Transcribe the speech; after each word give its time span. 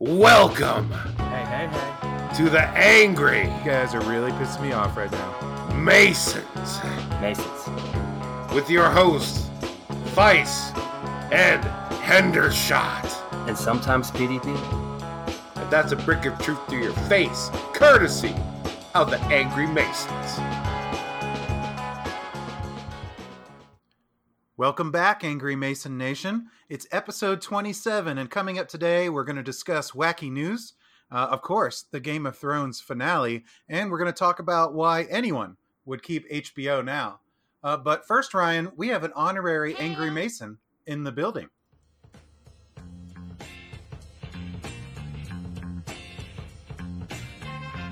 Welcome 0.00 0.92
Hey, 1.18 1.44
hey, 1.44 1.68
hey. 1.72 2.36
to 2.36 2.48
the 2.48 2.62
Angry 2.76 3.40
You 3.42 3.64
guys 3.64 3.94
are 3.96 4.00
really 4.02 4.30
pissing 4.32 4.62
me 4.62 4.70
off 4.72 4.96
right 4.96 5.10
now. 5.10 5.72
Masons 5.74 6.78
Masons. 7.20 8.54
with 8.54 8.70
your 8.70 8.88
host, 8.90 9.50
Vice 10.14 10.70
and 11.32 11.64
Hendershot. 12.04 13.12
And 13.48 13.58
sometimes 13.58 14.12
PDP. 14.12 14.54
And 15.56 15.68
that's 15.68 15.90
a 15.90 15.96
brick 15.96 16.26
of 16.26 16.38
truth 16.38 16.64
to 16.68 16.76
your 16.76 16.92
face, 16.92 17.50
courtesy 17.74 18.36
of 18.94 19.10
the 19.10 19.18
Angry 19.32 19.66
Masons. 19.66 20.38
Welcome 24.58 24.90
back, 24.90 25.22
Angry 25.22 25.54
Mason 25.54 25.96
Nation. 25.96 26.48
It's 26.68 26.88
episode 26.90 27.40
27, 27.40 28.18
and 28.18 28.28
coming 28.28 28.58
up 28.58 28.66
today, 28.66 29.08
we're 29.08 29.22
going 29.22 29.36
to 29.36 29.42
discuss 29.44 29.92
wacky 29.92 30.32
news, 30.32 30.72
uh, 31.12 31.28
of 31.30 31.42
course, 31.42 31.84
the 31.92 32.00
Game 32.00 32.26
of 32.26 32.36
Thrones 32.36 32.80
finale, 32.80 33.44
and 33.68 33.88
we're 33.88 33.98
going 33.98 34.12
to 34.12 34.18
talk 34.18 34.40
about 34.40 34.74
why 34.74 35.04
anyone 35.04 35.56
would 35.84 36.02
keep 36.02 36.28
HBO 36.28 36.84
now. 36.84 37.20
Uh, 37.62 37.76
but 37.76 38.04
first, 38.04 38.34
Ryan, 38.34 38.72
we 38.76 38.88
have 38.88 39.04
an 39.04 39.12
honorary 39.14 39.76
Angry 39.76 40.10
Mason 40.10 40.58
in 40.88 41.04
the 41.04 41.12
building. 41.12 41.48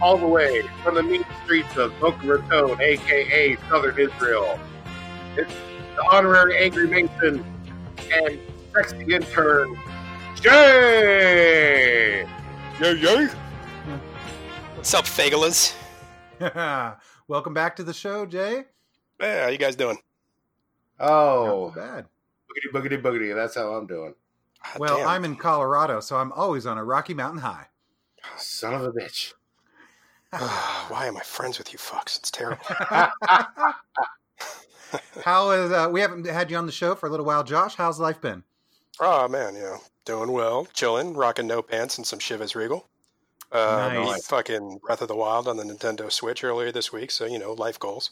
All 0.01 0.19
the 0.19 0.27
way 0.27 0.63
from 0.83 0.97
the 0.97 1.03
mean 1.05 1.25
streets 1.45 1.77
of 1.77 1.93
Boca 2.01 2.27
Raton, 2.27 2.81
aka 2.81 3.57
Southern 3.69 3.97
Israel. 4.01 4.59
It's 5.37 5.53
the 5.97 6.07
honorary 6.11 6.59
Angry 6.63 6.87
Mason 6.87 7.45
and 8.13 8.39
sexy 8.75 9.15
intern, 9.15 9.77
Jay! 10.41 12.27
Yo, 12.81 12.91
yo. 12.91 13.27
What's 14.75 14.93
up, 14.95 15.05
Fagelas? 15.07 15.75
Welcome 17.29 17.55
back 17.55 17.75
to 17.77 17.83
the 17.85 17.95
show, 17.95 18.27
Jay. 18.27 18.65
Yeah, 19.21 19.45
how 19.45 19.49
you 19.49 19.59
guys 19.59 19.77
doing? 19.77 19.97
Oh, 21.01 21.73
Not 21.75 21.77
bad. 21.77 22.07
boogity 22.49 22.73
boogity 22.73 23.03
boogity. 23.03 23.35
That's 23.35 23.55
how 23.55 23.73
I'm 23.75 23.87
doing. 23.87 24.15
Ah, 24.65 24.75
Well, 24.79 24.99
damn. 24.99 25.09
I'm 25.09 25.25
in 25.25 25.37
Colorado, 25.37 26.01
so 26.01 26.17
I'm 26.17 26.33
always 26.33 26.67
on 26.67 26.79
a 26.79 26.85
Rocky 26.85 27.15
Mountain 27.15 27.41
high. 27.41 27.67
Son 28.37 28.75
of 28.75 28.83
a 28.83 28.93
bitch. 28.93 29.33
Why 30.91 31.07
am 31.07 31.17
I 31.17 31.21
friends 31.21 31.57
with 31.59 31.73
you 31.73 31.79
fucks? 31.79 32.19
It's 32.19 32.31
terrible. 32.31 32.63
How 35.25 35.51
is 35.51 35.71
uh, 35.73 35.89
we 35.91 36.01
haven't 36.01 36.27
had 36.27 36.51
you 36.51 36.57
on 36.57 36.67
the 36.67 36.73
show 36.73 36.95
for 36.95 37.07
a 37.07 37.11
little 37.11 37.27
while, 37.27 37.43
Josh? 37.45 37.75
How's 37.77 37.99
life 38.01 38.21
been? 38.21 38.43
oh 39.01 39.29
man, 39.29 39.55
yeah, 39.55 39.77
doing 40.05 40.33
well, 40.33 40.67
chilling, 40.73 41.15
rocking 41.15 41.47
no 41.47 41.61
pants 41.63 41.99
and 41.99 42.07
some 42.07 42.19
Chivas 42.19 42.55
Regal. 42.55 42.89
Uh, 43.53 43.91
Nice. 43.93 44.27
Fucking 44.27 44.79
Breath 44.79 45.03
of 45.03 45.09
the 45.09 45.15
Wild 45.17 45.47
on 45.49 45.57
the 45.57 45.63
Nintendo 45.65 46.11
Switch 46.11 46.43
earlier 46.43 46.73
this 46.73 46.93
week, 46.93 47.11
so 47.11 47.27
you 47.27 47.39
know, 47.39 47.53
life 47.53 47.79
goals. 47.79 48.11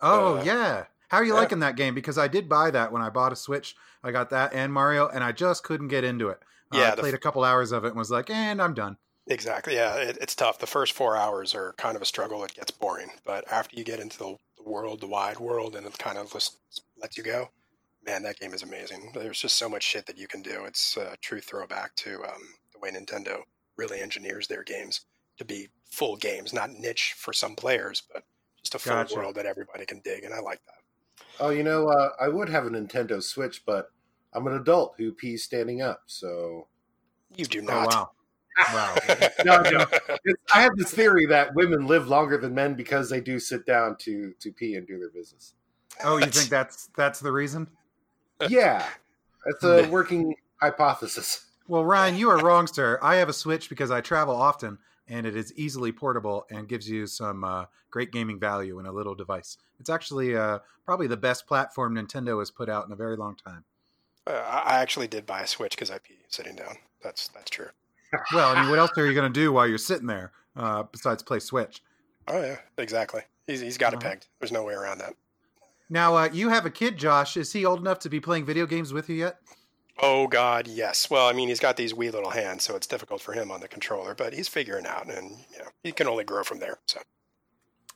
Oh 0.00 0.38
Uh, 0.38 0.42
yeah. 0.44 0.84
How 1.08 1.18
are 1.18 1.24
you 1.24 1.34
yeah. 1.34 1.40
liking 1.40 1.60
that 1.60 1.76
game? 1.76 1.94
Because 1.94 2.18
I 2.18 2.28
did 2.28 2.48
buy 2.48 2.70
that 2.70 2.90
when 2.90 3.02
I 3.02 3.10
bought 3.10 3.32
a 3.32 3.36
Switch. 3.36 3.76
I 4.02 4.10
got 4.10 4.30
that 4.30 4.52
and 4.54 4.72
Mario, 4.72 5.06
and 5.08 5.22
I 5.22 5.32
just 5.32 5.62
couldn't 5.64 5.88
get 5.88 6.02
into 6.04 6.28
it. 6.28 6.40
Uh, 6.72 6.78
Yeah, 6.78 6.92
I 6.92 6.96
played 6.96 7.14
f- 7.14 7.18
a 7.18 7.20
couple 7.22 7.44
hours 7.44 7.72
of 7.72 7.84
it 7.84 7.88
and 7.88 7.96
was 7.96 8.10
like, 8.10 8.30
and 8.30 8.60
I'm 8.60 8.74
done. 8.74 8.96
Exactly. 9.26 9.74
Yeah, 9.74 9.94
it, 9.96 10.18
it's 10.20 10.34
tough. 10.34 10.58
The 10.58 10.66
first 10.66 10.92
four 10.92 11.16
hours 11.16 11.54
are 11.54 11.72
kind 11.78 11.96
of 11.96 12.02
a 12.02 12.06
struggle. 12.06 12.42
It 12.44 12.54
gets 12.54 12.70
boring, 12.70 13.10
but 13.24 13.50
after 13.50 13.76
you 13.76 13.84
get 13.84 14.00
into 14.00 14.18
the 14.18 14.36
world, 14.64 15.00
the 15.00 15.06
wide 15.06 15.38
world, 15.38 15.76
and 15.76 15.86
it 15.86 15.98
kind 15.98 16.18
of 16.18 16.32
just 16.32 16.58
lets 17.00 17.16
you 17.16 17.22
go, 17.24 17.48
man, 18.04 18.22
that 18.22 18.38
game 18.38 18.52
is 18.54 18.62
amazing. 18.62 19.10
There's 19.14 19.40
just 19.40 19.56
so 19.56 19.68
much 19.68 19.82
shit 19.82 20.06
that 20.06 20.18
you 20.18 20.26
can 20.28 20.42
do. 20.42 20.64
It's 20.64 20.96
a 20.96 21.16
true 21.20 21.40
throwback 21.40 21.94
to 21.96 22.22
um, 22.24 22.42
the 22.72 22.78
way 22.80 22.90
Nintendo 22.90 23.38
really 23.76 24.00
engineers 24.00 24.46
their 24.46 24.62
games 24.62 25.06
to 25.38 25.44
be 25.44 25.68
full 25.90 26.16
games, 26.16 26.52
not 26.52 26.70
niche 26.70 27.14
for 27.16 27.32
some 27.32 27.56
players, 27.56 28.02
but 28.12 28.24
just 28.62 28.74
a 28.74 28.78
full 28.78 28.94
Gotcha. 28.94 29.16
world 29.16 29.34
that 29.36 29.46
everybody 29.46 29.84
can 29.86 30.00
dig, 30.04 30.24
and 30.24 30.32
I 30.34 30.40
like 30.40 30.60
that. 30.66 31.24
Oh, 31.40 31.50
you 31.50 31.62
know, 31.64 31.88
uh, 31.88 32.10
I 32.20 32.28
would 32.28 32.48
have 32.48 32.66
a 32.66 32.70
Nintendo 32.70 33.22
Switch, 33.22 33.64
but 33.66 33.90
I'm 34.32 34.46
an 34.46 34.54
adult 34.54 34.94
who 34.98 35.12
pees 35.12 35.44
standing 35.44 35.82
up, 35.82 36.02
so. 36.06 36.68
You 37.36 37.46
do 37.46 37.60
Oh 37.68 37.82
not. 37.82 37.86
wow. 37.88 38.10
Wow. 38.72 38.94
No, 39.44 39.60
no. 39.62 39.80
It's- 39.80 40.34
I 40.54 40.62
have 40.62 40.76
this 40.76 40.90
theory 40.92 41.26
that 41.26 41.54
women 41.54 41.86
live 41.86 42.08
longer 42.08 42.38
than 42.38 42.54
men 42.54 42.74
because 42.74 43.10
they 43.10 43.20
do 43.20 43.38
sit 43.38 43.66
down 43.66 43.96
to 44.00 44.32
to 44.40 44.52
pee 44.52 44.74
and 44.76 44.86
do 44.86 44.98
their 44.98 45.10
business. 45.10 45.54
Oh, 46.02 46.16
you 46.16 46.26
think 46.26 46.48
that's 46.50 46.88
that's 46.96 47.20
the 47.20 47.32
reason? 47.32 47.68
Yeah, 48.48 48.86
that's 49.44 49.62
a 49.64 49.88
working 49.88 50.34
hypothesis. 50.60 51.46
Well, 51.66 51.84
Ryan, 51.84 52.16
you 52.16 52.28
are 52.30 52.38
wrong, 52.38 52.66
sir. 52.66 52.98
I 53.02 53.16
have 53.16 53.28
a 53.28 53.32
Switch 53.32 53.68
because 53.68 53.90
I 53.90 54.00
travel 54.00 54.34
often, 54.36 54.78
and 55.08 55.26
it 55.26 55.34
is 55.36 55.52
easily 55.56 55.92
portable 55.92 56.46
and 56.50 56.68
gives 56.68 56.88
you 56.88 57.06
some 57.06 57.42
uh, 57.42 57.64
great 57.90 58.12
gaming 58.12 58.38
value 58.38 58.78
in 58.78 58.86
a 58.86 58.92
little 58.92 59.14
device. 59.14 59.56
It's 59.80 59.88
actually 59.88 60.36
uh, 60.36 60.58
probably 60.84 61.06
the 61.06 61.16
best 61.16 61.46
platform 61.46 61.94
Nintendo 61.94 62.38
has 62.40 62.50
put 62.50 62.68
out 62.68 62.86
in 62.86 62.92
a 62.92 62.96
very 62.96 63.16
long 63.16 63.34
time. 63.36 63.64
Uh, 64.26 64.32
I 64.32 64.58
I 64.58 64.80
actually 64.80 65.08
did 65.08 65.26
buy 65.26 65.42
a 65.42 65.46
Switch 65.46 65.72
because 65.72 65.90
I 65.90 65.98
pee 65.98 66.18
sitting 66.28 66.56
down. 66.56 66.76
That's 67.02 67.28
that's 67.28 67.50
true. 67.50 67.68
Well, 68.34 68.54
I 68.56 68.60
mean, 68.60 68.70
what 68.70 68.78
else 68.78 68.90
are 68.96 69.06
you 69.06 69.14
going 69.14 69.32
to 69.32 69.40
do 69.40 69.52
while 69.52 69.66
you're 69.66 69.78
sitting 69.78 70.06
there 70.06 70.32
uh, 70.56 70.82
besides 70.84 71.22
play 71.22 71.38
Switch? 71.40 71.82
Oh 72.28 72.40
yeah, 72.40 72.56
exactly. 72.78 73.22
He's 73.46 73.60
he's 73.60 73.78
got 73.78 73.92
it 73.92 73.96
Uh-huh. 73.98 74.10
pegged. 74.10 74.28
There's 74.40 74.52
no 74.52 74.64
way 74.64 74.74
around 74.74 74.98
that. 74.98 75.14
Now, 75.90 76.16
uh, 76.16 76.28
you 76.32 76.48
have 76.48 76.64
a 76.64 76.70
kid, 76.70 76.96
Josh. 76.96 77.36
Is 77.36 77.52
he 77.52 77.64
old 77.66 77.80
enough 77.80 77.98
to 78.00 78.08
be 78.08 78.18
playing 78.20 78.46
video 78.46 78.64
games 78.66 78.92
with 78.92 79.08
you 79.10 79.16
yet? 79.16 79.36
Oh 80.02 80.26
God, 80.26 80.66
yes. 80.66 81.08
Well, 81.10 81.28
I 81.28 81.32
mean, 81.32 81.48
he's 81.48 81.60
got 81.60 81.76
these 81.76 81.94
wee 81.94 82.10
little 82.10 82.30
hands, 82.30 82.64
so 82.64 82.74
it's 82.74 82.86
difficult 82.86 83.20
for 83.20 83.32
him 83.32 83.50
on 83.52 83.60
the 83.60 83.68
controller, 83.68 84.14
but 84.14 84.32
he's 84.32 84.48
figuring 84.48 84.86
out, 84.86 85.06
and 85.06 85.30
you 85.52 85.58
know, 85.58 85.68
he 85.82 85.92
can 85.92 86.08
only 86.08 86.24
grow 86.24 86.42
from 86.42 86.58
there. 86.58 86.78
So 86.86 87.00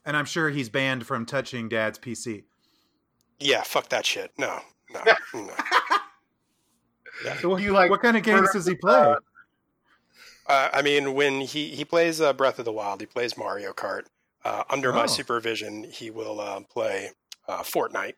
And 0.05 0.17
I'm 0.17 0.27
sure 0.27 0.51
he's 0.51 0.69
banned 0.69 1.07
from 1.07 1.25
touching 1.27 1.69
Dad's 1.69 1.99
PC. 1.99 2.45
yeah, 3.41 3.62
fuck 3.62 3.89
that 3.89 4.05
shit. 4.07 4.31
No, 4.39 4.61
no, 4.93 5.03
no. 5.34 5.51
So 7.41 7.49
what, 7.49 7.62
you 7.62 7.73
like 7.73 7.91
what 7.91 8.01
kind 8.01 8.17
of 8.17 8.23
games 8.23 8.49
does 8.53 8.65
he 8.67 8.77
play? 8.77 9.15
Uh, 10.48 10.69
I 10.72 10.82
mean, 10.82 11.14
when 11.14 11.41
he 11.42 11.69
he 11.69 11.84
plays 11.84 12.20
uh, 12.20 12.32
Breath 12.32 12.59
of 12.59 12.64
the 12.64 12.72
Wild, 12.72 13.00
he 13.00 13.06
plays 13.06 13.36
Mario 13.36 13.72
Kart. 13.72 14.06
Uh, 14.44 14.64
under 14.70 14.92
Oh. 14.92 14.97
my 14.97 15.06
supervision, 15.06 15.84
he 15.84 16.10
will 16.10 16.41
uh, 16.41 16.60
play 16.60 17.10
uh, 17.48 17.62
Fortnite, 17.62 18.14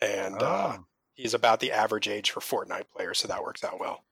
and 0.00 0.42
uh, 0.42 0.76
Oh. 0.78 0.84
he's 1.14 1.34
about 1.34 1.60
the 1.60 1.72
average 1.72 2.08
age 2.08 2.30
for 2.30 2.40
Fortnite 2.40 2.90
players, 2.94 3.18
so 3.20 3.28
that 3.28 3.42
works 3.42 3.62
out 3.64 3.78
well. 3.80 4.04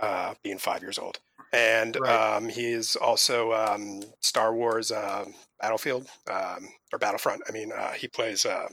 Uh, 0.00 0.34
being 0.44 0.58
five 0.58 0.80
years 0.80 0.96
old, 0.98 1.18
and 1.52 1.96
Right. 2.00 2.36
um, 2.36 2.48
he's 2.48 2.94
also 2.94 3.52
um, 3.52 4.00
Star 4.20 4.54
Wars 4.54 4.92
uh, 4.92 5.24
Battlefield 5.60 6.08
um, 6.30 6.68
or 6.92 6.98
Battlefront. 7.00 7.42
I 7.48 7.52
mean, 7.52 7.72
uh, 7.72 7.92
he 7.92 8.06
plays 8.06 8.46
uh, 8.46 8.68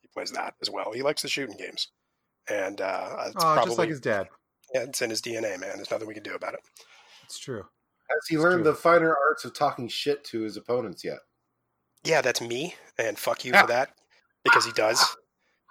he 0.00 0.08
plays 0.14 0.30
that 0.32 0.54
as 0.62 0.70
well. 0.70 0.92
He 0.92 1.02
likes 1.02 1.22
the 1.22 1.28
shooting 1.28 1.56
games, 1.56 1.88
and 2.48 2.80
uh, 2.80 3.24
it's 3.26 3.34
oh, 3.36 3.40
probably 3.54 3.64
just 3.66 3.78
like 3.78 3.88
his 3.88 4.00
dad. 4.00 4.28
yeah, 4.72 4.82
it's 4.84 5.02
in 5.02 5.10
his 5.10 5.20
DNA, 5.20 5.58
man. 5.58 5.72
There's 5.76 5.90
nothing 5.90 6.06
we 6.06 6.14
can 6.14 6.22
do 6.22 6.34
about 6.36 6.54
it. 6.54 6.60
It's 7.28 7.38
true. 7.38 7.64
Has 8.10 8.26
he 8.28 8.36
It's 8.36 8.42
learned 8.44 8.64
true. 8.64 8.72
the 8.72 8.78
finer 8.78 9.14
arts 9.14 9.44
of 9.44 9.54
talking 9.54 9.88
shit 9.88 10.24
to 10.24 10.40
his 10.42 10.56
opponents 10.56 11.04
yet? 11.04 11.18
Yeah, 12.04 12.20
that's 12.22 12.40
me, 12.40 12.74
and 12.98 13.18
fuck 13.18 13.44
you 13.44 13.52
for 13.52 13.66
that 13.66 13.90
because 14.44 14.64
he 14.64 14.72
does. 14.72 15.16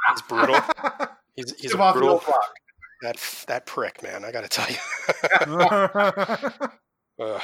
He's 0.09 0.21
brutal. 0.23 0.59
He's 1.35 1.53
he's 1.59 1.73
a 1.73 1.77
off 1.79 1.93
the 1.93 1.99
brutal 1.99 2.15
old 2.15 2.33
that 3.03 3.17
that 3.47 3.65
prick, 3.67 4.01
man. 4.01 4.25
I 4.25 4.31
got 4.31 4.41
to 4.41 4.49
tell 4.49 4.67
you. 4.67 4.77
Ugh. 7.19 7.41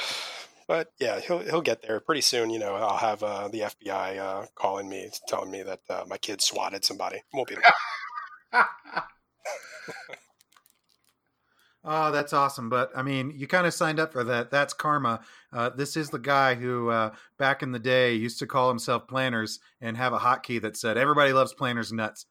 but 0.66 0.88
yeah, 0.98 1.20
he'll 1.20 1.38
he'll 1.40 1.60
get 1.62 1.82
there 1.82 2.00
pretty 2.00 2.20
soon. 2.20 2.50
You 2.50 2.58
know, 2.58 2.74
I'll 2.74 2.96
have 2.96 3.22
uh, 3.22 3.48
the 3.48 3.60
FBI 3.60 4.18
uh, 4.18 4.46
calling 4.56 4.88
me, 4.88 5.10
telling 5.28 5.50
me 5.52 5.62
that 5.62 5.80
uh, 5.88 6.04
my 6.08 6.18
kid 6.18 6.40
swatted 6.42 6.84
somebody. 6.84 7.22
Won't 7.32 7.48
be 7.48 7.54
long. 8.52 8.64
Oh, 11.84 12.10
that's 12.10 12.32
awesome. 12.32 12.70
But 12.70 12.90
I 12.96 13.02
mean, 13.02 13.32
you 13.36 13.46
kind 13.46 13.66
of 13.66 13.74
signed 13.74 14.00
up 14.00 14.12
for 14.12 14.24
that. 14.24 14.50
That's 14.50 14.72
karma. 14.72 15.20
Uh, 15.52 15.68
this 15.68 15.96
is 15.96 16.08
the 16.10 16.18
guy 16.18 16.54
who, 16.54 16.88
uh, 16.88 17.14
back 17.38 17.62
in 17.62 17.72
the 17.72 17.78
day, 17.78 18.14
used 18.14 18.38
to 18.38 18.46
call 18.46 18.68
himself 18.68 19.06
Planters 19.06 19.60
and 19.82 19.96
have 19.96 20.12
a 20.14 20.18
hotkey 20.18 20.60
that 20.62 20.76
said, 20.78 20.96
Everybody 20.96 21.32
loves 21.34 21.52
Planters 21.52 21.92
nuts. 21.92 22.24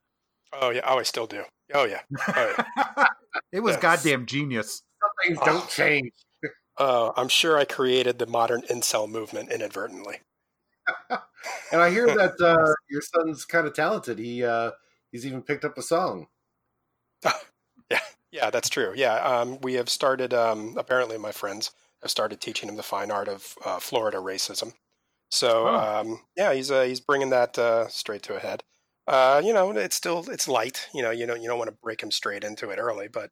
Oh 0.54 0.70
yeah, 0.72 0.82
oh 0.86 0.98
I 0.98 1.04
still 1.04 1.28
do. 1.28 1.44
Oh 1.74 1.86
yeah. 1.86 2.02
Oh, 2.36 2.54
yeah. 2.58 3.06
it 3.52 3.60
was 3.60 3.74
Yes. 3.74 3.82
goddamn 3.82 4.26
genius. 4.26 4.82
Some 5.02 5.10
things 5.28 5.38
Oh. 5.42 5.46
don't 5.46 5.70
change. 5.70 6.12
Uh, 6.80 7.12
I'm 7.16 7.28
sure 7.28 7.58
I 7.58 7.66
created 7.66 8.18
the 8.18 8.26
modern 8.26 8.64
incel 8.64 9.08
movement 9.10 9.52
inadvertently. 9.52 10.20
And 11.72 11.82
I 11.82 11.90
hear 11.90 12.08
that 12.16 12.40
uh, 12.42 12.74
your 12.90 13.02
son's 13.02 13.44
kind 13.46 13.68
of 13.68 13.74
talented. 13.74 14.18
He 14.18 14.44
uh, 14.46 14.72
he's 15.12 15.26
even 15.26 15.42
picked 15.42 15.66
up 15.66 15.78
a 15.78 15.82
song. 15.82 16.28
Yeah, 18.34 18.50
that's 18.50 18.70
true. 18.70 18.94
Yeah, 18.96 19.16
um, 19.16 19.60
we 19.62 19.76
have 19.76 19.90
started. 19.90 20.34
Um, 20.34 20.76
apparently, 20.78 21.18
my 21.18 21.32
friends 21.32 21.72
have 22.02 22.12
started 22.12 22.42
teaching 22.42 22.68
him 22.70 22.76
the 22.78 22.84
fine 22.84 23.12
art 23.12 23.28
of 23.28 23.56
uh, 23.66 23.80
Florida 23.80 24.18
racism. 24.18 24.74
So 25.32 25.68
Oh. 25.68 25.76
um, 26.02 26.22
yeah, 26.38 26.54
he's 26.54 26.72
uh, 26.72 26.84
he's 26.84 27.00
bringing 27.02 27.30
that 27.32 27.58
uh, 27.60 27.88
straight 27.90 28.24
to 28.24 28.36
a 28.36 28.40
head. 28.40 28.64
Uh, 29.08 29.42
you 29.44 29.54
know, 29.54 29.72
it's 29.72 29.96
still 29.96 30.26
it's 30.30 30.48
light. 30.48 30.90
You 30.94 31.04
know, 31.04 31.12
you 31.12 31.28
know, 31.28 31.36
you 31.36 31.48
don't 31.48 31.60
want 31.60 31.70
to 31.72 31.78
break 31.84 32.02
him 32.04 32.12
straight 32.12 32.44
into 32.44 32.72
it 32.72 32.80
early, 32.80 33.08
but 33.10 33.32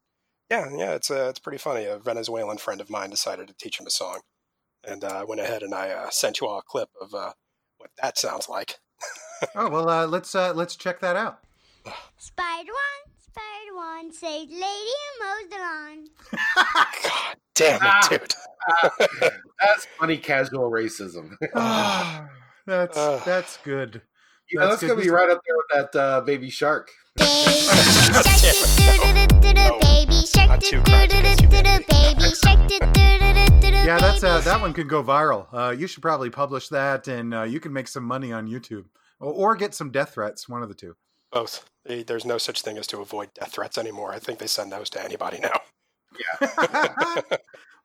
Yeah, 0.50 0.68
yeah, 0.76 0.92
it's 0.94 1.10
uh, 1.10 1.28
it's 1.30 1.40
pretty 1.40 1.58
funny. 1.58 1.86
A 1.86 1.98
Venezuelan 1.98 2.58
friend 2.58 2.80
of 2.80 2.90
mine 2.90 3.10
decided 3.10 3.48
to 3.48 3.54
teach 3.54 3.80
him 3.80 3.86
a 3.86 3.90
song, 3.90 4.20
and 4.84 5.04
uh, 5.04 5.20
I 5.20 5.24
went 5.24 5.40
ahead 5.42 5.62
and 5.64 5.74
I 5.74 5.90
uh, 5.90 6.10
sent 6.10 6.40
you 6.40 6.48
all 6.48 6.58
a 6.60 6.62
clip 6.62 6.90
of 7.00 7.14
uh, 7.14 7.32
what 7.78 7.90
that 8.02 8.18
sounds 8.18 8.48
like. 8.48 8.78
Oh 9.54 9.68
well, 9.70 9.88
uh, 9.88 10.06
let's 10.06 10.34
uh, 10.34 10.52
let's 10.54 10.76
check 10.76 11.00
that 11.00 11.16
out. 11.16 11.40
Spider 12.18 12.72
one, 12.72 13.11
spider 13.32 13.74
one, 13.74 14.12
says, 14.12 14.46
lady 14.48 14.92
and 15.08 15.18
mows 15.20 15.48
the 15.50 15.56
lawn. 15.58 16.08
God 16.56 17.36
damn 17.54 17.80
Ah. 17.82 18.08
it, 18.12 18.34
dude! 19.20 19.32
That's 19.60 19.86
funny 19.98 20.16
casual 20.18 20.70
racism. 20.70 21.36
that's 22.66 22.96
Ugh. 22.96 23.22
that's 23.24 23.56
good. 23.64 24.02
You 24.50 24.58
know, 24.60 24.68
That's 24.68 24.80
that's 24.82 24.92
gonna 24.92 25.02
be 25.02 25.10
right 25.10 25.30
up 25.30 25.40
there 25.46 25.56
with 25.56 25.66
that 25.92 25.98
uh, 25.98 26.20
baby 26.22 26.50
shark. 26.50 26.90
Baby 27.16 27.26
shark, 27.52 28.26
baby 29.80 30.26
shark, 30.26 30.60
baby 30.60 32.30
shark, 32.34 32.60
Yeah, 33.84 33.98
that's 33.98 34.22
uh, 34.22 34.40
that 34.40 34.60
one 34.60 34.72
could 34.72 34.88
go 34.88 35.02
viral. 35.02 35.46
Uh, 35.52 35.70
you 35.70 35.86
should 35.86 36.02
probably 36.02 36.30
publish 36.30 36.68
that, 36.68 37.08
and 37.08 37.32
uh, 37.34 37.42
you 37.42 37.60
can 37.60 37.72
make 37.72 37.88
some 37.88 38.04
money 38.04 38.32
on 38.32 38.48
YouTube, 38.48 38.84
or, 39.20 39.32
or 39.32 39.56
get 39.56 39.74
some 39.74 39.90
death 39.90 40.14
threats. 40.14 40.48
One 40.48 40.62
of 40.62 40.68
the 40.68 40.74
two. 40.74 40.94
Both. 41.32 41.64
Eh, 41.88 42.04
There's 42.06 42.24
no 42.24 42.38
such 42.38 42.62
thing 42.62 42.78
as 42.78 42.86
to 42.88 43.00
avoid 43.00 43.32
death 43.34 43.52
threats 43.52 43.78
anymore. 43.78 44.12
I 44.12 44.18
think 44.18 44.38
they 44.38 44.46
send 44.46 44.70
those 44.70 44.90
to 44.90 45.02
anybody 45.02 45.38
now. 45.40 45.60
Yeah. 46.40 47.22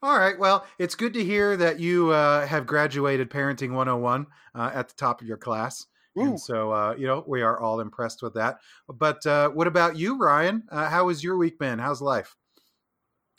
All 0.04 0.18
right. 0.18 0.38
Well, 0.38 0.66
it's 0.78 0.96
good 0.96 1.14
to 1.14 1.24
hear 1.24 1.58
that 1.58 1.80
you 1.80 2.12
uh, 2.12 2.46
have 2.46 2.68
graduated 2.68 3.30
Parenting 3.32 3.72
101 3.72 4.28
uh, 4.54 4.72
at 4.74 4.90
the 4.90 4.94
top 4.96 5.22
of 5.22 5.28
your 5.28 5.38
class. 5.38 5.88
And 6.16 6.40
so, 6.40 6.72
uh, 6.72 6.96
you 6.98 7.06
know, 7.06 7.24
we 7.28 7.44
are 7.44 7.60
all 7.60 7.80
impressed 7.80 8.24
with 8.24 8.34
that. 8.34 8.58
But 8.88 9.24
uh, 9.28 9.50
what 9.50 9.68
about 9.68 9.98
you, 9.98 10.18
Ryan? 10.18 10.64
Uh, 10.72 10.90
how 10.90 11.10
has 11.10 11.24
your 11.24 11.38
week 11.38 11.60
been? 11.60 11.78
How's 11.78 12.02
life? 12.02 12.36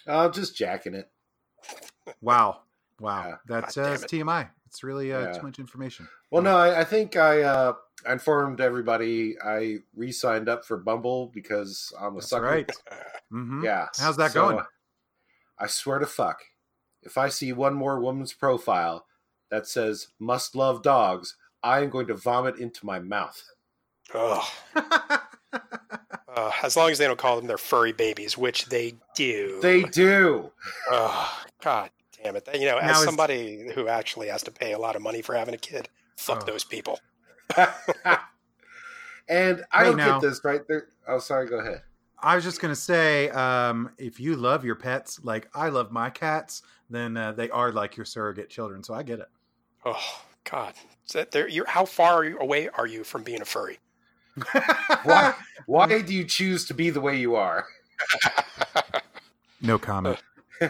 Uh, 0.06 0.28
just 0.28 0.56
jacking 0.56 0.94
it. 0.94 1.10
Wow. 2.20 2.60
Wow. 3.00 3.26
Yeah. 3.26 3.34
That's 3.48 3.74
God 3.74 3.82
uh, 3.82 3.84
damn 3.86 3.94
it's 3.94 4.04
it. 4.04 4.10
TMI. 4.10 4.50
It's 4.68 4.82
really 4.84 5.12
uh, 5.14 5.20
Yeah. 5.20 5.32
too 5.32 5.46
much 5.46 5.58
information. 5.58 6.06
Well, 6.30 6.42
no, 6.42 6.54
I, 6.56 6.80
I 6.80 6.84
think 6.84 7.16
I 7.16 7.40
uh, 7.42 7.72
informed 8.06 8.60
everybody 8.60 9.34
I 9.42 9.78
re-signed 9.96 10.46
up 10.48 10.62
for 10.66 10.76
Bumble 10.76 11.28
because 11.28 11.90
I'm 11.98 12.12
a 12.12 12.20
That's 12.20 12.28
sucker. 12.28 12.44
right. 12.44 12.70
hmm 13.30 13.64
Yeah. 13.64 13.86
How's 13.98 14.18
that 14.18 14.32
So, 14.32 14.42
going? 14.42 14.64
I 15.58 15.66
swear 15.68 15.98
to 15.98 16.06
fuck, 16.06 16.42
if 17.02 17.16
I 17.16 17.30
see 17.30 17.52
one 17.54 17.72
more 17.74 17.98
woman's 17.98 18.34
profile 18.34 19.06
that 19.50 19.66
says 19.66 20.08
"must 20.18 20.54
love 20.54 20.82
dogs," 20.82 21.34
I 21.62 21.80
am 21.80 21.88
going 21.88 22.06
to 22.08 22.14
vomit 22.14 22.58
into 22.58 22.84
my 22.84 22.98
mouth. 22.98 23.42
Ugh. 24.14 24.44
Uh, 26.36 26.52
as 26.62 26.76
long 26.76 26.90
as 26.90 26.98
they 26.98 27.06
don't 27.06 27.18
call 27.18 27.36
them 27.36 27.46
their 27.48 27.58
furry 27.58 27.90
babies, 27.90 28.38
which 28.38 28.66
they 28.66 28.94
do. 29.16 29.58
They 29.60 29.82
do. 29.82 30.52
Ugh, 30.92 31.28
God 31.62 31.90
damn 32.22 32.36
it! 32.36 32.48
You 32.54 32.66
know, 32.66 32.78
Now 32.78 32.90
as 32.90 32.98
is- 32.98 33.04
somebody 33.04 33.70
who 33.74 33.88
actually 33.88 34.28
has 34.28 34.42
to 34.44 34.50
pay 34.50 34.72
a 34.72 34.78
lot 34.78 34.96
of 34.96 35.02
money 35.02 35.22
for 35.22 35.34
having 35.34 35.54
a 35.54 35.58
kid, 35.58 35.88
fuck 36.16 36.42
Oh. 36.42 36.46
those 36.46 36.64
people. 36.64 36.98
and 39.28 39.64
I 39.72 39.78
Hey, 39.78 39.84
don't 39.84 39.96
now- 39.96 40.18
get 40.20 40.28
this 40.28 40.40
right 40.44 40.60
there. 40.68 40.88
Oh, 41.06 41.18
sorry. 41.18 41.46
Go 41.48 41.58
ahead. 41.58 41.82
I 42.20 42.34
was 42.34 42.42
just 42.44 42.60
gonna 42.60 42.74
say, 42.74 43.30
um, 43.30 43.90
if 43.96 44.18
you 44.18 44.34
love 44.36 44.64
your 44.64 44.74
pets 44.74 45.20
like 45.22 45.48
I 45.54 45.68
love 45.68 45.92
my 45.92 46.10
cats, 46.10 46.62
then 46.90 47.16
uh, 47.16 47.32
they 47.32 47.48
are 47.50 47.70
like 47.72 47.96
your 47.96 48.06
surrogate 48.06 48.50
children. 48.50 48.82
So 48.82 48.92
I 48.94 49.02
get 49.04 49.20
it. 49.20 49.28
Oh 49.84 50.22
God, 50.44 50.74
Is 51.06 51.12
that 51.12 51.30
there? 51.30 51.46
You're, 51.46 51.66
how 51.68 51.84
far 51.84 52.14
are 52.14 52.24
you, 52.24 52.38
away 52.40 52.68
are 52.70 52.86
you 52.88 53.04
from 53.04 53.22
being 53.22 53.40
a 53.40 53.44
furry? 53.44 53.78
Why? 55.04 55.34
Why 55.66 56.00
do 56.02 56.12
you 56.14 56.24
choose 56.24 56.64
to 56.66 56.74
be 56.74 56.90
the 56.90 57.00
way 57.00 57.16
you 57.16 57.36
are? 57.36 57.66
no 59.60 59.78
comment. 59.78 60.18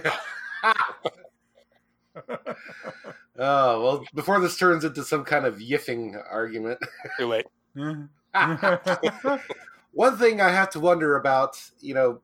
Oh 2.29 2.43
well, 3.83 4.05
before 4.15 4.41
this 4.41 4.57
turns 4.57 4.85
into 4.85 5.05
some 5.05 5.25
kind 5.25 5.45
of 5.45 5.59
yiffing 5.59 6.21
argument, 6.31 6.79
Too 7.19 7.27
late. 7.27 7.47
one 9.93 10.17
thing 10.17 10.41
I 10.41 10.51
have 10.51 10.71
to 10.71 10.81
wonder 10.81 11.17
about, 11.17 11.61
you 11.81 11.95
know, 11.95 12.21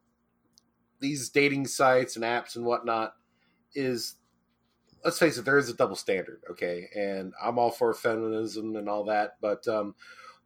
these 1.00 1.28
dating 1.28 1.66
sites 1.66 2.16
and 2.16 2.24
apps 2.24 2.56
and 2.56 2.64
whatnot 2.64 3.14
is, 3.74 4.16
let's 5.04 5.18
face 5.18 5.36
it, 5.38 5.44
there 5.44 5.58
is 5.58 5.68
a 5.68 5.74
double 5.74 5.96
standard, 5.96 6.40
okay? 6.50 6.88
And 6.94 7.32
I'm 7.42 7.58
all 7.58 7.70
for 7.70 7.92
feminism 7.94 8.76
and 8.76 8.88
all 8.88 9.04
that, 9.04 9.36
but 9.40 9.66
um, 9.68 9.94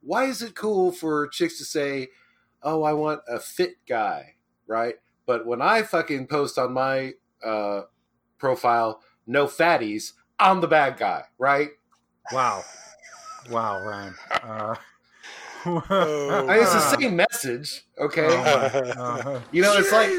why 0.00 0.24
is 0.24 0.42
it 0.42 0.54
cool 0.54 0.92
for 0.92 1.28
chicks 1.28 1.58
to 1.58 1.64
say, 1.64 2.08
"Oh, 2.62 2.82
I 2.82 2.92
want 2.92 3.20
a 3.28 3.40
fit 3.40 3.76
guy," 3.88 4.34
right? 4.66 4.94
But 5.26 5.46
when 5.46 5.60
I 5.60 5.82
fucking 5.82 6.28
post 6.28 6.58
on 6.58 6.72
my 6.72 7.12
uh, 7.44 7.82
profile, 8.38 9.02
"No 9.28 9.46
fatties," 9.46 10.14
I'm 10.38 10.60
the 10.60 10.68
bad 10.68 10.96
guy, 10.96 11.24
right? 11.38 11.70
wow, 12.32 12.64
wow, 13.50 13.80
Ryan. 13.86 14.14
Uh, 14.42 14.74
Oh, 15.66 16.46
I 16.48 16.54
mean, 16.54 16.62
it's 16.62 16.72
the 16.72 16.96
same 16.96 17.16
message, 17.16 17.84
okay? 17.98 18.26
uh, 18.26 19.40
You 19.52 19.62
know, 19.62 19.74
it's 19.76 19.92
like 19.92 20.10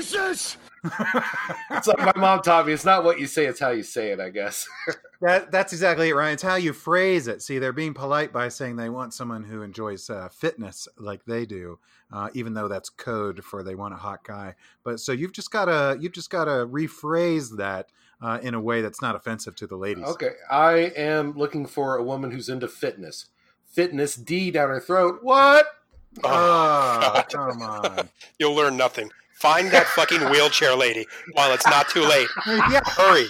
it's 1.72 1.88
like 1.88 2.00
my 2.00 2.14
mom 2.16 2.42
taught 2.42 2.66
me. 2.66 2.72
It's 2.74 2.86
not 2.86 3.04
what 3.04 3.20
you 3.20 3.28
say; 3.28 3.46
it's 3.46 3.60
how 3.60 3.70
you 3.72 3.84
say 3.84 4.12
it. 4.12 4.20
I 4.20 4.30
guess. 4.30 4.68
that 5.22 5.52
that's 5.52 5.74
exactly 5.74 6.10
it, 6.10 6.16
Ryan. 6.16 6.34
It's 6.34 6.44
how 6.44 6.56
you 6.56 6.72
phrase 6.72 7.28
it. 7.28 7.42
See, 7.42 7.60
they're 7.60 7.74
being 7.74 7.94
polite 7.94 8.32
by 8.32 8.48
saying 8.48 8.78
they 8.78 8.90
want 8.90 9.14
someone 9.14 9.44
who 9.44 9.62
enjoys 9.62 10.10
uh, 10.10 10.30
fitness 10.30 10.88
like 10.98 11.26
they 11.26 11.46
do, 11.46 11.80
uh, 12.14 12.30
even 12.34 12.54
though 12.54 12.70
that's 12.70 12.90
code 12.90 13.44
for 13.44 13.62
they 13.62 13.76
want 13.76 13.94
a 13.94 13.98
hot 13.98 14.24
guy. 14.24 14.56
But 14.84 15.02
so 15.02 15.12
you've 15.12 15.34
just 15.34 15.52
gotta 15.52 15.98
you've 16.00 16.14
just 16.14 16.30
gotta 16.30 16.66
rephrase 16.66 17.58
that 17.58 17.92
uh, 18.21 18.39
in 18.42 18.54
a 18.54 18.60
way 18.60 18.81
that's 18.81 19.01
not 19.01 19.16
offensive 19.16 19.56
to 19.57 19.68
the 19.68 19.75
ladies. 19.75 20.06
Okay, 20.06 20.31
I 20.50 20.92
am 20.95 21.33
looking 21.38 21.66
for 21.66 21.98
a 21.98 22.04
woman 22.04 22.31
who's 22.31 22.50
into 22.50 22.68
fitness. 22.68 23.25
Fitness 23.66 24.16
D 24.16 24.51
down 24.51 24.69
her 24.69 24.80
throat. 24.80 25.19
What? 25.21 25.68
Oh, 26.24 27.12
Oh, 27.16 27.24
come 27.31 27.62
on. 27.62 28.10
You'll 28.39 28.56
learn 28.56 28.75
nothing. 28.77 29.10
Find 29.36 29.69
that 29.71 29.86
fucking 29.88 30.21
wheelchair 30.31 30.75
lady 30.75 31.06
while 31.33 31.54
it's 31.54 31.66
not 31.68 31.88
too 31.88 32.01
late. 32.01 32.27
yeah, 32.45 32.81
Hurry, 32.86 33.27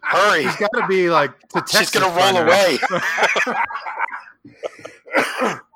hurry. 0.00 0.44
she's 0.44 0.56
got 0.56 0.70
to 0.74 0.86
be 0.86 1.10
like 1.10 1.38
to 1.50 1.62
She's 1.68 1.90
Texas 1.90 2.00
gonna 2.00 2.16
roll 2.16 2.42
away. 2.44 2.78
Oh, 3.46 3.54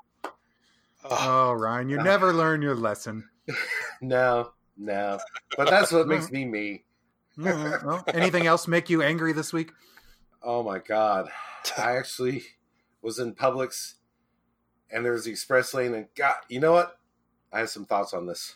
Oh, 1.05 1.51
Ryan, 1.53 1.89
you 1.89 1.99
ah. 1.99 2.03
never 2.03 2.33
learn 2.33 2.61
your 2.61 2.75
lesson. 2.75 3.27
No, 4.01 4.51
no. 4.77 5.17
But 5.57 5.69
that's 5.69 5.91
what 5.91 6.07
makes 6.07 6.31
me 6.31 6.45
me. 6.45 6.83
Mhm. 7.37 7.83
Well, 7.83 8.03
anything 8.13 8.45
else 8.45 8.67
make 8.67 8.89
you 8.89 9.01
angry 9.01 9.33
this 9.33 9.51
week? 9.51 9.71
Oh 10.41 10.63
my 10.63 10.79
god! 10.79 11.29
I 11.77 11.97
actually 11.97 12.43
was 13.01 13.19
in 13.19 13.33
Publix, 13.33 13.95
and 14.91 15.03
there 15.03 15.13
was 15.13 15.25
the 15.25 15.31
express 15.31 15.73
lane, 15.73 15.93
and 15.93 16.07
God, 16.15 16.35
you 16.49 16.59
know 16.59 16.73
what? 16.73 16.99
I 17.51 17.59
have 17.59 17.69
some 17.69 17.85
thoughts 17.85 18.13
on 18.13 18.27
this. 18.27 18.55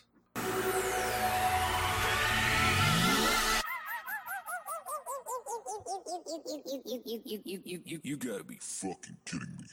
You 8.04 8.16
gotta 8.16 8.44
be 8.44 8.58
fucking 8.60 9.14
kidding 9.16 9.56
me. 9.56 9.66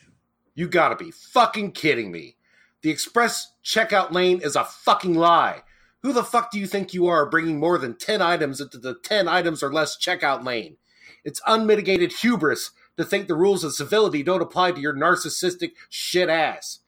You 0.56 0.68
gotta 0.68 0.96
be 0.96 1.12
fucking 1.12 1.72
kidding 1.74 2.12
me. 2.12 2.38
The 2.82 2.90
express 2.90 3.52
checkout 3.64 4.12
lane 4.12 4.42
is 4.42 4.56
a 4.56 4.64
fucking 4.64 5.16
lie. 5.16 5.64
Who 6.06 6.14
the 6.14 6.24
fuck 6.24 6.52
do 6.52 6.60
you 6.60 6.68
think 6.68 6.94
you 6.94 7.08
are 7.08 7.28
bringing 7.28 7.60
more 7.60 7.80
than 7.80 7.98
10 7.98 8.22
items 8.22 8.62
into 8.62 8.78
the 8.78 8.94
10 8.94 9.28
items 9.28 9.64
or 9.64 9.74
less 9.74 9.98
checkout 9.98 10.46
lane? 10.46 10.78
It's 11.24 11.42
unmitigated 11.48 12.14
hubris 12.22 12.70
to 12.96 13.04
think 13.04 13.28
the 13.28 13.34
rules 13.34 13.64
of 13.64 13.74
civility 13.74 14.22
don't 14.22 14.44
apply 14.44 14.74
to 14.74 14.80
your 14.80 14.94
narcissistic 14.94 15.72
shit 15.90 16.30
ass. 16.30 16.82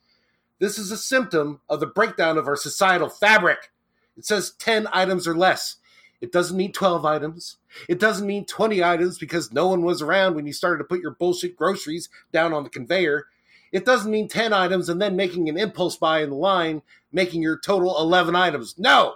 This 0.60 0.78
is 0.78 0.92
a 0.92 0.98
symptom 0.98 1.62
of 1.68 1.80
the 1.80 1.88
breakdown 1.88 2.38
of 2.38 2.48
our 2.48 2.56
societal 2.56 3.10
fabric. 3.10 3.72
It 4.16 4.24
says 4.24 4.54
10 4.60 4.88
items 4.94 5.28
or 5.28 5.36
less. 5.36 5.78
It 6.22 6.32
doesn't 6.32 6.56
mean 6.56 6.72
12 6.72 7.04
items. 7.04 7.58
It 7.90 8.00
doesn't 8.00 8.28
mean 8.28 8.46
20 8.46 8.84
items 8.84 9.18
because 9.18 9.52
no 9.52 9.68
one 9.68 9.82
was 9.82 10.04
around 10.04 10.36
when 10.36 10.46
you 10.46 10.54
started 10.54 10.78
to 10.78 10.88
put 10.88 11.02
your 11.02 11.16
bullshit 11.16 11.56
groceries 11.56 12.08
down 12.32 12.54
on 12.54 12.64
the 12.64 12.70
conveyor. 12.70 13.26
It 13.72 13.86
doesn't 13.86 14.12
mean 14.12 14.28
10 14.28 14.54
items 14.54 14.90
and 14.90 15.02
then 15.02 15.16
making 15.16 15.50
an 15.50 15.58
impulse 15.58 15.98
buy 15.98 16.22
in 16.22 16.30
the 16.30 16.36
line, 16.36 16.82
making 17.12 17.42
your 17.42 17.60
total 17.60 17.98
11 18.00 18.36
items. 18.36 18.76
No, 18.78 19.16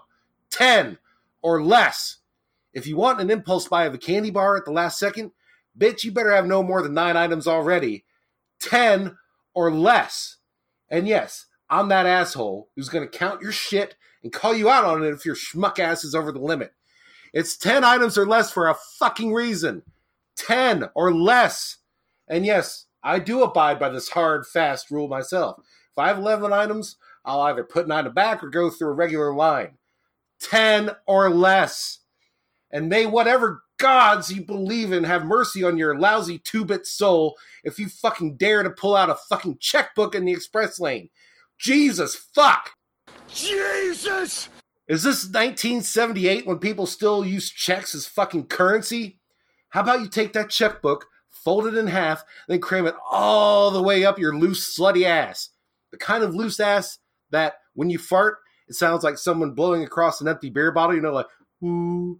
10 0.50 0.98
or 1.41 1.63
less. 1.63 2.17
If 2.74 2.88
you 2.88 2.98
want 2.98 3.22
an 3.22 3.31
impulse 3.31 3.67
buy 3.67 3.86
of 3.86 3.93
a 3.93 3.98
candy 3.98 4.31
bar 4.31 4.58
at 4.58 4.65
the 4.65 4.72
last 4.72 5.00
second, 5.00 5.31
bitch, 5.77 6.03
you 6.03 6.12
better 6.12 6.31
have 6.31 6.46
no 6.46 6.63
more 6.63 6.81
than 6.81 6.93
nine 6.93 7.17
items 7.17 7.48
already. 7.48 8.05
10 8.60 9.17
or 9.53 9.72
less. 9.72 10.38
And 10.89 11.08
yes, 11.08 11.48
I'm 11.70 11.89
that 11.89 12.05
asshole 12.05 12.70
who's 12.75 12.89
going 12.89 13.10
to 13.10 13.17
count 13.17 13.41
your 13.41 13.51
shit 13.51 13.96
and 14.24 14.31
call 14.31 14.55
you 14.55 14.70
out 14.70 14.86
on 14.86 15.03
it 15.03 15.13
if 15.13 15.25
your 15.25 15.36
schmuck 15.36 15.79
ass 15.79 16.03
is 16.03 16.13
over 16.13 16.31
the 16.31 16.39
limit. 16.39 16.74
It's 17.34 17.58
10 17.58 17.84
items 17.84 18.17
or 18.17 18.25
less 18.25 18.51
for 18.51 18.67
a 18.67 18.75
fucking 19.00 19.34
reason. 19.34 19.84
10 20.36 20.89
or 20.96 21.13
less. 21.13 21.77
And 22.27 22.46
yes, 22.46 22.86
I 23.03 23.20
do 23.20 23.43
abide 23.43 23.79
by 23.79 23.89
this 23.89 24.10
hard, 24.10 24.46
fast 24.46 24.91
rule 24.91 25.08
myself. 25.08 25.58
If 25.91 25.98
I 25.98 26.08
have 26.08 26.17
11 26.17 26.53
items, 26.53 26.98
I'll 27.25 27.41
either 27.41 27.63
put 27.63 27.88
nine 27.88 28.12
back 28.13 28.43
or 28.43 28.50
go 28.50 28.70
through 28.70 28.89
a 28.89 28.93
regular 28.93 29.34
line. 29.34 29.77
10 30.41 30.91
or 31.05 31.29
less. 31.29 32.00
And 32.72 32.89
may 32.89 33.05
whatever 33.05 33.63
gods 33.77 34.31
you 34.31 34.43
believe 34.43 34.91
in 34.91 35.03
have 35.03 35.25
mercy 35.25 35.63
on 35.63 35.77
your 35.77 35.98
lousy 35.98 36.38
two 36.38 36.63
bit 36.63 36.86
soul 36.86 37.36
if 37.63 37.79
you 37.79 37.89
fucking 37.89 38.38
dare 38.38 38.63
to 38.63 38.70
pull 38.70 38.96
out 38.96 39.10
a 39.10 39.15
fucking 39.15 39.58
checkbook 39.60 40.15
in 40.15 40.25
the 40.25 40.31
express 40.31 40.79
lane. 40.79 41.10
Jesus 41.58 42.15
fuck! 42.15 42.72
Jesus! 43.27 44.50
Is 44.88 45.03
this 45.03 45.24
1978 45.25 46.46
when 46.46 46.60
people 46.60 46.86
still 46.86 47.25
use 47.25 47.50
checks 47.50 47.96
as 47.96 48.05
fucking 48.05 48.48
currency? 48.48 49.20
How 49.70 49.81
about 49.81 50.01
you 50.01 50.08
take 50.08 50.34
that 50.34 50.50
checkbook, 50.50 51.05
fold 51.43 51.67
it 51.67 51.75
in 51.75 51.88
half, 51.88 52.24
then 52.48 52.60
cram 52.60 52.88
it 52.88 52.95
all 53.10 53.71
the 53.71 53.81
way 53.81 54.05
up 54.05 54.19
your 54.19 54.38
loose, 54.38 54.77
slutty 54.77 55.03
ass? 55.05 55.50
The 55.91 55.98
kind 55.98 56.24
of 56.24 56.36
loose 56.36 56.60
ass 56.60 57.00
that 57.31 57.55
when 57.74 57.89
you 57.89 57.98
fart, 57.98 58.38
it 58.67 58.75
sounds 58.75 59.03
like 59.03 59.17
someone 59.17 59.53
blowing 59.53 59.83
across 59.83 60.21
an 60.21 60.27
empty 60.27 60.50
beer 60.50 60.71
bottle, 60.71 60.95
you 60.95 61.01
know, 61.01 61.13
like, 61.13 61.27
ooh. 61.63 62.19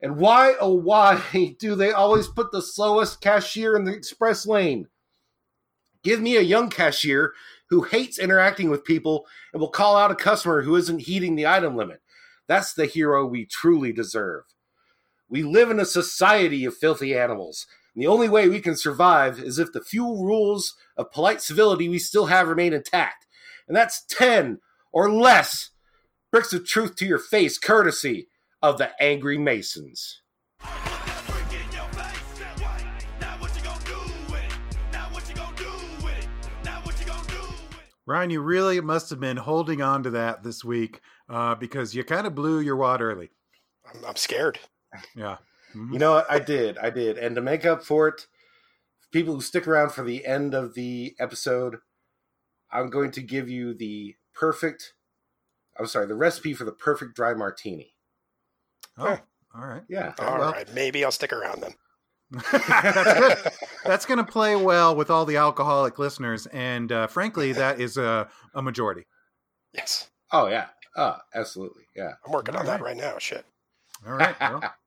And 0.00 0.16
why, 0.16 0.54
oh, 0.60 0.74
why 0.74 1.22
do 1.58 1.74
they 1.74 1.92
always 1.92 2.28
put 2.28 2.52
the 2.52 2.62
slowest 2.62 3.20
cashier 3.20 3.76
in 3.76 3.84
the 3.84 3.94
express 3.94 4.46
lane? 4.46 4.88
Give 6.02 6.20
me 6.20 6.36
a 6.36 6.42
young 6.42 6.68
cashier 6.68 7.32
who 7.70 7.82
hates 7.82 8.18
interacting 8.18 8.68
with 8.68 8.84
people 8.84 9.26
and 9.52 9.60
will 9.60 9.70
call 9.70 9.96
out 9.96 10.10
a 10.10 10.14
customer 10.14 10.62
who 10.62 10.76
isn't 10.76 11.02
heeding 11.02 11.34
the 11.34 11.46
item 11.46 11.76
limit. 11.76 12.02
That's 12.46 12.74
the 12.74 12.86
hero 12.86 13.24
we 13.26 13.46
truly 13.46 13.92
deserve. 13.92 14.44
We 15.28 15.42
live 15.42 15.70
in 15.70 15.80
a 15.80 15.86
society 15.86 16.66
of 16.66 16.76
filthy 16.76 17.16
animals. 17.16 17.66
And 17.94 18.02
the 18.02 18.08
only 18.08 18.28
way 18.28 18.48
we 18.48 18.60
can 18.60 18.76
survive 18.76 19.38
is 19.38 19.58
if 19.58 19.72
the 19.72 19.80
few 19.80 20.04
rules 20.04 20.74
of 20.96 21.12
polite 21.12 21.40
civility 21.40 21.88
we 21.88 21.98
still 21.98 22.26
have 22.26 22.48
remain 22.48 22.72
intact. 22.72 23.26
And 23.68 23.76
that's 23.76 24.04
10 24.06 24.58
or 24.92 25.10
less 25.10 25.70
bricks 26.30 26.52
of 26.52 26.66
truth 26.66 26.96
to 26.96 27.06
your 27.06 27.18
face, 27.18 27.58
courtesy 27.58 28.28
of 28.60 28.78
the 28.78 28.90
Angry 29.00 29.38
Masons. 29.38 30.20
Ryan, 38.06 38.30
you 38.30 38.42
really 38.42 38.80
must 38.80 39.08
have 39.10 39.20
been 39.20 39.38
holding 39.38 39.80
on 39.80 40.02
to 40.02 40.10
that 40.10 40.42
this 40.42 40.62
week 40.62 41.00
uh, 41.28 41.54
because 41.54 41.94
you 41.94 42.04
kind 42.04 42.26
of 42.26 42.34
blew 42.34 42.60
your 42.60 42.76
wad 42.76 43.00
early. 43.00 43.30
I'm, 43.86 44.04
I'm 44.04 44.16
scared. 44.16 44.58
Yeah. 45.16 45.38
Mhm. 45.74 45.92
You 45.92 45.98
know 45.98 46.12
what? 46.12 46.30
I 46.30 46.38
did. 46.38 46.78
I 46.78 46.90
did. 46.90 47.18
And 47.18 47.34
to 47.36 47.42
make 47.42 47.64
up 47.64 47.82
for 47.84 48.08
it, 48.08 48.26
people 49.12 49.34
who 49.34 49.40
stick 49.40 49.66
around 49.66 49.90
for 49.90 50.04
the 50.04 50.24
end 50.26 50.54
of 50.54 50.74
the 50.74 51.14
episode, 51.18 51.78
I'm 52.70 52.90
going 52.90 53.10
to 53.12 53.22
give 53.22 53.48
you 53.48 53.74
the 53.74 54.16
perfect, 54.34 54.94
I'm 55.78 55.86
sorry, 55.86 56.06
the 56.06 56.14
recipe 56.14 56.54
for 56.54 56.64
the 56.64 56.72
perfect 56.72 57.14
dry 57.16 57.34
martini. 57.34 57.94
Oh, 58.98 59.18
all 59.54 59.66
right. 59.66 59.82
Yeah. 59.88 60.14
All 60.18 60.38
well- 60.38 60.52
right, 60.52 60.72
maybe 60.74 61.04
I'll 61.04 61.12
stick 61.12 61.32
around 61.32 61.62
then. 61.62 61.74
That's 62.50 63.20
good. 63.44 63.52
That's 63.84 64.06
going 64.06 64.18
to 64.18 64.24
play 64.24 64.56
well 64.56 64.96
with 64.96 65.10
all 65.10 65.24
the 65.24 65.36
alcoholic 65.36 65.98
listeners, 65.98 66.46
and 66.46 66.90
uh, 66.90 67.06
frankly, 67.06 67.52
that 67.52 67.80
is 67.80 67.96
a, 67.96 68.28
a 68.54 68.62
majority. 68.62 69.04
Yes, 69.72 70.10
Oh, 70.32 70.46
yeah. 70.48 70.66
Oh, 70.96 71.16
absolutely. 71.34 71.84
Yeah. 71.94 72.12
I'm 72.26 72.32
working 72.32 72.54
on 72.56 72.62
All 72.62 72.66
that 72.66 72.80
right. 72.80 72.94
right 72.94 72.96
now. 72.96 73.18
Shit. 73.18 73.44
All 74.06 74.14
right. 74.14 74.34
well. 74.40 74.62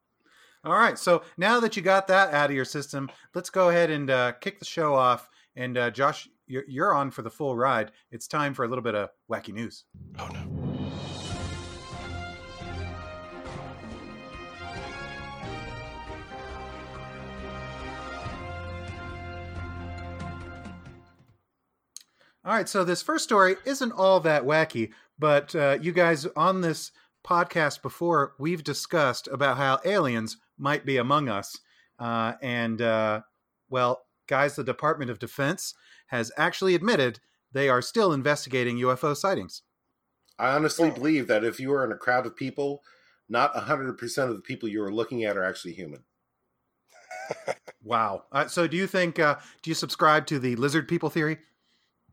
all 0.63 0.73
right. 0.73 0.97
So 0.97 1.23
now 1.37 1.59
that 1.59 1.75
you 1.75 1.81
got 1.81 2.07
that 2.07 2.33
out 2.33 2.49
of 2.49 2.55
your 2.55 2.65
system, 2.65 3.09
let's 3.33 3.49
go 3.49 3.69
ahead 3.69 3.89
and 3.89 4.09
uh, 4.09 4.31
kick 4.33 4.59
the 4.59 4.65
show 4.65 4.95
off. 4.95 5.29
And 5.55 5.77
uh, 5.77 5.91
Josh, 5.91 6.27
you're, 6.47 6.65
you're 6.67 6.93
on 6.93 7.11
for 7.11 7.21
the 7.21 7.29
full 7.29 7.55
ride. 7.55 7.91
It's 8.11 8.27
time 8.27 8.53
for 8.53 8.65
a 8.65 8.67
little 8.67 8.83
bit 8.83 8.95
of 8.95 9.09
wacky 9.29 9.53
news. 9.53 9.85
Oh 10.19 10.27
no. 10.27 10.57
All 22.45 22.53
right, 22.53 22.69
so 22.69 22.85
this 22.85 23.01
first 23.01 23.25
story 23.25 23.57
isn't 23.65 23.91
all 23.91 24.21
that 24.21 24.45
wacky, 24.45 24.91
but 25.19 25.53
uh, 25.53 25.79
you 25.81 25.91
guys 25.91 26.25
on 26.27 26.61
this 26.61 26.93
podcast 27.21 27.81
before, 27.81 28.35
we've 28.39 28.63
discussed 28.63 29.27
about 29.27 29.57
how 29.57 29.81
aliens 29.83 30.37
might 30.57 30.85
be 30.85 30.97
among 30.97 31.29
us. 31.29 31.57
Uh, 31.99 32.33
and, 32.41 32.81
uh, 32.81 33.21
well, 33.69 34.03
guys, 34.27 34.55
the 34.55 34.63
Department 34.63 35.09
of 35.11 35.19
Defense 35.19 35.73
has 36.07 36.31
actually 36.37 36.75
admitted 36.75 37.19
they 37.51 37.69
are 37.69 37.81
still 37.81 38.13
investigating 38.13 38.77
UFO 38.77 39.15
sightings. 39.15 39.63
I 40.39 40.49
honestly 40.55 40.91
believe 40.91 41.27
that 41.27 41.43
if 41.43 41.59
you 41.59 41.73
are 41.73 41.83
in 41.83 41.91
a 41.91 41.97
crowd 41.97 42.25
of 42.25 42.35
people, 42.35 42.83
not 43.27 43.53
100% 43.55 44.17
of 44.29 44.35
the 44.35 44.41
people 44.41 44.69
you 44.69 44.83
are 44.83 44.93
looking 44.93 45.23
at 45.23 45.35
are 45.37 45.43
actually 45.43 45.73
human. 45.73 46.03
Wow. 47.83 48.25
Uh, 48.33 48.47
so, 48.47 48.67
do 48.67 48.75
you 48.75 48.85
think, 48.87 49.17
uh, 49.17 49.35
do 49.61 49.69
you 49.69 49.73
subscribe 49.75 50.25
to 50.27 50.39
the 50.39 50.55
lizard 50.57 50.87
people 50.89 51.09
theory? 51.09 51.37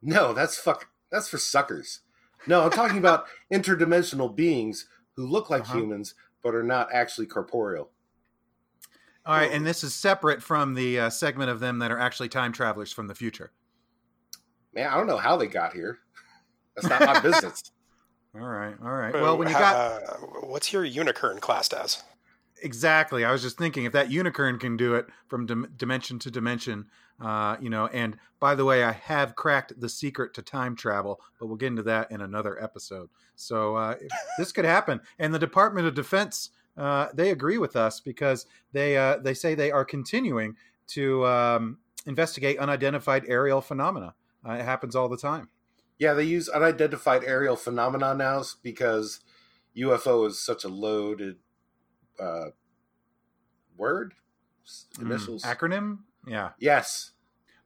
No, 0.01 0.33
that's 0.33 0.57
fuck. 0.57 0.89
That's 1.11 1.29
for 1.29 1.39
suckers. 1.39 2.01
No, 2.47 2.63
I'm 2.63 2.71
talking 2.71 2.99
about 2.99 3.25
interdimensional 3.53 4.35
beings 4.35 4.87
who 5.17 5.27
look 5.27 5.51
like 5.51 5.63
Uh-huh. 5.63 5.79
humans 5.79 6.15
but 6.45 6.55
are 6.55 6.63
not 6.63 6.93
actually 6.93 7.27
corporeal. 7.27 7.91
All 9.27 9.35
right, 9.35 9.51
and 9.51 9.67
this 9.67 9.83
is 9.83 9.95
separate 9.95 10.43
from 10.43 10.75
the 10.75 11.01
uh, 11.01 11.11
segment 11.11 11.51
of 11.51 11.59
them 11.59 11.79
that 11.79 11.91
are 11.91 11.99
actually 11.99 12.29
time 12.29 12.53
travelers 12.53 12.93
from 12.93 13.07
the 13.07 13.15
future. 13.15 13.53
Man, 14.75 14.89
I 14.89 14.97
don't 14.97 15.07
know 15.07 15.17
how 15.17 15.37
they 15.37 15.47
got 15.47 15.73
here. 15.73 16.01
That's 16.77 16.89
not 16.89 17.01
my 17.01 17.21
business. 17.21 17.63
All 18.37 18.49
right, 18.49 18.75
all 18.83 18.91
right. 18.91 19.15
Well, 19.15 19.39
when 19.39 19.47
you 19.47 19.55
got 19.55 19.77
Uh, 19.77 20.01
got 20.01 20.49
what's 20.49 20.73
your 20.73 20.85
unicorn 20.85 21.39
classed 21.39 21.73
as? 21.73 22.03
Exactly. 22.63 23.25
I 23.25 23.31
was 23.31 23.43
just 23.43 23.57
thinking 23.57 23.85
if 23.85 23.93
that 23.93 24.11
unicorn 24.11 24.59
can 24.59 24.77
do 24.77 24.95
it 24.97 25.07
from 25.29 25.47
dim- 25.47 25.73
dimension 25.77 26.19
to 26.19 26.33
dimension, 26.33 26.87
uh, 27.21 27.57
you 27.61 27.71
know. 27.71 27.87
And 27.87 28.17
by 28.41 28.57
the 28.57 28.65
way, 28.65 28.83
I 28.83 28.91
have 28.91 29.37
cracked 29.37 29.79
the 29.79 29.89
secret 29.89 30.35
to 30.35 30.43
time 30.43 30.75
travel, 30.75 31.21
but 31.39 31.47
we'll 31.47 31.57
get 31.57 31.69
into 31.69 31.85
that 31.85 32.11
in 32.11 32.23
another 32.23 32.61
episode. 32.61 33.09
So 33.37 33.77
uh, 33.77 33.95
this 34.37 34.51
could 34.51 34.65
happen, 34.65 35.01
and 35.21 35.33
the 35.33 35.39
Department 35.39 35.87
of 35.87 35.95
Defense 35.95 36.51
uh, 36.77 37.09
they 37.15 37.31
agree 37.31 37.59
with 37.59 37.77
us 37.77 38.01
because 38.01 38.47
they 38.73 38.97
uh, 38.97 39.19
they 39.19 39.35
say 39.35 39.55
they 39.55 39.71
are 39.71 39.85
continuing 39.85 40.57
to 40.89 41.25
um, 41.27 41.79
investigate 42.07 42.59
unidentified 42.59 43.25
aerial 43.29 43.61
phenomena. 43.61 44.15
Uh, 44.47 44.53
it 44.53 44.65
happens 44.65 44.95
all 44.95 45.09
the 45.09 45.17
time. 45.17 45.49
Yeah, 45.99 46.13
they 46.15 46.25
use 46.25 46.49
unidentified 46.49 47.25
aerial 47.25 47.57
phenomena 47.57 48.15
now 48.15 48.43
because 48.63 49.21
UFO 49.77 50.27
is 50.27 50.39
such 50.39 50.65
a 50.65 50.69
loaded 50.69 51.37
uh, 52.19 52.51
word. 53.77 54.15
S- 54.67 54.87
Mm, 54.99 55.43
acronym. 55.45 55.99
Yeah. 56.27 56.51
yes. 56.59 57.13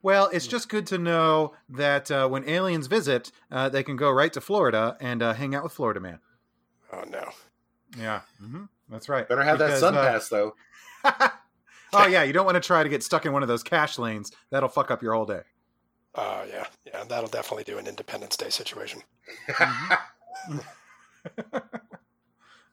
Well, 0.01 0.31
it's 0.33 0.47
just 0.47 0.69
good 0.69 0.87
to 0.89 0.99
know 0.99 1.55
that 1.69 2.11
uh, 2.11 2.29
when 2.29 2.49
aliens 2.49 2.87
visit, 2.87 3.33
uh, 3.51 3.69
they 3.69 3.83
can 3.83 3.97
go 3.97 4.11
right 4.11 4.33
to 4.33 4.41
Florida 4.41 4.97
and 5.01 5.23
uh, 5.23 5.33
hang 5.35 5.55
out 5.55 5.65
with 5.65 5.73
Florida 5.73 5.99
Man. 6.01 6.21
Oh 6.93 7.03
no. 7.09 7.31
Yeah, 7.97 8.21
hmm 8.39 8.65
that's 8.91 9.09
right. 9.09 9.29
Better 9.29 9.43
have 9.43 9.59
that 9.59 9.67
Because, 9.67 9.81
sun 9.81 9.97
uh, 9.97 10.03
pass 10.03 10.29
though. 10.29 10.55
oh 11.93 12.07
yeah, 12.07 12.23
you 12.23 12.33
don't 12.33 12.47
want 12.47 12.57
to 12.57 12.61
try 12.61 12.83
to 12.83 12.89
get 12.89 13.03
stuck 13.03 13.27
in 13.27 13.33
one 13.33 13.43
of 13.43 13.49
those 13.49 13.63
cash 13.63 13.99
lanes. 13.99 14.33
That'll 14.51 14.69
fuck 14.69 14.91
up 14.91 15.03
your 15.03 15.15
whole 15.15 15.27
day. 15.27 15.43
Uh, 16.15 16.45
yeah, 16.51 16.67
yeah, 16.87 17.05
that'll 17.05 17.29
definitely 17.29 17.65
do 17.65 17.79
an 17.79 17.87
Independence 17.87 18.37
Day 18.37 18.49
situation. 18.51 19.03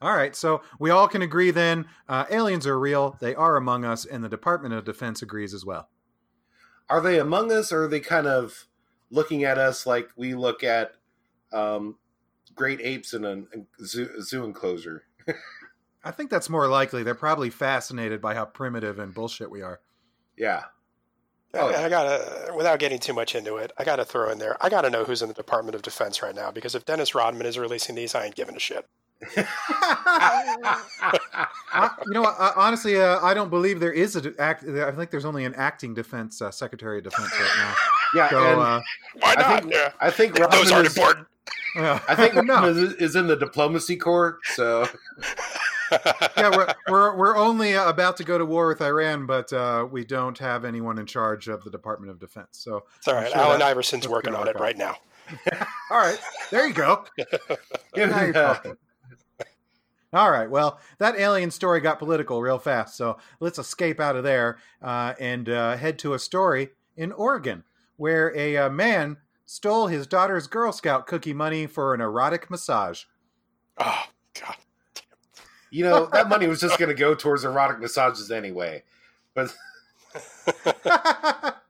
All 0.02 0.14
right, 0.16 0.36
so 0.36 0.62
we 0.78 0.90
all 0.92 1.08
can 1.08 1.22
agree 1.22 1.52
then 1.52 1.86
uh, 2.10 2.26
aliens 2.30 2.68
are 2.68 2.78
real. 2.78 3.18
They 3.22 3.34
are 3.34 3.56
among 3.56 3.86
us, 3.86 4.06
and 4.06 4.24
the 4.24 4.30
Department 4.30 4.74
of 4.74 4.84
Defense 4.86 5.22
agrees 5.22 5.54
as 5.54 5.66
well. 5.66 5.90
are 6.90 7.02
they 7.02 7.18
among 7.20 7.52
us 7.52 7.72
or 7.72 7.86
are 7.86 7.88
they 7.88 8.02
kind 8.02 8.28
of 8.28 8.68
looking 9.10 9.44
at 9.44 9.58
us 9.58 9.86
like 9.86 10.10
we 10.16 10.36
look 10.36 10.64
at 10.64 10.92
um, 11.54 11.98
great 12.54 12.82
apes 12.82 13.14
in 13.14 13.24
a, 13.26 13.38
a 13.82 13.86
zoo, 13.86 14.10
a 14.18 14.22
zoo 14.22 14.44
enclosure? 14.44 15.04
I 16.06 16.12
think 16.12 16.30
that's 16.30 16.50
more 16.50 16.68
likely. 16.68 17.04
They're 17.04 17.16
probably 17.16 17.50
fascinated 17.50 18.22
by 18.22 18.36
how 18.36 18.46
primitive 18.46 19.00
and 19.00 19.14
bullshit 19.14 19.50
we 19.50 19.64
are. 19.64 19.80
Yeah. 20.38 20.64
Oh, 21.56 21.68
I, 21.68 21.72
yeah. 21.72 21.82
I 21.82 21.90
gotta, 21.90 22.54
without 22.56 22.80
getting 22.80 23.00
too 23.00 23.14
much 23.14 23.34
into 23.34 23.58
it, 23.58 23.72
I 23.78 23.84
gotta 23.84 24.06
throw 24.06 24.30
in 24.30 24.40
there. 24.40 24.64
I 24.64 24.70
gotta 24.70 24.90
know 24.90 25.04
who's 25.04 25.22
in 25.22 25.30
the 25.30 25.34
Department 25.34 25.76
of 25.76 25.82
Defense 25.82 26.22
right 26.22 26.36
now 26.36 26.52
because 26.52 26.76
if 26.76 26.86
Dennis 26.86 27.16
Rodman 27.16 27.48
is 27.48 27.58
releasing 27.58 27.96
these, 27.96 28.14
I 28.14 28.26
ain't 28.26 28.36
giving 28.36 28.56
a 28.56 28.60
shit. 28.60 28.86
I, 29.38 31.90
you 32.06 32.14
know, 32.14 32.22
what, 32.22 32.36
uh, 32.38 32.52
honestly, 32.56 33.02
uh, 33.02 33.20
I 33.22 33.34
don't 33.34 33.50
believe 33.50 33.80
there 33.80 33.94
is 33.94 34.16
a 34.16 34.34
act. 34.40 34.66
I 34.68 34.92
think 34.92 35.10
there's 35.10 35.26
only 35.26 35.46
an 35.46 35.56
acting 35.56 35.94
defense 35.94 36.42
uh, 36.42 36.52
secretary 36.52 37.00
of 37.00 37.06
defense 37.06 37.32
right 37.32 37.76
Yeah, 38.16 38.22
now. 38.24 38.30
So, 38.30 38.52
and 38.52 38.62
uh, 38.62 38.82
Why 39.20 39.32
I 39.32 39.36
not? 39.36 39.62
think 39.62 39.74
yeah, 39.74 39.92
I 40.00 40.12
think 40.12 40.36
those 40.36 40.48
Rodman 40.48 40.74
aren't 40.74 40.88
is, 40.88 40.98
important. 40.98 41.28
yeah. 41.76 42.00
I 42.08 42.16
think 42.16 42.36
no. 42.46 42.54
Rodman 42.54 42.78
is, 42.78 42.94
is 42.96 43.16
in 43.16 43.28
the 43.28 43.38
diplomacy 43.38 43.96
corps. 43.96 44.40
So 44.56 44.88
yeah, 46.38 46.50
we're, 46.56 46.74
we're 46.88 47.16
we're 47.16 47.38
only 47.38 47.76
uh, 47.76 47.90
about 47.90 48.18
to 48.18 48.24
go 48.24 48.38
to 48.38 48.46
war 48.46 48.68
with 48.68 48.82
Iran, 48.82 49.26
but 49.26 49.52
uh, 49.54 49.88
we 49.90 50.06
don't 50.06 50.38
have 50.40 50.66
anyone 50.66 50.98
in 50.98 51.06
charge 51.06 51.48
of 51.48 51.64
the 51.64 51.70
Department 51.70 52.12
of 52.12 52.20
Defense. 52.20 52.50
So, 52.52 52.84
It's 52.98 53.08
all 53.08 53.22
sure 53.22 53.38
Allen 53.38 53.62
Iverson's 53.62 54.08
working 54.08 54.36
on 54.36 54.48
it 54.48 54.56
out. 54.56 54.62
right 54.62 54.78
now. 54.78 54.98
all 55.92 55.98
right, 55.98 56.20
there 56.52 56.68
you 56.68 56.74
go. 56.74 57.06
give 57.18 57.30
me 57.30 57.56
you're 57.96 58.08
that. 58.34 58.34
talking. 58.34 58.78
All 60.14 60.32
right. 60.32 60.50
Well, 60.50 60.80
that 61.00 61.20
alien 61.20 61.52
story 61.52 61.82
got 61.82 62.00
political 62.00 62.42
real 62.42 62.60
fast, 62.60 62.96
so 62.96 63.18
let's 63.40 63.60
escape 63.60 64.00
out 64.00 64.16
of 64.16 64.24
there 64.24 64.58
uh, 64.82 65.14
and 65.20 65.50
uh, 65.50 65.76
head 65.76 66.00
to 66.00 66.14
a 66.14 66.20
story 66.20 66.70
in 66.96 67.12
Oregon 67.12 67.64
where 67.98 68.36
a 68.36 68.56
uh, 68.58 68.70
man 68.70 69.18
stole 69.46 69.88
his 69.88 70.08
daughter's 70.08 70.48
Girl 70.48 70.72
Scout 70.72 71.06
cookie 71.08 71.34
money 71.34 71.68
for 71.68 71.94
an 71.94 72.02
erotic 72.02 72.50
massage. 72.50 73.04
Oh 73.78 74.06
God. 74.40 74.56
You 75.76 75.84
know, 75.84 76.06
that 76.14 76.30
money 76.30 76.48
was 76.48 76.62
just 76.62 76.80
going 76.80 76.88
to 76.88 76.96
go 76.96 77.14
towards 77.14 77.44
erotic 77.44 77.82
massages 77.82 78.32
anyway. 78.32 78.84
But 79.34 79.54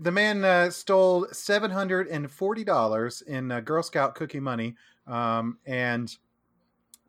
the 0.00 0.10
man 0.10 0.44
uh, 0.44 0.70
stole 0.70 1.28
seven 1.30 1.70
hundred 1.70 2.08
and 2.08 2.28
forty 2.28 2.64
dollars 2.64 3.22
in 3.22 3.52
uh, 3.52 3.60
Girl 3.60 3.84
Scout 3.84 4.16
cookie 4.16 4.40
money, 4.40 4.74
um, 5.06 5.58
and 5.64 6.12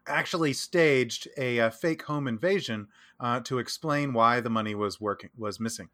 actually 0.06 0.53
staged 0.53 1.27
a, 1.38 1.60
uh 1.60 1.70
fake 1.72 2.03
home 2.03 2.27
invasion 2.27 2.88
uh, 3.20 3.39
to 3.39 3.58
explain 3.58 4.13
why 4.13 4.39
the 4.39 4.51
money 4.51 4.75
was 4.75 5.01
working 5.01 5.32
was 5.39 5.60
missing. 5.60 5.89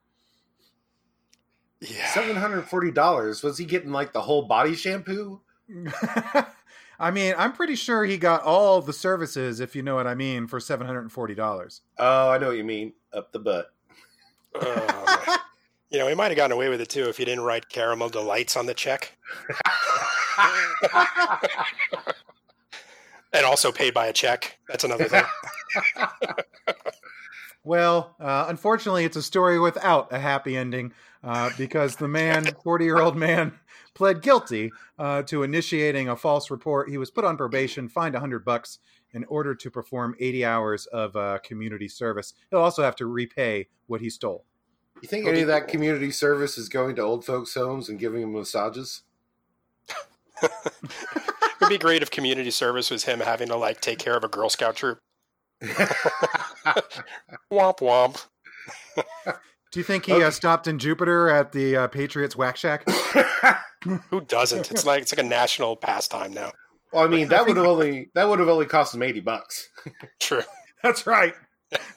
Yeah. 1.79 2.05
$740, 2.07 3.43
was 3.43 3.57
he 3.57 3.65
getting 3.65 3.91
like 3.91 4.11
the 4.13 4.21
whole 4.21 4.43
body 4.43 4.75
shampoo? 4.75 5.41
I 7.03 7.11
mean, 7.11 7.35
I'm 7.37 7.51
pretty 7.51 7.75
sure 7.75 8.05
he 8.05 8.17
got 8.17 8.43
all 8.43 8.81
the 8.81 8.93
services, 8.93 9.59
if 9.59 9.75
you 9.75 9.83
know 9.83 9.95
what 9.95 10.07
I 10.07 10.15
mean, 10.15 10.47
for 10.47 10.61
seven 10.61 10.87
hundred 10.87 11.01
and 11.01 11.11
forty 11.11 11.35
dollars. 11.35 11.81
Oh, 11.97 12.29
I 12.29 12.37
know 12.37 12.47
what 12.47 12.55
you 12.55 12.63
mean. 12.63 12.93
Up 13.11 13.33
the 13.33 13.39
butt. 13.39 13.73
Oh, 14.55 15.37
you 15.89 15.99
know, 15.99 16.07
he 16.07 16.15
might 16.15 16.29
have 16.29 16.37
gotten 16.37 16.53
away 16.53 16.69
with 16.69 16.79
it 16.79 16.87
too 16.87 17.09
if 17.09 17.17
he 17.17 17.25
didn't 17.25 17.43
write 17.43 17.67
caramel 17.67 18.07
delights 18.07 18.55
on 18.55 18.67
the 18.67 18.73
check, 18.73 19.17
and 23.33 23.45
also 23.45 23.73
paid 23.73 23.93
by 23.93 24.07
a 24.07 24.13
check. 24.13 24.57
That's 24.69 24.85
another 24.85 25.09
thing. 25.09 25.25
Well, 27.65 28.13
uh, 28.19 28.47
unfortunately, 28.49 29.05
it's 29.05 29.15
a 29.15 29.21
story 29.21 29.57
without 29.57 30.11
a 30.11 30.19
happy 30.19 30.57
ending 30.57 30.91
uh, 31.23 31.49
because 31.57 31.95
the 31.95 32.09
man, 32.09 32.45
40 32.63 32.83
year 32.83 32.99
old 32.99 33.15
man, 33.15 33.53
pled 33.93 34.21
guilty 34.21 34.71
uh, 34.97 35.23
to 35.23 35.43
initiating 35.43 36.09
a 36.09 36.15
false 36.15 36.49
report. 36.49 36.89
He 36.89 36.97
was 36.97 37.11
put 37.11 37.25
on 37.25 37.37
probation, 37.37 37.89
fined 37.89 38.13
100 38.13 38.43
bucks 38.43 38.79
in 39.11 39.23
order 39.25 39.53
to 39.55 39.69
perform 39.69 40.15
80 40.19 40.45
hours 40.45 40.85
of 40.87 41.15
uh, 41.15 41.39
community 41.43 41.87
service. 41.87 42.33
He'll 42.49 42.59
also 42.59 42.83
have 42.83 42.95
to 42.97 43.05
repay 43.05 43.67
what 43.87 44.01
he 44.01 44.09
stole. 44.09 44.45
You 45.01 45.07
think 45.07 45.27
any 45.27 45.41
of 45.41 45.47
that 45.47 45.67
community 45.67 46.11
service 46.11 46.57
is 46.57 46.69
going 46.69 46.95
to 46.95 47.01
old 47.01 47.25
folks' 47.25 47.53
homes 47.53 47.89
and 47.89 47.99
giving 47.99 48.21
them 48.21 48.33
massages? 48.33 49.03
It 51.63 51.67
would 51.67 51.69
be 51.69 51.77
great 51.77 52.01
if 52.01 52.11
community 52.11 52.51
service 52.51 52.91
was 52.91 53.05
him 53.05 53.21
having 53.21 53.47
to 53.47 53.55
like 53.55 53.79
take 53.79 53.97
care 53.97 54.17
of 54.17 54.23
a 54.25 54.27
Girl 54.27 54.49
Scout 54.49 54.75
troop. 54.75 54.99
Womp 57.51 57.79
womp. 57.79 58.25
Do 59.73 59.79
you 59.79 59.83
think 59.83 60.05
he 60.05 60.13
Okay. 60.13 60.23
uh, 60.23 60.29
stopped 60.31 60.67
in 60.67 60.77
Jupiter 60.77 61.29
at 61.29 61.51
the 61.51 61.75
uh, 61.75 61.87
Patriots 61.87 62.35
Whack 62.35 62.57
Shack? 62.57 62.87
Who 64.09 64.21
doesn't? 64.21 64.71
It's 64.71 64.85
like 64.85 65.01
it's 65.01 65.11
like 65.11 65.25
a 65.25 65.27
national 65.27 65.75
pastime 65.75 66.33
now. 66.33 66.51
well, 66.93 67.03
I 67.03 67.07
mean, 67.07 67.27
that 67.29 67.45
would 67.47 67.57
have 67.57 67.65
only 67.65 68.09
that 68.13 68.29
would 68.29 68.39
have 68.39 68.47
only 68.49 68.67
cost 68.67 68.93
him 68.93 69.01
eighty 69.01 69.19
bucks. 69.19 69.67
True. 70.21 70.43
That's 70.83 71.05
right. 71.07 71.33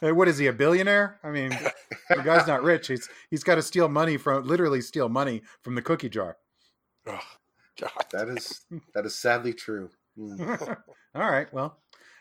Uh, 0.03 0.15
what 0.15 0.27
is 0.27 0.39
he, 0.39 0.47
a 0.47 0.53
billionaire? 0.55 1.21
I 1.23 1.31
mean, 1.31 1.51
the 2.09 2.23
guy's 2.25 2.47
not 2.47 2.63
rich. 2.63 2.89
He's 2.89 3.09
he's 3.31 3.45
got 3.45 3.57
to 3.57 3.63
steal 3.63 3.89
money 3.89 4.17
from 4.17 4.47
literally 4.47 4.81
steal 4.81 5.09
money 5.11 5.43
from 5.63 5.75
the 5.75 5.83
cookie 5.83 6.09
jar. 6.09 6.39
Oh, 7.07 7.21
God. 7.79 8.07
That 8.11 8.29
is 8.29 8.63
that 8.95 9.05
is 9.05 9.15
sadly 9.15 9.53
true. 9.53 9.91
Mm. 10.19 10.77
All 11.15 11.31
right, 11.31 11.53
well, 11.53 11.79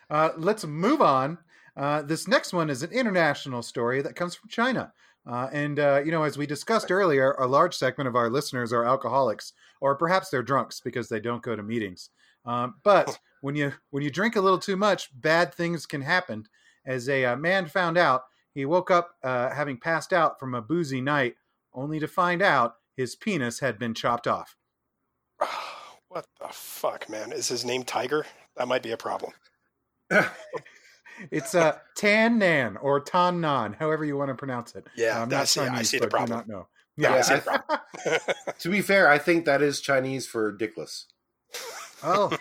uh, 0.10 0.32
let's 0.38 0.66
move 0.66 1.02
on. 1.02 1.38
Uh, 1.78 2.02
this 2.02 2.28
next 2.28 2.52
one 2.54 2.70
is 2.70 2.84
an 2.84 2.92
international 2.92 3.62
story 3.64 4.02
that 4.02 4.16
comes 4.18 4.36
from 4.36 4.50
China. 4.50 4.92
Uh, 5.28 5.50
and, 5.52 5.80
uh, 5.80 6.02
you 6.06 6.12
know, 6.12 6.24
as 6.24 6.38
we 6.38 6.46
discussed 6.46 6.92
earlier, 6.92 7.32
a 7.34 7.48
large 7.48 7.76
segment 7.76 8.08
of 8.08 8.16
our 8.16 8.30
listeners 8.30 8.72
are 8.72 8.86
alcoholics, 8.86 9.54
or 9.82 9.96
perhaps 9.96 10.30
they're 10.30 10.44
drunks 10.44 10.80
because 10.80 11.10
they 11.10 11.20
don't 11.20 11.42
go 11.42 11.56
to 11.56 11.64
meetings. 11.64 12.10
Um, 12.46 12.76
but 12.84 13.20
when 13.42 13.56
you 13.56 13.74
when 13.90 14.04
you 14.04 14.12
drink 14.12 14.36
a 14.36 14.42
little 14.42 14.60
too 14.60 14.76
much, 14.78 15.10
bad 15.20 15.54
things 15.54 15.86
can 15.86 16.02
happen. 16.02 16.46
As 16.86 17.10
a 17.10 17.26
uh, 17.26 17.36
man 17.36 17.66
found 17.66 17.98
out, 17.98 18.24
he 18.54 18.66
woke 18.66 18.92
up 18.92 19.16
uh, 19.24 19.50
having 19.50 19.78
passed 19.78 20.14
out 20.14 20.40
from 20.40 20.54
a 20.54 20.62
boozy 20.62 21.02
night, 21.02 21.36
only 21.74 22.00
to 22.00 22.08
find 22.08 22.42
out 22.42 22.76
his 22.96 23.16
penis 23.16 23.60
had 23.60 23.80
been 23.80 23.94
chopped 23.94 24.28
off. 24.28 24.56
What 26.08 26.28
the 26.40 26.48
fuck, 26.50 27.10
man? 27.10 27.34
Is 27.34 27.50
his 27.50 27.66
name 27.66 27.84
Tiger? 27.84 28.26
That 28.56 28.70
might 28.70 28.84
be 28.84 28.92
a 28.92 28.98
problem. 28.98 29.34
It's 31.32 31.56
uh, 31.56 31.78
Tan 31.96 32.38
Nan 32.40 32.78
or 32.78 33.00
Tan 33.00 33.40
Nan, 33.42 33.74
however 33.74 34.04
you 34.06 34.18
want 34.18 34.30
to 34.30 34.36
pronounce 34.36 34.76
it. 34.76 34.86
Yeah, 34.96 35.22
I'm 35.22 35.30
not 35.30 35.48
see- 35.48 35.62
I 35.62 35.68
Chinese, 35.68 35.90
see 35.90 35.98
the 35.98 36.08
but 36.08 36.12
do 36.12 36.16
problem. 36.18 36.38
not 36.38 36.48
know. 36.48 36.68
Yeah, 36.98 37.12
Yeah. 37.12 37.16
I 37.18 37.22
see 37.22 37.34
I- 37.34 37.38
the 37.38 37.42
problem. 37.42 37.80
to 38.60 38.70
be 38.70 38.82
fair, 38.82 39.10
I 39.10 39.18
think 39.18 39.46
that 39.46 39.62
is 39.62 39.82
Chinese 39.82 40.26
for 40.28 40.56
dickless. 40.58 41.06
oh, 42.04 42.36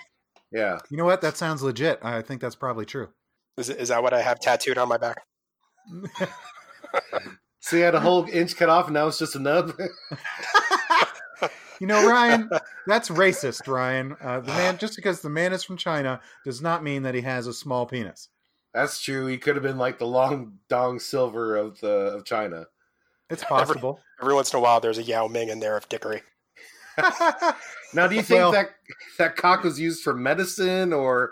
Yeah. 0.53 0.79
you 0.91 0.97
know 0.97 1.05
what? 1.05 1.21
That 1.21 1.37
sounds 1.37 1.63
legit. 1.63 1.99
I 2.03 2.23
think 2.23 2.41
that's 2.41 2.55
probably 2.57 2.85
true. 2.87 3.09
Is, 3.57 3.69
is 3.71 3.89
that 3.89 4.03
what 4.03 4.13
I 4.15 4.21
have 4.23 4.41
tattooed 4.41 4.79
on 4.79 4.89
my 4.89 4.97
back? 4.99 5.23
So 7.61 7.77
he 7.77 7.83
had 7.83 7.95
a 7.95 8.01
whole 8.01 8.27
inch 8.31 8.57
cut 8.57 8.69
off, 8.69 8.89
and 8.89 8.95
now 8.95 9.07
it's 9.07 9.19
just 9.19 9.37
a 9.37 9.39
nub. 9.39 9.73
You 11.81 11.87
know, 11.89 12.07
Ryan, 12.07 12.49
that's 12.87 13.09
racist, 13.09 13.67
Ryan. 13.67 14.15
Uh, 14.21 14.41
the 14.41 14.49
man, 14.53 14.77
just 14.79 14.95
because 14.97 15.23
the 15.23 15.31
man 15.31 15.53
is 15.55 15.65
from 15.65 15.79
China, 15.79 16.21
does 16.45 16.61
not 16.61 16.85
mean 16.85 17.03
that 17.05 17.15
he 17.15 17.23
has 17.23 17.47
a 17.47 17.55
small 17.55 17.87
penis. 17.87 18.29
That's 18.75 19.01
true. 19.01 19.27
He 19.27 19.39
could 19.39 19.55
have 19.57 19.63
been 19.63 19.79
like 19.79 19.99
the 19.99 20.07
long 20.07 20.59
dong 20.69 20.99
silver 20.99 21.57
of 21.57 21.81
the 21.81 21.89
of 21.89 22.25
China. 22.25 22.67
It's 23.31 23.45
possible. 23.45 24.01
Every 24.21 24.35
once 24.35 24.53
in 24.53 24.59
a 24.59 24.61
while, 24.61 24.81
there's 24.81 24.99
a 24.99 25.03
Yao 25.03 25.29
Ming 25.29 25.49
in 25.49 25.61
there 25.61 25.77
of 25.77 25.89
dickery. 25.89 26.23
Now, 27.95 28.09
do 28.09 28.17
you 28.17 28.23
think 28.23 28.39
Well- 28.41 28.53
that 28.53 28.71
that 29.19 29.37
cock 29.37 29.63
was 29.63 29.79
used 29.79 30.03
for 30.03 30.15
medicine, 30.15 30.93
or 30.93 31.31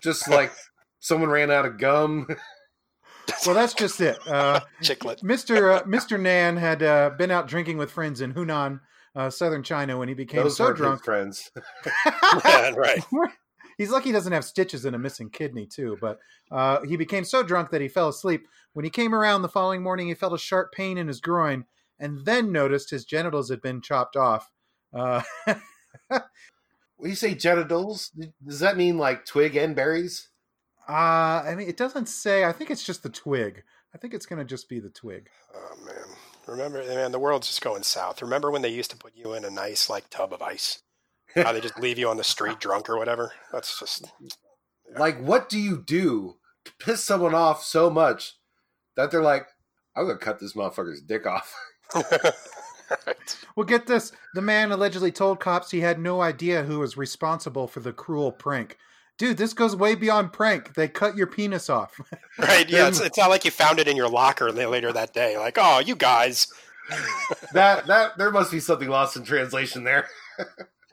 just 0.00 0.28
like 0.28 0.52
someone 0.98 1.30
ran 1.30 1.52
out 1.52 1.64
of 1.64 1.78
gum? 1.78 2.26
well, 3.46 3.54
that's 3.54 3.74
just 3.74 4.00
it. 4.00 4.18
Uh, 4.26 4.58
Chiclet. 4.82 5.22
Mr. 5.22 5.76
Uh, 5.78 5.82
Mr. 5.84 6.20
Nan 6.20 6.56
had 6.56 6.82
uh, 6.82 7.10
been 7.10 7.30
out 7.30 7.46
drinking 7.46 7.78
with 7.78 7.92
friends 7.92 8.20
in 8.20 8.34
Hunan, 8.34 8.80
uh, 9.14 9.30
southern 9.30 9.62
China, 9.62 9.96
when 9.98 10.08
he 10.08 10.14
became 10.14 10.42
Those 10.42 10.56
so 10.56 10.64
are 10.66 10.72
drunk. 10.72 11.04
friends. 11.04 11.50
Yeah, 12.44 12.70
right. 12.70 13.04
He's 13.82 13.90
lucky 13.90 14.10
he 14.10 14.12
doesn't 14.12 14.32
have 14.32 14.44
stitches 14.44 14.84
and 14.84 14.94
a 14.94 14.98
missing 14.98 15.28
kidney 15.28 15.66
too. 15.66 15.98
But 16.00 16.18
uh, 16.50 16.84
he 16.86 16.96
became 16.96 17.24
so 17.24 17.42
drunk 17.42 17.70
that 17.70 17.80
he 17.80 17.88
fell 17.88 18.08
asleep. 18.08 18.46
When 18.72 18.84
he 18.84 18.90
came 18.90 19.14
around 19.14 19.42
the 19.42 19.48
following 19.48 19.82
morning, 19.82 20.08
he 20.08 20.14
felt 20.14 20.32
a 20.32 20.38
sharp 20.38 20.72
pain 20.72 20.98
in 20.98 21.08
his 21.08 21.20
groin, 21.20 21.64
and 21.98 22.24
then 22.24 22.52
noticed 22.52 22.90
his 22.90 23.04
genitals 23.04 23.50
had 23.50 23.60
been 23.60 23.80
chopped 23.80 24.16
off. 24.16 24.50
Uh, 24.94 25.22
When 27.02 27.10
you 27.10 27.16
say 27.16 27.34
genitals, 27.34 28.12
does 28.46 28.60
that 28.60 28.76
mean 28.76 28.96
like 28.96 29.24
twig 29.24 29.56
and 29.56 29.74
berries? 29.74 30.28
uh, 30.88 30.92
I 30.92 31.56
mean, 31.56 31.68
it 31.68 31.76
doesn't 31.76 32.06
say. 32.06 32.44
I 32.44 32.52
think 32.52 32.70
it's 32.70 32.84
just 32.84 33.02
the 33.02 33.08
twig. 33.08 33.64
I 33.92 33.98
think 33.98 34.14
it's 34.14 34.24
going 34.24 34.38
to 34.38 34.44
just 34.44 34.68
be 34.68 34.78
the 34.78 34.88
twig. 34.88 35.28
Oh 35.52 35.84
man, 35.84 36.16
remember, 36.46 36.78
man, 36.84 37.10
the 37.10 37.18
world's 37.18 37.48
just 37.48 37.60
going 37.60 37.82
south. 37.82 38.22
Remember 38.22 38.52
when 38.52 38.62
they 38.62 38.68
used 38.68 38.92
to 38.92 38.96
put 38.96 39.16
you 39.16 39.34
in 39.34 39.44
a 39.44 39.50
nice 39.50 39.90
like 39.90 40.10
tub 40.10 40.32
of 40.32 40.42
ice? 40.42 40.80
How 41.34 41.52
they 41.52 41.60
just 41.60 41.78
leave 41.78 41.98
you 41.98 42.08
on 42.08 42.16
the 42.16 42.24
street 42.24 42.60
drunk 42.60 42.88
or 42.90 42.98
whatever? 42.98 43.32
That's 43.52 43.78
just 43.78 44.10
Like, 44.96 45.18
what 45.18 45.48
do 45.48 45.58
you 45.58 45.82
do 45.82 46.36
to 46.64 46.72
piss 46.78 47.02
someone 47.02 47.34
off 47.34 47.62
so 47.62 47.90
much 47.90 48.34
that 48.96 49.10
they're 49.10 49.22
like, 49.22 49.46
"I'm 49.96 50.06
gonna 50.06 50.18
cut 50.18 50.38
this 50.38 50.54
motherfucker's 50.54 51.02
dick 51.02 51.26
off"? 51.26 51.54
right. 51.94 53.36
Well, 53.56 53.66
get 53.66 53.86
this: 53.86 54.12
the 54.34 54.42
man 54.42 54.72
allegedly 54.72 55.12
told 55.12 55.40
cops 55.40 55.70
he 55.70 55.80
had 55.80 55.98
no 55.98 56.20
idea 56.20 56.64
who 56.64 56.80
was 56.80 56.96
responsible 56.96 57.66
for 57.66 57.80
the 57.80 57.92
cruel 57.92 58.32
prank. 58.32 58.76
Dude, 59.18 59.36
this 59.36 59.52
goes 59.52 59.76
way 59.76 59.94
beyond 59.94 60.32
prank. 60.32 60.74
They 60.74 60.88
cut 60.88 61.16
your 61.16 61.26
penis 61.26 61.70
off. 61.70 62.00
Right. 62.38 62.68
Yeah. 62.68 62.88
It's, 62.88 63.00
it's 63.04 63.18
not 63.18 63.28
like 63.28 63.44
you 63.44 63.50
found 63.50 63.78
it 63.78 63.86
in 63.86 63.96
your 63.96 64.08
locker 64.08 64.50
later 64.50 64.90
that 64.92 65.12
day. 65.12 65.36
Like, 65.36 65.58
oh, 65.60 65.80
you 65.80 65.94
guys. 65.94 66.46
that 67.52 67.86
that 67.86 68.16
there 68.18 68.30
must 68.30 68.50
be 68.50 68.58
something 68.58 68.88
lost 68.88 69.16
in 69.16 69.24
translation 69.24 69.84
there. 69.84 70.08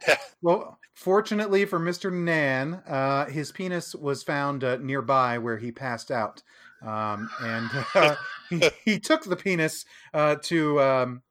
Well, 0.42 0.80
fortunately 0.94 1.66
for 1.66 1.80
Mr. 1.80 2.14
Nan, 2.14 2.76
uh, 2.88 3.26
his 3.26 3.52
penis 3.52 3.94
was 3.94 4.24
found 4.24 4.64
uh, 4.64 4.78
nearby 4.78 5.38
where 5.38 5.58
he 5.58 5.72
passed 5.72 6.12
out. 6.12 6.42
Um, 6.82 7.30
and 7.42 7.70
uh, 7.94 8.16
he, 8.50 8.70
he 8.86 9.00
took 9.00 9.26
the 9.26 9.36
penis 9.36 9.84
uh, 10.14 10.36
to 10.44 10.82
um, 10.82 11.22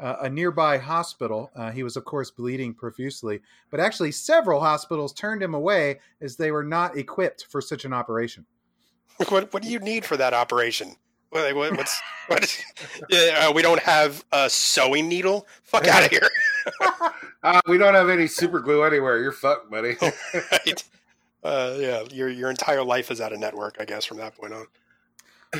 uh, 0.00 0.16
a 0.22 0.28
nearby 0.28 0.78
hospital. 0.78 1.50
Uh, 1.54 1.70
he 1.70 1.82
was, 1.82 1.96
of 1.96 2.04
course, 2.04 2.30
bleeding 2.30 2.74
profusely, 2.74 3.40
but 3.70 3.80
actually, 3.80 4.12
several 4.12 4.60
hospitals 4.60 5.12
turned 5.12 5.42
him 5.42 5.54
away 5.54 6.00
as 6.20 6.36
they 6.36 6.50
were 6.50 6.64
not 6.64 6.96
equipped 6.96 7.46
for 7.48 7.60
such 7.60 7.84
an 7.84 7.92
operation. 7.92 8.46
What 9.28 9.52
What 9.52 9.62
do 9.62 9.70
you 9.70 9.78
need 9.78 10.04
for 10.04 10.16
that 10.16 10.34
operation? 10.34 10.96
What, 11.30 11.44
like, 11.44 11.54
what, 11.54 11.76
what's 11.76 12.00
what? 12.28 12.64
Uh, 13.12 13.52
we 13.54 13.62
don't 13.62 13.80
have 13.80 14.24
a 14.32 14.48
sewing 14.50 15.08
needle. 15.08 15.46
Fuck 15.62 15.86
out 15.88 16.04
of 16.04 16.10
here. 16.10 16.28
Uh, 17.46 17.60
we 17.68 17.78
don't 17.78 17.94
have 17.94 18.08
any 18.08 18.26
super 18.26 18.58
glue 18.58 18.82
anywhere. 18.82 19.22
You're 19.22 19.30
fucked, 19.30 19.70
buddy. 19.70 19.94
right. 20.34 20.84
Uh, 21.44 21.76
yeah, 21.78 22.02
your 22.10 22.28
your 22.28 22.50
entire 22.50 22.82
life 22.82 23.08
is 23.12 23.20
out 23.20 23.32
of 23.32 23.38
network, 23.38 23.76
I 23.78 23.84
guess, 23.84 24.04
from 24.04 24.16
that 24.16 24.36
point 24.36 24.52
on. 24.52 24.66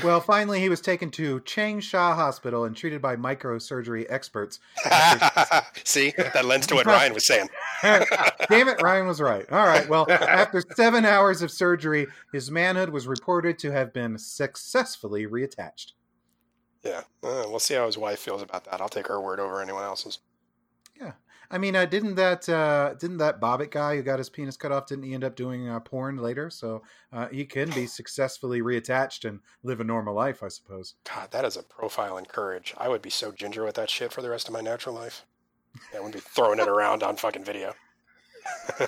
Well, 0.02 0.20
finally, 0.20 0.58
he 0.58 0.68
was 0.68 0.80
taken 0.80 1.12
to 1.12 1.38
Changsha 1.40 2.16
Hospital 2.16 2.64
and 2.64 2.76
treated 2.76 3.00
by 3.00 3.14
microsurgery 3.14 4.04
experts. 4.08 4.58
See, 5.84 6.12
that 6.16 6.44
lends 6.44 6.66
to 6.66 6.74
what 6.74 6.86
Ryan 6.86 7.14
was 7.14 7.24
saying. 7.24 7.48
Damn 7.82 8.68
it, 8.68 8.82
Ryan 8.82 9.06
was 9.06 9.20
right. 9.20 9.46
All 9.52 9.64
right. 9.64 9.88
Well, 9.88 10.10
after 10.10 10.64
seven 10.74 11.04
hours 11.04 11.40
of 11.40 11.52
surgery, 11.52 12.08
his 12.32 12.50
manhood 12.50 12.90
was 12.90 13.06
reported 13.06 13.60
to 13.60 13.70
have 13.70 13.92
been 13.92 14.18
successfully 14.18 15.24
reattached. 15.28 15.92
Yeah, 16.82 17.02
uh, 17.22 17.46
we'll 17.46 17.60
see 17.60 17.74
how 17.74 17.86
his 17.86 17.96
wife 17.96 18.18
feels 18.18 18.42
about 18.42 18.64
that. 18.64 18.80
I'll 18.80 18.88
take 18.88 19.06
her 19.06 19.20
word 19.20 19.38
over 19.38 19.62
anyone 19.62 19.84
else's. 19.84 20.18
I 21.50 21.58
mean, 21.58 21.76
uh, 21.76 21.84
didn't 21.84 22.16
that 22.16 22.48
uh, 22.48 22.94
didn't 22.94 23.18
that 23.18 23.40
Bobbitt 23.40 23.70
guy 23.70 23.96
who 23.96 24.02
got 24.02 24.18
his 24.18 24.28
penis 24.28 24.56
cut 24.56 24.72
off? 24.72 24.86
Didn't 24.86 25.04
he 25.04 25.14
end 25.14 25.24
up 25.24 25.36
doing 25.36 25.68
uh, 25.68 25.80
porn 25.80 26.16
later? 26.16 26.50
So 26.50 26.82
uh, 27.12 27.28
he 27.28 27.44
can 27.44 27.70
be 27.70 27.86
successfully 27.86 28.60
reattached 28.60 29.28
and 29.28 29.40
live 29.62 29.80
a 29.80 29.84
normal 29.84 30.14
life, 30.14 30.42
I 30.42 30.48
suppose. 30.48 30.94
God, 31.04 31.30
that 31.30 31.44
is 31.44 31.56
a 31.56 31.62
profile 31.62 32.18
in 32.18 32.26
courage. 32.26 32.74
I 32.76 32.88
would 32.88 33.02
be 33.02 33.10
so 33.10 33.32
ginger 33.32 33.64
with 33.64 33.76
that 33.76 33.90
shit 33.90 34.12
for 34.12 34.22
the 34.22 34.30
rest 34.30 34.48
of 34.48 34.54
my 34.54 34.60
natural 34.60 34.94
life. 34.94 35.24
I 35.94 35.98
wouldn't 35.98 36.14
be 36.14 36.20
throwing 36.20 36.58
it 36.58 36.68
around 36.68 37.02
on 37.02 37.16
fucking 37.16 37.44
video. 37.44 37.74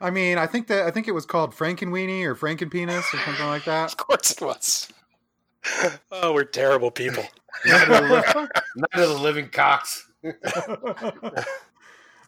I 0.00 0.10
mean, 0.10 0.38
I 0.38 0.46
think 0.46 0.66
that 0.68 0.86
I 0.86 0.90
think 0.90 1.08
it 1.08 1.12
was 1.12 1.26
called 1.26 1.54
Frankenweenie 1.54 2.24
or 2.24 2.34
Frankenpenis 2.34 3.04
or 3.14 3.18
something 3.18 3.46
like 3.46 3.64
that. 3.64 3.84
Of 3.94 3.96
course 3.96 4.32
it 4.32 4.40
was. 4.40 4.88
Oh, 6.10 6.32
we're 6.32 6.44
terrible 6.44 6.90
people. 6.90 7.24
Night 7.64 7.88
of 7.88 7.88
the 7.88 8.02
li- 8.02 8.46
Night 8.76 9.02
of 9.02 9.08
the 9.08 9.18
living 9.18 9.48
cocks. 9.48 10.08
oh 10.44 11.44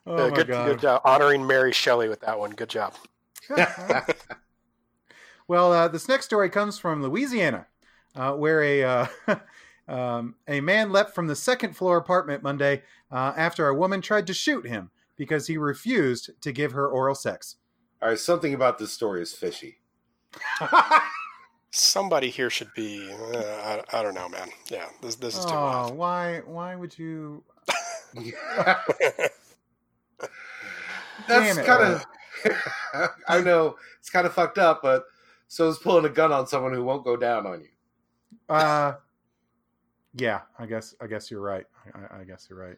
Yeah, 0.06 0.28
my 0.28 0.30
good, 0.30 0.48
god! 0.48 0.66
good 0.66 0.80
job 0.80 1.02
honoring 1.04 1.46
Mary 1.46 1.72
Shelley 1.72 2.08
with 2.08 2.20
that 2.20 2.38
one. 2.38 2.50
Good 2.50 2.68
job. 2.68 2.94
Well, 5.48 5.72
uh, 5.72 5.88
this 5.88 6.08
next 6.08 6.24
story 6.24 6.50
comes 6.50 6.78
from 6.78 7.02
Louisiana, 7.02 7.66
uh, 8.16 8.32
where 8.32 8.62
a 8.62 8.82
uh, 8.82 9.06
um, 9.88 10.34
a 10.48 10.60
man 10.60 10.90
leapt 10.90 11.14
from 11.14 11.28
the 11.28 11.36
second 11.36 11.76
floor 11.76 11.96
apartment 11.96 12.42
Monday 12.42 12.82
uh, 13.12 13.32
after 13.36 13.68
a 13.68 13.74
woman 13.74 14.00
tried 14.00 14.26
to 14.26 14.34
shoot 14.34 14.66
him 14.66 14.90
because 15.16 15.46
he 15.46 15.56
refused 15.56 16.30
to 16.40 16.52
give 16.52 16.72
her 16.72 16.88
oral 16.88 17.14
sex. 17.14 17.56
All 18.02 18.08
right, 18.08 18.18
something 18.18 18.54
about 18.54 18.78
this 18.78 18.92
story 18.92 19.22
is 19.22 19.32
fishy. 19.32 19.78
Somebody 21.70 22.30
here 22.30 22.50
should 22.50 22.72
be. 22.74 23.08
Uh, 23.12 23.38
I, 23.38 23.82
I 23.92 24.02
don't 24.02 24.14
know, 24.14 24.28
man. 24.28 24.48
Yeah, 24.68 24.86
this 25.00 25.14
this 25.16 25.38
is 25.38 25.44
too 25.44 25.52
oh, 25.52 25.54
wild. 25.54 25.96
why 25.96 26.40
why 26.44 26.74
would 26.74 26.98
you? 26.98 27.44
That's 31.28 31.58
kind 31.58 31.94
of. 31.94 32.04
I 33.28 33.40
know 33.40 33.76
it's 33.98 34.10
kind 34.10 34.26
of 34.26 34.34
fucked 34.34 34.58
up, 34.58 34.80
but 34.82 35.04
so 35.48 35.68
is 35.68 35.78
pulling 35.78 36.04
a 36.04 36.08
gun 36.08 36.32
on 36.32 36.46
someone 36.46 36.72
who 36.72 36.84
won't 36.84 37.04
go 37.04 37.16
down 37.16 37.46
on 37.46 37.60
you. 37.60 37.68
Uh, 38.48 38.94
yeah, 40.14 40.42
I 40.58 40.66
guess 40.66 40.94
I 41.00 41.06
guess 41.06 41.30
you're 41.30 41.40
right. 41.40 41.66
I, 41.94 42.20
I 42.20 42.24
guess 42.24 42.46
you're 42.48 42.58
right. 42.58 42.76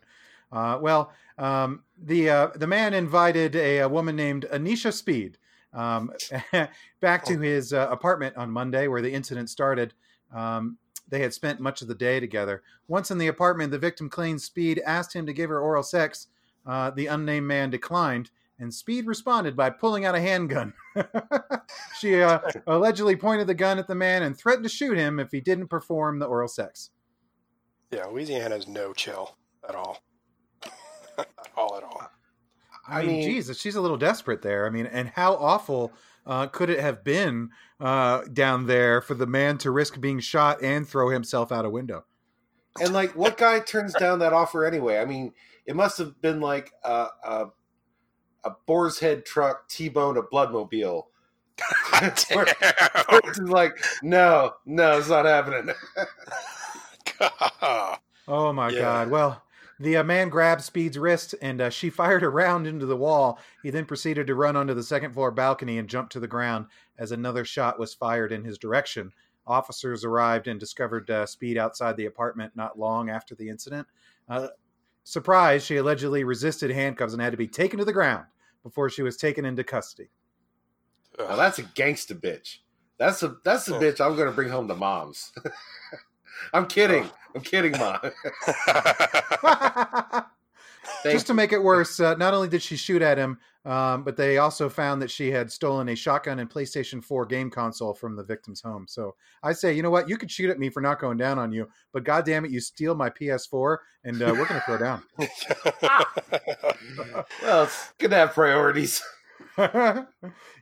Uh, 0.51 0.79
well, 0.81 1.13
um, 1.37 1.83
the 2.03 2.31
uh, 2.31 2.49
the 2.55 2.67
man 2.67 2.95
invited 2.95 3.55
a, 3.55 3.79
a 3.79 3.89
woman 3.89 4.17
named 4.17 4.47
Anisha 4.53 4.93
Speed 4.93 5.39
um, 5.73 6.11
back 7.01 7.25
to 7.27 7.39
his 7.39 7.73
uh, 7.73 7.89
apartment 7.91 8.37
on 8.37 8.51
Monday, 8.51 8.89
where 8.89 9.03
the 9.03 9.13
incident 9.13 9.51
started. 9.51 9.95
Um, 10.35 10.79
they 11.09 11.21
had 11.21 11.33
spent 11.33 11.61
much 11.61 11.83
of 11.83 11.89
the 11.89 11.95
day 11.95 12.21
together. 12.21 12.63
Once 12.87 13.11
in 13.11 13.19
the 13.19 13.27
apartment, 13.27 13.71
the 13.71 13.79
victim 13.79 14.09
claimed 14.09 14.43
Speed 14.43 14.81
asked 14.85 15.15
him 15.15 15.27
to 15.27 15.33
give 15.33 15.51
her 15.51 15.61
oral 15.61 15.83
sex. 15.83 16.29
Uh, 16.67 16.91
the 16.91 17.07
unnamed 17.07 17.47
man 17.47 17.71
declined, 17.71 18.31
and 18.59 18.73
Speed 18.73 19.07
responded 19.07 19.57
by 19.57 19.71
pulling 19.71 20.05
out 20.05 20.15
a 20.15 20.21
handgun. 20.21 20.75
she 21.99 22.21
uh, 22.21 22.41
allegedly 22.67 23.17
pointed 23.17 23.47
the 23.47 23.55
gun 23.55 23.79
at 23.79 23.87
the 23.87 23.95
man 23.95 24.23
and 24.23 24.37
threatened 24.37 24.65
to 24.65 24.69
shoot 24.69 24.99
him 24.99 25.19
if 25.19 25.31
he 25.31 25.41
didn't 25.41 25.69
perform 25.69 26.19
the 26.19 26.27
oral 26.27 26.49
sex. 26.49 26.91
Yeah, 27.91 28.05
Louisiana 28.07 28.55
has 28.55 28.69
no 28.69 28.93
chill 28.93 29.37
at 29.67 29.75
all. 29.75 30.03
at 31.17 31.27
all, 31.57 31.77
at 31.77 31.83
all. 31.83 32.03
I, 32.87 33.01
I 33.01 33.03
mean, 33.03 33.17
mean- 33.21 33.31
Jesus, 33.31 33.59
she's 33.59 33.77
a 33.77 33.81
little 33.81 33.97
desperate 33.97 34.43
there. 34.43 34.67
I 34.67 34.71
mean, 34.71 34.87
and 34.87 35.09
how 35.09 35.35
awful 35.37 35.93
uh, 36.27 36.47
could 36.49 36.69
it 36.69 36.81
have 36.81 37.03
been 37.03 37.51
uh, 37.81 38.23
down 38.33 38.67
there 38.67 39.01
for 39.01 39.15
the 39.15 39.27
man 39.27 39.59
to 39.59 39.71
risk 39.71 40.01
being 40.01 40.21
shot 40.21 40.63
and 40.63 40.87
throw 40.89 41.09
himself 41.11 41.53
out 41.53 41.65
a 41.65 41.71
window? 41.71 42.05
And 42.81 42.93
like, 42.93 43.15
what 43.17 43.37
guy 43.37 43.61
turns 43.61 43.93
down 43.95 44.19
that 44.21 44.33
offer 44.33 44.65
anyway? 44.65 44.99
I 44.99 45.05
mean, 45.05 45.33
it 45.67 45.75
must 45.77 45.99
have 45.99 46.21
been 46.21 46.41
like 46.41 46.73
a 46.85 47.07
a, 47.25 47.47
a 48.45 48.51
boar's 48.67 48.99
head 49.01 49.25
truck 49.27 49.69
T-bone 49.69 50.17
a 50.17 50.23
bloodmobile. 50.23 51.05
Where- 52.33 52.45
Damn. 52.61 53.21
It's 53.25 53.39
like, 53.41 53.77
no, 54.03 54.55
no, 54.65 54.99
it's 54.99 55.09
not 55.09 55.25
happening. 55.25 55.75
Oh 58.31 58.53
my 58.53 58.69
Yeah. 58.69 58.81
God! 58.81 59.11
Well, 59.11 59.43
the 59.81 59.97
uh, 59.97 60.05
man 60.05 60.29
grabbed 60.29 60.63
Speed's 60.63 60.99
wrist 60.99 61.35
and 61.41 61.61
uh, 61.63 61.71
she 61.71 61.89
fired 61.89 62.23
a 62.23 62.29
round 62.29 62.67
into 62.67 62.85
the 62.85 62.97
wall. 62.97 63.39
He 63.63 63.71
then 63.71 63.87
proceeded 63.87 64.27
to 64.27 64.35
run 64.35 64.55
onto 64.55 64.75
the 64.75 64.83
second 64.83 65.15
floor 65.15 65.31
balcony 65.31 65.79
and 65.79 65.89
jump 65.89 66.11
to 66.11 66.21
the 66.21 66.29
ground 66.29 66.67
as 66.99 67.13
another 67.13 67.45
shot 67.45 67.79
was 67.79 67.95
fired 67.95 68.33
in 68.33 68.45
his 68.45 68.59
direction. 68.59 69.13
Officers 69.47 70.05
arrived 70.05 70.49
and 70.49 70.61
discovered 70.61 71.09
uh, 71.11 71.25
Speed 71.27 71.57
outside 71.57 71.97
the 71.97 72.07
apartment 72.07 72.53
not 72.55 72.79
long 72.79 73.09
after 73.09 73.35
the 73.35 73.49
incident. 73.49 73.87
Uh, 74.29 74.49
surprised, 75.05 75.67
she 75.67 75.77
allegedly 75.77 76.25
resisted 76.25 76.71
handcuffs 76.71 77.15
and 77.15 77.23
had 77.23 77.33
to 77.33 77.39
be 77.39 77.49
taken 77.49 77.79
to 77.79 77.85
the 77.85 77.93
ground 77.93 78.27
before 78.63 78.91
she 78.91 79.03
was 79.03 79.17
taken 79.17 79.45
into 79.45 79.65
custody. 79.65 80.11
Now 81.19 81.37
that's 81.37 81.59
a 81.59 81.63
gangsta 81.63 82.21
bitch. 82.21 82.59
That's 82.99 83.23
a 83.23 83.37
that's 83.45 83.65
the 83.67 83.77
Oh. 83.77 83.81
bitch 83.81 84.05
I'm 84.05 84.17
going 84.17 84.29
to 84.29 84.35
bring 84.35 84.49
home 84.51 84.69
to 84.69 84.75
moms. 84.75 85.33
I'm 86.53 86.67
kidding. 86.67 87.09
I'm 87.35 87.41
kidding, 87.41 87.73
mom. 87.73 87.99
Thank 91.03 91.15
Just 91.15 91.27
to 91.29 91.35
make 91.35 91.53
it 91.53 91.63
worse, 91.63 92.01
uh, 92.01 92.15
not 92.15 92.35
only 92.35 92.49
did 92.49 92.63
she 92.63 92.77
shoot 92.77 93.03
at 93.03 93.19
him, 93.19 93.39
um, 93.65 94.03
but 94.03 94.17
they 94.17 94.39
also 94.39 94.69
found 94.69 95.01
that 95.03 95.11
she 95.11 95.31
had 95.31 95.53
stolen 95.53 95.89
a 95.91 95.95
shotgun 95.95 96.39
and 96.39 96.51
PlayStation 96.51 97.05
4 97.05 97.27
game 97.27 97.51
console 97.51 97.93
from 97.93 98.17
the 98.17 98.25
victim's 98.25 98.61
home. 98.61 98.87
So 98.89 99.15
I 99.43 99.53
say, 99.53 99.75
you 99.75 99.83
know 99.83 99.91
what? 99.91 100.09
You 100.09 100.17
could 100.17 100.31
shoot 100.31 100.51
at 100.51 100.59
me 100.59 100.71
for 100.71 100.81
not 100.81 101.01
going 101.01 101.19
down 101.19 101.39
on 101.39 101.53
you, 101.53 101.69
but 101.93 102.05
God 102.05 102.25
damn 102.25 102.45
it, 102.45 102.51
you 102.51 102.61
steal 102.61 102.95
my 102.95 103.11
PS4 103.11 103.79
and 104.05 104.23
uh, 104.23 104.35
we're 104.37 104.47
going 104.47 104.61
to 104.61 104.67
throw 104.67 104.79
down. 104.79 105.03
well, 107.43 107.65
it's 107.65 107.93
good 107.99 108.11
to 108.11 108.17
have 108.17 108.33
priorities. 108.33 109.03
yeah, 109.59 110.05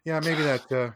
maybe 0.04 0.42
that 0.42 0.72
uh, 0.72 0.90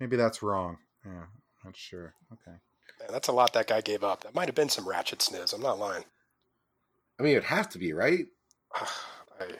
maybe 0.00 0.16
that's 0.16 0.42
wrong. 0.42 0.78
Yeah, 1.04 1.26
not 1.64 1.76
sure. 1.76 2.14
Okay. 2.32 2.56
Man, 2.98 3.08
that's 3.10 3.28
a 3.28 3.32
lot 3.32 3.52
that 3.52 3.68
guy 3.68 3.82
gave 3.82 4.02
up. 4.02 4.24
That 4.24 4.34
might 4.34 4.48
have 4.48 4.54
been 4.54 4.68
some 4.68 4.88
ratchet 4.88 5.20
sniz. 5.20 5.52
I'm 5.52 5.60
not 5.60 5.78
lying. 5.78 6.04
I 7.20 7.22
mean, 7.22 7.32
it'd 7.32 7.44
have 7.44 7.68
to 7.70 7.78
be 7.78 7.92
right, 7.92 8.24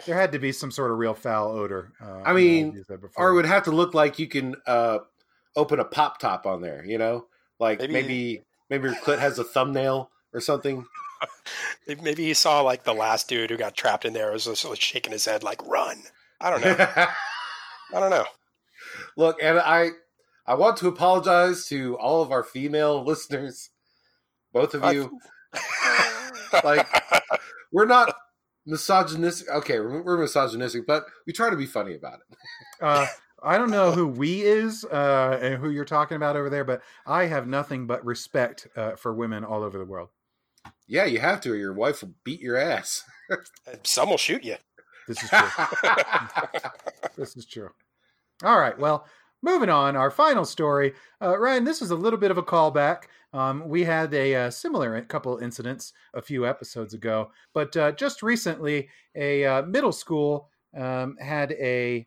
There 0.06 0.14
had 0.16 0.32
to 0.32 0.38
be 0.38 0.52
some 0.52 0.70
sort 0.70 0.90
of 0.90 0.98
real 0.98 1.14
foul 1.14 1.52
odor. 1.52 1.92
Uh, 2.02 2.20
I 2.24 2.32
mean, 2.34 2.72
used 2.74 2.88
that 2.88 3.00
before. 3.00 3.24
or 3.28 3.30
it 3.30 3.34
would 3.36 3.46
have 3.46 3.62
to 3.64 3.70
look 3.70 3.94
like 3.94 4.18
you 4.18 4.26
can 4.28 4.54
uh, 4.66 4.98
open 5.56 5.80
a 5.80 5.84
pop 5.86 6.18
top 6.18 6.44
on 6.46 6.60
there. 6.60 6.84
You 6.84 6.98
know, 6.98 7.26
like 7.58 7.78
Maybe- 7.80 7.92
maybe 7.94 8.42
maybe, 8.68 8.88
your 8.88 8.96
clit 8.96 9.18
has 9.18 9.38
a 9.38 9.44
thumbnail 9.44 10.10
or 10.34 10.40
something. 10.40 10.84
maybe 12.02 12.24
he 12.24 12.34
saw 12.34 12.60
like 12.60 12.84
the 12.84 12.92
last 12.92 13.26
dude 13.28 13.48
who 13.50 13.56
got 13.56 13.74
trapped 13.74 14.04
in 14.04 14.12
there 14.12 14.32
was 14.32 14.44
just 14.44 14.64
like 14.66 14.80
shaking 14.80 15.12
his 15.12 15.24
head 15.24 15.42
like 15.42 15.66
run. 15.66 15.96
I 16.42 16.50
don't 16.50 16.60
know. 16.62 16.76
I 17.94 18.00
don't 18.00 18.10
know. 18.10 18.26
Look, 19.16 19.42
and 19.42 19.58
I 19.58 19.90
I 20.46 20.54
want 20.56 20.76
to 20.78 20.88
apologize 20.88 21.66
to 21.68 21.96
all 21.98 22.20
of 22.22 22.32
our 22.32 22.44
female 22.44 23.02
listeners, 23.06 23.70
both 24.52 24.74
of 24.74 24.84
I- 24.84 24.92
you. 24.92 25.18
Like 26.64 26.86
we're 27.72 27.86
not 27.86 28.14
misogynistic. 28.66 29.48
Okay, 29.48 29.80
we're, 29.80 30.02
we're 30.02 30.18
misogynistic, 30.18 30.86
but 30.86 31.04
we 31.26 31.32
try 31.32 31.50
to 31.50 31.56
be 31.56 31.66
funny 31.66 31.94
about 31.94 32.20
it. 32.20 32.38
Uh, 32.80 33.06
I 33.42 33.58
don't 33.58 33.70
know 33.70 33.92
who 33.92 34.06
we 34.06 34.42
is 34.42 34.84
uh, 34.84 35.38
and 35.40 35.54
who 35.54 35.70
you're 35.70 35.84
talking 35.84 36.16
about 36.16 36.36
over 36.36 36.50
there, 36.50 36.64
but 36.64 36.82
I 37.06 37.26
have 37.26 37.46
nothing 37.46 37.86
but 37.86 38.04
respect 38.04 38.68
uh, 38.76 38.96
for 38.96 39.14
women 39.14 39.44
all 39.44 39.62
over 39.62 39.78
the 39.78 39.84
world. 39.84 40.08
Yeah, 40.86 41.04
you 41.04 41.20
have 41.20 41.40
to, 41.42 41.52
or 41.52 41.56
your 41.56 41.72
wife 41.72 42.02
will 42.02 42.12
beat 42.24 42.40
your 42.40 42.56
ass. 42.56 43.04
Some 43.84 44.10
will 44.10 44.18
shoot 44.18 44.44
you. 44.44 44.56
This 45.08 45.22
is 45.22 45.30
true. 45.30 45.48
this 47.16 47.36
is 47.36 47.46
true. 47.46 47.70
All 48.42 48.58
right. 48.58 48.78
Well, 48.78 49.06
moving 49.42 49.68
on. 49.70 49.96
Our 49.96 50.10
final 50.10 50.44
story, 50.44 50.92
uh, 51.22 51.38
Ryan. 51.38 51.64
This 51.64 51.82
is 51.82 51.90
a 51.90 51.96
little 51.96 52.18
bit 52.18 52.30
of 52.30 52.38
a 52.38 52.42
callback. 52.42 53.04
Um, 53.32 53.68
we 53.68 53.84
had 53.84 54.12
a, 54.12 54.34
uh 54.34 54.50
similar 54.50 55.00
couple 55.02 55.38
incidents 55.38 55.92
a 56.14 56.22
few 56.22 56.46
episodes 56.46 56.94
ago, 56.94 57.30
but 57.54 57.76
uh, 57.76 57.92
just 57.92 58.22
recently, 58.22 58.88
a 59.14 59.44
uh, 59.44 59.62
middle 59.62 59.92
school 59.92 60.48
um, 60.76 61.16
had 61.20 61.52
a 61.52 62.06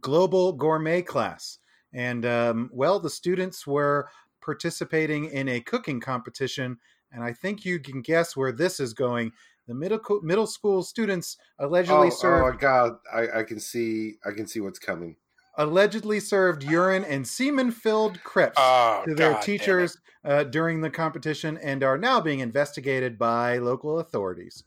global 0.00 0.52
gourmet 0.52 1.02
class, 1.02 1.58
and 1.92 2.24
um, 2.26 2.70
well, 2.72 3.00
the 3.00 3.10
students 3.10 3.66
were 3.66 4.08
participating 4.42 5.26
in 5.26 5.48
a 5.48 5.60
cooking 5.60 6.00
competition, 6.00 6.78
and 7.12 7.24
I 7.24 7.32
think 7.32 7.64
you 7.64 7.78
can 7.80 8.02
guess 8.02 8.36
where 8.36 8.52
this 8.52 8.78
is 8.78 8.92
going. 8.92 9.32
the 9.66 9.74
middle 9.74 10.00
middle 10.22 10.46
school 10.46 10.82
students 10.82 11.38
allegedly 11.58 12.08
Oh, 12.08 12.10
served 12.10 12.44
oh 12.44 12.50
my 12.52 12.56
god, 12.56 12.92
I, 13.12 13.40
I 13.40 13.42
can 13.44 13.58
see 13.58 14.16
I 14.24 14.32
can 14.32 14.46
see 14.46 14.60
what's 14.60 14.78
coming. 14.78 15.16
Allegedly 15.60 16.18
served 16.18 16.64
urine 16.64 17.04
and 17.04 17.26
semen 17.28 17.70
filled 17.70 18.22
crepes 18.24 18.56
Oh, 18.58 19.02
to 19.06 19.14
their 19.14 19.32
God 19.34 19.42
teachers 19.42 19.98
uh, 20.24 20.44
during 20.44 20.80
the 20.80 20.88
competition 20.88 21.58
and 21.58 21.84
are 21.84 21.98
now 21.98 22.18
being 22.20 22.40
investigated 22.40 23.18
by 23.18 23.58
local 23.58 23.98
authorities. 24.00 24.64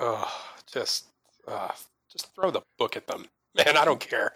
Oh, 0.00 0.28
just, 0.66 1.06
uh, 1.46 1.70
just 2.10 2.34
throw 2.34 2.50
the 2.50 2.62
book 2.78 2.96
at 2.96 3.06
them, 3.06 3.26
man. 3.54 3.76
I 3.76 3.84
don't 3.84 4.00
care. 4.00 4.32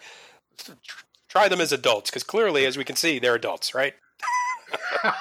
Try 1.27 1.49
them 1.49 1.59
as 1.59 1.73
adults, 1.73 2.09
because 2.09 2.23
clearly, 2.23 2.65
as 2.65 2.77
we 2.77 2.85
can 2.85 2.95
see, 2.95 3.19
they're 3.19 3.35
adults, 3.35 3.75
right? 3.75 3.93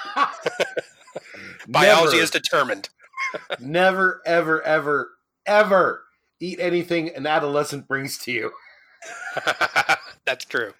Biology 1.68 2.12
never, 2.12 2.22
is 2.22 2.30
determined. 2.30 2.88
never, 3.58 4.22
ever, 4.24 4.62
ever, 4.62 5.10
ever 5.44 6.04
eat 6.40 6.60
anything 6.60 7.10
an 7.16 7.26
adolescent 7.26 7.88
brings 7.88 8.16
to 8.18 8.30
you. 8.30 8.52
That's 10.24 10.44
true. 10.44 10.72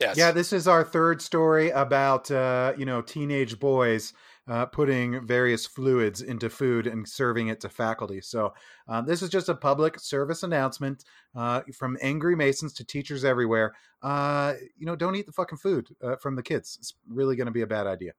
Yes. 0.00 0.16
Yeah, 0.16 0.32
this 0.32 0.52
is 0.52 0.66
our 0.66 0.82
third 0.82 1.20
story 1.20 1.70
about 1.70 2.30
uh, 2.30 2.72
you 2.76 2.86
know 2.86 3.02
teenage 3.02 3.58
boys 3.58 4.14
uh, 4.48 4.66
putting 4.66 5.24
various 5.26 5.66
fluids 5.66 6.22
into 6.22 6.48
food 6.50 6.86
and 6.86 7.06
serving 7.06 7.48
it 7.48 7.60
to 7.60 7.68
faculty. 7.68 8.20
So 8.20 8.52
um, 8.88 9.06
this 9.06 9.22
is 9.22 9.28
just 9.28 9.48
a 9.48 9.54
public 9.54 10.00
service 10.00 10.42
announcement 10.42 11.04
uh, 11.36 11.60
from 11.78 11.98
angry 12.00 12.34
Masons 12.34 12.72
to 12.74 12.84
teachers 12.84 13.24
everywhere. 13.24 13.74
Uh, 14.02 14.54
you 14.76 14.86
know, 14.86 14.96
don't 14.96 15.14
eat 15.16 15.26
the 15.26 15.32
fucking 15.32 15.58
food 15.58 15.88
uh, 16.02 16.16
from 16.16 16.34
the 16.34 16.42
kids. 16.42 16.76
It's 16.80 16.94
really 17.06 17.36
going 17.36 17.46
to 17.46 17.52
be 17.52 17.62
a 17.62 17.66
bad 17.66 17.86
idea. 17.86 18.12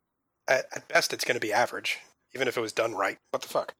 At, 0.48 0.66
at 0.76 0.88
best, 0.88 1.14
it's 1.14 1.26
going 1.26 1.36
to 1.36 1.42
be 1.42 1.52
average, 1.52 2.00
even 2.36 2.48
if 2.48 2.58
it 2.58 2.62
was 2.62 2.74
done 2.74 2.94
right. 2.94 3.18
What 3.32 3.42
the 3.42 3.50
fuck? 3.50 3.74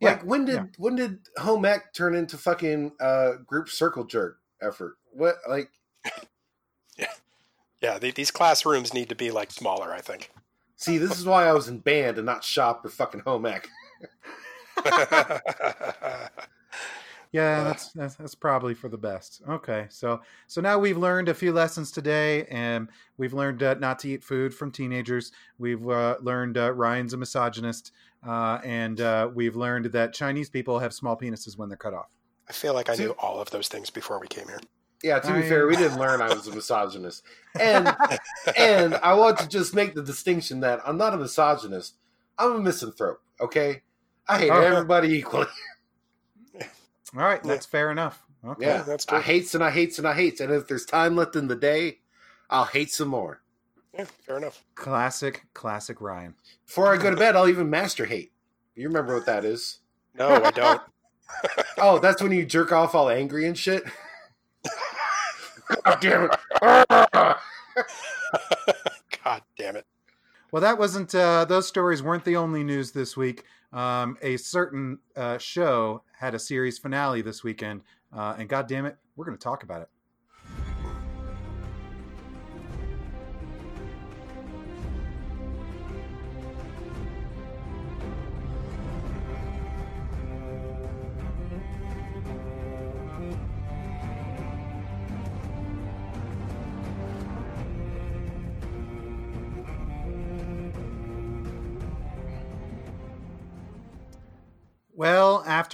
Yeah, 0.00 0.10
like 0.10 0.24
when 0.24 0.44
did 0.44 0.54
yeah. 0.54 0.64
when 0.76 0.96
did 0.96 1.18
home 1.38 1.64
ec 1.64 1.94
turn 1.94 2.14
into 2.14 2.36
fucking 2.36 2.92
uh 3.00 3.32
group 3.46 3.68
circle 3.68 4.04
jerk 4.04 4.38
effort? 4.62 4.96
What 5.12 5.36
like 5.48 5.70
Yeah, 7.80 7.98
the, 7.98 8.10
these 8.12 8.30
classrooms 8.30 8.94
need 8.94 9.08
to 9.10 9.14
be 9.14 9.30
like 9.30 9.50
smaller. 9.50 9.92
I 9.92 10.00
think. 10.00 10.30
see 10.76 10.98
this 10.98 11.18
is 11.18 11.26
why 11.26 11.46
I 11.46 11.52
was 11.52 11.68
in 11.68 11.78
band 11.78 12.18
and 12.18 12.26
not 12.26 12.44
shop 12.44 12.84
or 12.84 12.88
fucking 12.88 13.20
home 13.20 13.46
ec. 13.46 13.68
Yeah, 17.34 17.64
that's, 17.64 17.90
that's 17.90 18.14
that's 18.14 18.34
probably 18.36 18.74
for 18.74 18.88
the 18.88 18.96
best. 18.96 19.42
Okay, 19.48 19.86
so 19.90 20.20
so 20.46 20.60
now 20.60 20.78
we've 20.78 20.96
learned 20.96 21.28
a 21.28 21.34
few 21.34 21.52
lessons 21.52 21.90
today, 21.90 22.44
and 22.44 22.88
we've 23.16 23.34
learned 23.34 23.60
uh, 23.60 23.74
not 23.74 23.98
to 23.98 24.08
eat 24.10 24.22
food 24.22 24.54
from 24.54 24.70
teenagers. 24.70 25.32
We've 25.58 25.84
uh, 25.88 26.18
learned 26.20 26.56
uh, 26.58 26.72
Ryan's 26.74 27.12
a 27.12 27.16
misogynist, 27.16 27.90
uh, 28.24 28.60
and 28.62 29.00
uh, 29.00 29.30
we've 29.34 29.56
learned 29.56 29.86
that 29.86 30.12
Chinese 30.12 30.48
people 30.48 30.78
have 30.78 30.94
small 30.94 31.16
penises 31.16 31.58
when 31.58 31.68
they're 31.68 31.76
cut 31.76 31.92
off. 31.92 32.10
I 32.48 32.52
feel 32.52 32.74
like 32.74 32.90
I 32.90 32.94
knew 32.94 33.10
all 33.18 33.40
of 33.40 33.50
those 33.50 33.68
things 33.68 33.90
before 33.90 34.18
we 34.20 34.26
came 34.28 34.46
here. 34.48 34.60
Yeah, 35.02 35.18
to 35.18 35.32
be 35.32 35.38
I- 35.40 35.48
fair, 35.48 35.66
we 35.66 35.76
didn't 35.76 35.98
learn 36.04 36.20
I 36.22 36.32
was 36.32 36.46
a 36.46 36.54
misogynist. 36.54 37.24
And 37.58 37.94
and 38.56 38.94
I 38.96 39.14
want 39.14 39.38
to 39.38 39.48
just 39.48 39.74
make 39.74 39.94
the 39.94 40.02
distinction 40.02 40.60
that 40.60 40.80
I'm 40.86 40.96
not 40.96 41.14
a 41.14 41.16
misogynist. 41.16 41.94
I'm 42.38 42.52
a 42.56 42.60
misanthrope, 42.60 43.20
okay? 43.40 43.82
I 44.26 44.38
hate 44.38 44.50
everybody 44.50 45.08
equally. 45.08 45.46
All 47.16 47.22
right, 47.22 47.42
that's 47.42 47.66
fair 47.66 47.90
enough. 47.90 48.22
Okay. 48.44 48.66
Yeah, 48.66 48.82
that's 48.82 49.06
I 49.08 49.12
true. 49.12 49.20
hates 49.22 49.54
and 49.54 49.62
I 49.64 49.70
hates 49.70 49.98
and 49.98 50.06
I 50.08 50.14
hates. 50.14 50.40
And 50.40 50.52
if 50.52 50.66
there's 50.68 50.84
time 50.84 51.16
left 51.16 51.36
in 51.36 51.46
the 51.48 51.54
day, 51.56 51.98
I'll 52.50 52.64
hate 52.64 52.90
some 52.90 53.08
more. 53.08 53.40
yeah, 53.94 54.04
fair 54.26 54.36
enough. 54.38 54.64
Classic, 54.74 55.44
classic 55.54 56.00
Ryan. 56.00 56.34
Before 56.66 56.92
I 56.92 56.96
go 56.98 57.10
to 57.10 57.16
bed, 57.16 57.36
I'll 57.36 57.48
even 57.48 57.70
master 57.70 58.04
hate. 58.04 58.32
You 58.74 58.88
remember 58.88 59.14
what 59.14 59.26
that 59.26 59.44
is? 59.44 59.78
No, 60.14 60.28
I 60.44 60.50
don't. 60.50 60.80
Oh, 61.78 61.98
that's 61.98 62.22
when 62.22 62.32
you 62.32 62.44
jerk 62.44 62.72
off 62.72 62.94
all 62.94 63.10
angry 63.10 63.46
and 63.46 63.56
shit. 63.58 63.84
oh, 65.86 65.96
damn 66.00 66.24
it. 66.24 66.30
God 69.24 69.42
damn 69.58 69.76
it. 69.76 69.86
Well, 70.52 70.62
that 70.62 70.78
wasn't. 70.78 71.14
Uh, 71.14 71.44
those 71.44 71.66
stories 71.66 72.02
weren't 72.02 72.24
the 72.24 72.36
only 72.36 72.62
news 72.62 72.92
this 72.92 73.16
week. 73.16 73.44
Um, 73.72 74.16
a 74.22 74.36
certain 74.36 74.98
uh, 75.16 75.38
show 75.38 76.02
had 76.18 76.34
a 76.34 76.38
series 76.38 76.78
finale 76.78 77.22
this 77.22 77.42
weekend, 77.42 77.82
uh, 78.12 78.36
and 78.38 78.48
God 78.48 78.68
damn 78.68 78.86
it, 78.86 78.96
we're 79.16 79.24
going 79.24 79.36
to 79.36 79.42
talk 79.42 79.64
about 79.64 79.82
it. 79.82 79.88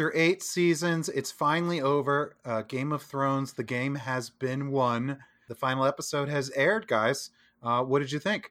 After 0.01 0.17
eight 0.17 0.43
seasons, 0.43 1.11
it's 1.11 1.31
finally 1.31 1.83
over. 1.83 2.35
Uh, 2.43 2.63
Game 2.63 2.91
of 2.91 3.03
Thrones, 3.03 3.53
the 3.53 3.63
game 3.63 3.97
has 3.97 4.31
been 4.31 4.71
won. 4.71 5.19
The 5.47 5.55
final 5.55 5.85
episode 5.85 6.31
has 6.31 6.49
aired, 6.57 6.87
guys. 6.89 7.29
Uh, 7.63 7.85
what 7.85 7.99
did 7.99 8.11
you 8.11 8.19
think? 8.19 8.51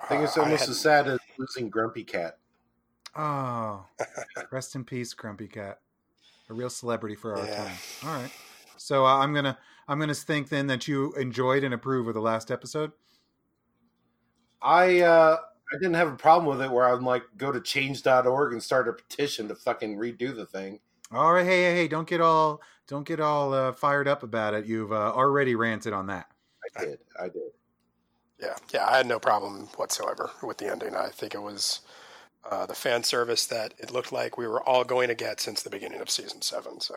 I 0.00 0.06
think 0.08 0.24
it's 0.24 0.36
Uh, 0.36 0.42
almost 0.42 0.62
had- 0.62 0.70
as 0.70 0.80
sad 0.80 1.06
as 1.06 1.20
losing 1.38 1.70
Grumpy 1.70 2.02
Cat. 2.02 2.38
Oh, 3.14 3.86
rest 4.50 4.74
in 4.74 4.84
peace, 4.84 5.14
Grumpy 5.14 5.46
Cat, 5.46 5.78
a 6.50 6.54
real 6.54 6.70
celebrity 6.70 7.14
for 7.14 7.36
our 7.36 7.44
Yeah. 7.46 7.56
time. 7.68 7.76
All 8.02 8.20
right, 8.20 8.32
so 8.76 9.06
uh, 9.06 9.18
I'm 9.18 9.32
gonna 9.32 9.56
I'm 9.86 10.00
gonna 10.00 10.14
think 10.14 10.48
then 10.48 10.66
that 10.66 10.88
you 10.88 11.12
enjoyed 11.14 11.62
and 11.62 11.72
approve 11.72 12.08
of 12.08 12.14
the 12.14 12.20
last 12.20 12.50
episode. 12.50 12.90
I 14.60 15.00
uh 15.00 15.36
I 15.72 15.78
didn't 15.78 15.94
have 15.94 16.08
a 16.08 16.16
problem 16.16 16.46
with 16.46 16.64
it 16.64 16.70
where 16.70 16.88
I'm 16.88 17.04
like 17.04 17.24
go 17.36 17.52
to 17.52 17.60
change.org 17.60 18.52
and 18.52 18.62
start 18.62 18.88
a 18.88 18.92
petition 18.92 19.48
to 19.48 19.54
fucking 19.54 19.96
redo 19.98 20.34
the 20.34 20.46
thing. 20.46 20.80
All 21.12 21.32
right, 21.32 21.44
hey, 21.44 21.64
hey, 21.64 21.74
hey, 21.74 21.88
don't 21.88 22.08
get 22.08 22.20
all 22.20 22.60
don't 22.86 23.06
get 23.06 23.20
all 23.20 23.52
uh, 23.52 23.72
fired 23.72 24.08
up 24.08 24.22
about 24.22 24.54
it. 24.54 24.66
You've 24.66 24.92
uh, 24.92 25.12
already 25.12 25.54
ranted 25.54 25.92
on 25.92 26.06
that. 26.06 26.30
I 26.76 26.84
did. 26.84 26.98
I 27.18 27.24
did. 27.24 27.52
Yeah, 28.40 28.54
yeah, 28.72 28.86
I 28.86 28.96
had 28.98 29.06
no 29.06 29.18
problem 29.18 29.68
whatsoever 29.76 30.30
with 30.42 30.58
the 30.58 30.70
ending. 30.70 30.94
I 30.94 31.08
think 31.08 31.34
it 31.34 31.42
was 31.42 31.80
uh, 32.48 32.66
the 32.66 32.74
fan 32.74 33.02
service 33.02 33.46
that 33.46 33.74
it 33.78 33.92
looked 33.92 34.12
like 34.12 34.38
we 34.38 34.46
were 34.46 34.62
all 34.62 34.84
going 34.84 35.08
to 35.08 35.14
get 35.14 35.40
since 35.40 35.62
the 35.62 35.70
beginning 35.70 36.00
of 36.00 36.08
season 36.08 36.40
seven. 36.40 36.80
So 36.80 36.94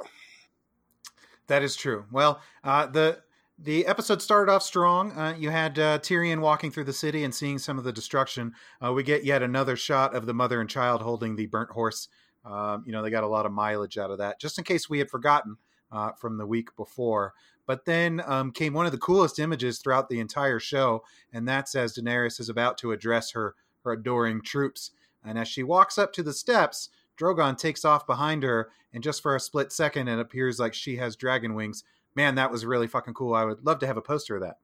That 1.48 1.64
is 1.64 1.76
true. 1.76 2.06
Well, 2.12 2.42
uh, 2.64 2.86
the 2.86 3.22
the 3.64 3.86
episode 3.86 4.22
started 4.22 4.52
off 4.52 4.64
strong. 4.64 5.12
Uh, 5.12 5.36
you 5.38 5.50
had 5.52 5.78
uh, 5.78 6.00
Tyrion 6.00 6.40
walking 6.40 6.72
through 6.72 6.86
the 6.86 6.94
city 6.94 7.24
and 7.24 7.34
seeing 7.34 7.60
some 7.60 7.78
of 7.78 7.84
the 7.84 7.94
destruction. 7.94 8.54
Uh, 8.84 8.92
we 8.92 9.04
get 9.04 9.24
yet 9.24 9.44
another 9.44 9.76
shot 9.76 10.16
of 10.16 10.26
the 10.26 10.34
mother 10.34 10.60
and 10.60 10.70
child 10.70 11.02
holding 11.02 11.36
the 11.36 11.46
burnt 11.46 11.70
horse. 11.70 12.08
Um, 12.44 12.84
you 12.86 12.92
know, 12.92 13.04
they 13.04 13.12
got 13.12 13.24
a 13.24 13.28
lot 13.28 13.46
of 13.46 13.52
mileage 13.52 13.98
out 13.98 14.10
of 14.10 14.18
that, 14.18 14.40
just 14.40 14.58
in 14.58 14.64
case 14.64 14.90
we 14.90 14.98
had 14.98 15.12
forgotten 15.12 15.58
uh, 15.92 16.12
from 16.14 16.38
the 16.38 16.46
week 16.46 16.76
before. 16.76 17.34
But 17.68 17.86
then 17.86 18.22
um, 18.26 18.52
came 18.52 18.74
one 18.74 18.88
of 18.88 18.92
the 18.92 18.98
coolest 18.98 19.38
images 19.38 19.78
throughout 19.78 20.10
the 20.10 20.20
entire 20.20 20.60
show, 20.60 21.04
and 21.32 21.48
that's 21.48 21.76
as 21.76 21.96
Daenerys 21.96 22.40
is 22.40 22.50
about 22.50 22.78
to 22.80 22.92
address 22.92 23.32
her 23.32 23.56
her 23.84 23.94
adoring 23.94 24.42
troops. 24.42 24.92
And 25.24 25.38
as 25.38 25.48
she 25.48 25.64
walks 25.64 25.98
up 25.98 26.14
to 26.14 26.24
the 26.24 26.34
steps, 26.34 26.90
Drogon 27.20 27.58
takes 27.58 27.86
off 27.86 28.08
behind 28.08 28.42
her, 28.44 28.70
and 28.94 29.04
just 29.04 29.22
for 29.22 29.36
a 29.36 29.40
split 29.40 29.72
second, 29.72 30.08
it 30.08 30.20
appears 30.20 30.60
like 30.60 30.74
she 30.74 30.98
has 30.98 31.16
dragon 31.16 31.54
wings. 31.54 31.84
Man, 32.16 32.36
that 32.36 32.52
was 32.52 32.66
really 32.66 32.88
fucking 32.88 33.14
cool. 33.14 33.34
I 33.34 33.46
would 33.46 33.66
love 33.66 33.80
to 33.80 33.88
have 33.88 33.98
a 33.98 34.02
poster 34.02 34.36
of 34.36 34.42
that. 34.42 34.58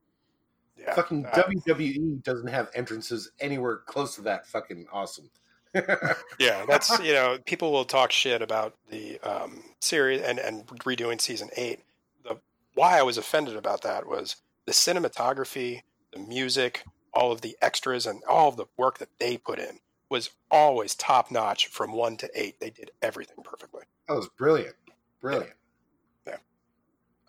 yeah, 0.77 0.93
fucking 0.93 1.25
uh, 1.25 1.31
WWE 1.31 2.23
doesn't 2.23 2.47
have 2.47 2.69
entrances 2.75 3.31
anywhere 3.39 3.77
close 3.85 4.15
to 4.15 4.21
that 4.23 4.47
fucking 4.47 4.87
awesome. 4.91 5.29
yeah, 6.39 6.65
that's 6.67 6.99
you 6.99 7.13
know 7.13 7.37
people 7.45 7.71
will 7.71 7.85
talk 7.85 8.11
shit 8.11 8.41
about 8.41 8.75
the 8.89 9.19
um, 9.19 9.63
series 9.79 10.21
and 10.21 10.39
and 10.39 10.65
redoing 10.67 11.19
season 11.19 11.49
eight. 11.55 11.81
The 12.23 12.37
why 12.73 12.97
I 12.97 13.03
was 13.03 13.17
offended 13.17 13.55
about 13.55 13.81
that 13.83 14.07
was 14.07 14.37
the 14.65 14.71
cinematography, 14.71 15.81
the 16.13 16.19
music, 16.19 16.83
all 17.13 17.31
of 17.31 17.41
the 17.41 17.57
extras, 17.61 18.05
and 18.05 18.21
all 18.27 18.49
of 18.49 18.57
the 18.57 18.65
work 18.77 18.97
that 18.99 19.09
they 19.19 19.37
put 19.37 19.59
in 19.59 19.79
was 20.09 20.31
always 20.49 20.95
top 20.95 21.31
notch 21.31 21.67
from 21.67 21.91
one 21.91 22.17
to 22.17 22.29
eight. 22.33 22.59
They 22.59 22.69
did 22.69 22.91
everything 23.01 23.43
perfectly. 23.43 23.83
That 24.07 24.15
was 24.15 24.29
brilliant. 24.29 24.75
Brilliant. 25.21 25.53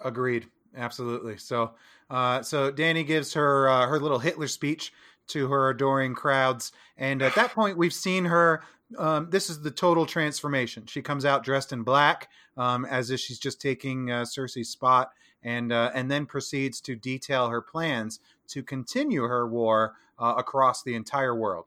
Agreed. 0.00 0.46
Absolutely. 0.76 1.38
So, 1.38 1.72
uh, 2.10 2.42
so 2.42 2.70
Dany 2.70 3.06
gives 3.06 3.32
her 3.34 3.68
uh, 3.68 3.86
her 3.86 3.98
little 3.98 4.18
Hitler 4.18 4.48
speech 4.48 4.92
to 5.28 5.48
her 5.48 5.70
adoring 5.70 6.14
crowds, 6.14 6.72
and 6.96 7.20
at 7.22 7.34
that 7.34 7.52
point, 7.52 7.76
we've 7.76 7.92
seen 7.92 8.24
her. 8.26 8.62
Um, 8.96 9.28
this 9.30 9.50
is 9.50 9.60
the 9.60 9.70
total 9.70 10.06
transformation. 10.06 10.86
She 10.86 11.02
comes 11.02 11.24
out 11.26 11.44
dressed 11.44 11.72
in 11.72 11.82
black, 11.82 12.30
um, 12.56 12.86
as 12.86 13.10
if 13.10 13.20
she's 13.20 13.38
just 13.38 13.60
taking 13.60 14.10
uh, 14.10 14.22
Cersei's 14.22 14.70
spot, 14.70 15.10
and 15.42 15.72
uh, 15.72 15.90
and 15.94 16.10
then 16.10 16.26
proceeds 16.26 16.80
to 16.82 16.96
detail 16.96 17.48
her 17.48 17.60
plans 17.60 18.20
to 18.48 18.62
continue 18.62 19.22
her 19.22 19.46
war 19.46 19.94
uh, 20.18 20.34
across 20.38 20.82
the 20.82 20.94
entire 20.94 21.34
world. 21.34 21.66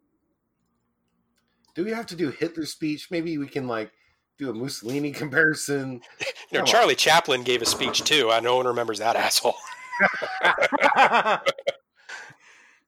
do 1.75 1.83
we 1.85 1.91
have 1.91 2.07
to 2.07 2.15
do 2.15 2.29
Hitler's 2.29 2.71
speech? 2.71 3.11
Maybe 3.11 3.37
we 3.37 3.47
can 3.47 3.67
like 3.67 3.91
do 4.37 4.49
a 4.49 4.53
Mussolini 4.53 5.11
comparison. 5.21 6.01
You 6.19 6.27
know, 6.53 6.59
Come 6.59 6.61
on. 6.61 6.65
Charlie 6.65 6.95
Chaplin 6.95 7.43
gave 7.43 7.61
a 7.61 7.65
speech 7.65 8.03
too. 8.03 8.29
I 8.31 8.39
no 8.39 8.55
one 8.55 8.67
remembers 8.67 8.99
that 8.99 9.15
asshole. 9.17 9.55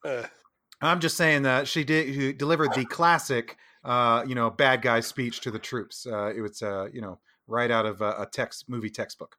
Uh, 0.03 0.23
I'm 0.81 0.99
just 0.99 1.15
saying 1.15 1.43
that 1.43 1.67
she 1.67 1.83
did 1.83 2.13
who 2.13 2.33
delivered 2.33 2.73
the 2.73 2.85
classic, 2.85 3.57
uh, 3.85 4.25
you 4.27 4.35
know, 4.35 4.49
bad 4.49 4.81
guy 4.81 4.99
speech 4.99 5.39
to 5.41 5.51
the 5.51 5.59
troops. 5.59 6.05
Uh, 6.05 6.33
it 6.35 6.41
was, 6.41 6.61
uh, 6.61 6.87
you 6.91 6.99
know, 6.99 7.19
right 7.47 7.71
out 7.71 7.85
of 7.85 8.01
a, 8.01 8.09
a 8.19 8.27
text 8.29 8.67
movie 8.67 8.89
textbook. 8.89 9.37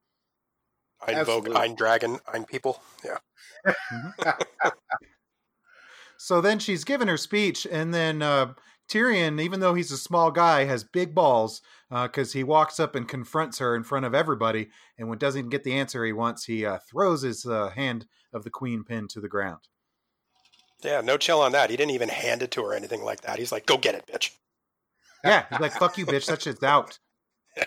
Ein 1.06 1.16
Volk, 1.26 1.46
Absolutely. 1.46 1.56
Ein 1.56 1.74
Dragon, 1.74 2.18
Ein 2.32 2.44
People. 2.44 2.80
Yeah. 3.04 3.18
So 6.16 6.40
then 6.40 6.58
she's 6.58 6.84
given 6.84 7.08
her 7.08 7.18
speech, 7.18 7.66
and 7.70 7.92
then 7.92 8.22
uh, 8.22 8.54
Tyrion, 8.88 9.40
even 9.40 9.60
though 9.60 9.74
he's 9.74 9.90
a 9.90 9.96
small 9.96 10.30
guy, 10.30 10.64
has 10.64 10.84
big 10.84 11.14
balls 11.14 11.62
because 11.90 12.32
he 12.32 12.44
walks 12.44 12.78
up 12.78 12.94
and 12.94 13.08
confronts 13.08 13.58
her 13.58 13.74
in 13.74 13.82
front 13.82 14.04
of 14.04 14.14
everybody, 14.14 14.68
and 14.98 15.08
when 15.08 15.18
doesn't 15.18 15.48
get 15.48 15.64
the 15.64 15.72
answer 15.74 16.04
he 16.04 16.12
wants, 16.12 16.44
he 16.44 16.66
uh, 16.66 16.78
throws 16.90 17.22
his 17.22 17.46
uh, 17.46 17.70
hand 17.70 18.06
of 18.32 18.44
the 18.44 18.50
queen 18.50 18.84
pin 18.84 19.08
to 19.08 19.20
the 19.20 19.28
ground. 19.28 19.60
Yeah, 20.82 21.00
no 21.00 21.16
chill 21.16 21.40
on 21.40 21.52
that. 21.52 21.70
He 21.70 21.76
didn't 21.76 21.92
even 21.92 22.10
hand 22.10 22.42
it 22.42 22.50
to 22.52 22.62
her 22.62 22.72
or 22.72 22.74
anything 22.74 23.02
like 23.02 23.22
that. 23.22 23.38
He's 23.38 23.52
like, 23.52 23.64
go 23.64 23.78
get 23.78 23.94
it, 23.94 24.06
bitch. 24.06 24.32
Yeah, 25.24 25.46
he's 25.48 25.60
like, 25.60 25.72
"Fuck 25.72 25.96
you, 25.96 26.04
bitch! 26.04 26.26
That 26.26 26.42
shit's 26.42 26.62
out." 26.62 26.98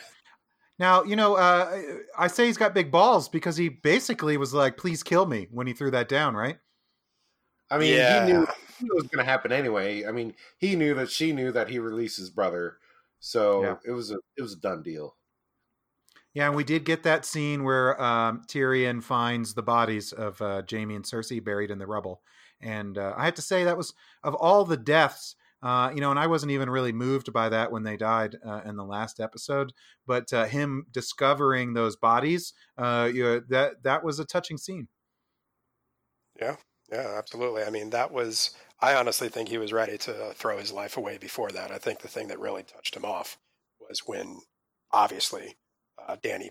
Now 0.79 1.01
you 1.03 1.15
know 1.15 1.33
uh, 1.33 1.75
I 2.15 2.27
say 2.27 2.45
he's 2.45 2.57
got 2.57 2.75
big 2.75 2.91
balls 2.91 3.27
because 3.29 3.57
he 3.57 3.67
basically 3.67 4.37
was 4.37 4.53
like, 4.53 4.77
"Please 4.77 5.01
kill 5.01 5.25
me" 5.25 5.47
when 5.49 5.65
he 5.65 5.73
threw 5.73 5.89
that 5.89 6.07
down, 6.07 6.35
right? 6.35 6.59
I 7.71 7.79
mean, 7.79 7.95
Yeah. 7.95 8.25
he 8.27 8.31
knew 8.31 8.45
he 8.45 8.51
knew 8.81 8.91
it 8.93 8.95
was 9.03 9.07
going 9.07 9.25
to 9.25 9.29
happen 9.31 9.51
anyway. 9.51 10.05
I 10.05 10.11
mean, 10.11 10.35
he 10.57 10.75
knew 10.75 10.93
that 10.95 11.09
she 11.11 11.31
knew 11.33 11.51
that 11.51 11.69
he 11.69 11.79
released 11.79 12.17
his 12.17 12.29
brother, 12.29 12.79
so 13.19 13.61
Yeah. 13.63 13.77
it 13.85 13.91
was 13.91 14.11
a 14.11 14.19
it 14.37 14.41
was 14.41 14.53
a 14.53 14.57
done 14.59 14.83
deal. 14.83 15.17
Yeah, 16.33 16.47
and 16.47 16.55
we 16.55 16.63
did 16.63 16.85
get 16.85 17.03
that 17.03 17.25
scene 17.25 17.63
where 17.63 17.99
um, 18.01 18.43
Tyrion 18.47 19.01
finds 19.03 19.53
the 19.53 19.63
bodies 19.63 20.13
of 20.13 20.41
uh, 20.41 20.61
Jaime 20.69 20.95
and 20.95 21.05
Cersei 21.05 21.43
buried 21.43 21.71
in 21.71 21.79
the 21.79 21.87
rubble, 21.87 22.21
and 22.61 22.97
uh, 22.97 23.13
I 23.17 23.25
have 23.25 23.33
to 23.35 23.41
say 23.41 23.63
that 23.63 23.77
was 23.77 23.93
of 24.23 24.35
all 24.35 24.63
the 24.65 24.77
deaths, 24.77 25.35
uh, 25.63 25.91
you 25.95 26.01
know, 26.01 26.11
and 26.11 26.19
I 26.19 26.27
wasn't 26.27 26.51
even 26.51 26.69
really 26.69 26.93
moved 26.93 27.33
by 27.33 27.49
that 27.49 27.71
when 27.71 27.83
they 27.83 27.97
died 27.97 28.35
uh, 28.45 28.61
in 28.65 28.75
the 28.75 28.85
last 28.85 29.19
episode, 29.19 29.73
but 30.05 30.31
uh, 30.31 30.45
him 30.45 30.85
discovering 30.91 31.73
those 31.73 31.95
bodies, 31.95 32.53
uh, 32.77 33.09
you 33.11 33.23
know, 33.23 33.39
that 33.49 33.81
that 33.83 34.03
was 34.03 34.19
a 34.19 34.25
touching 34.25 34.57
scene. 34.57 34.89
Yeah, 36.39 36.57
yeah, 36.91 37.15
absolutely. 37.17 37.63
I 37.63 37.69
mean, 37.69 37.89
that 37.91 38.11
was. 38.11 38.55
I 38.79 38.95
honestly 38.95 39.29
think 39.29 39.49
he 39.49 39.57
was 39.57 39.73
ready 39.73 39.97
to 39.99 40.33
throw 40.33 40.57
his 40.57 40.71
life 40.71 40.97
away 40.97 41.17
before 41.17 41.51
that. 41.51 41.71
I 41.71 41.77
think 41.77 41.99
the 41.99 42.07
thing 42.07 42.27
that 42.27 42.39
really 42.39 42.63
touched 42.63 42.95
him 42.95 43.05
off 43.05 43.37
was 43.79 44.01
when, 44.07 44.41
obviously, 44.91 45.57
uh, 45.97 46.17
Dany 46.17 46.49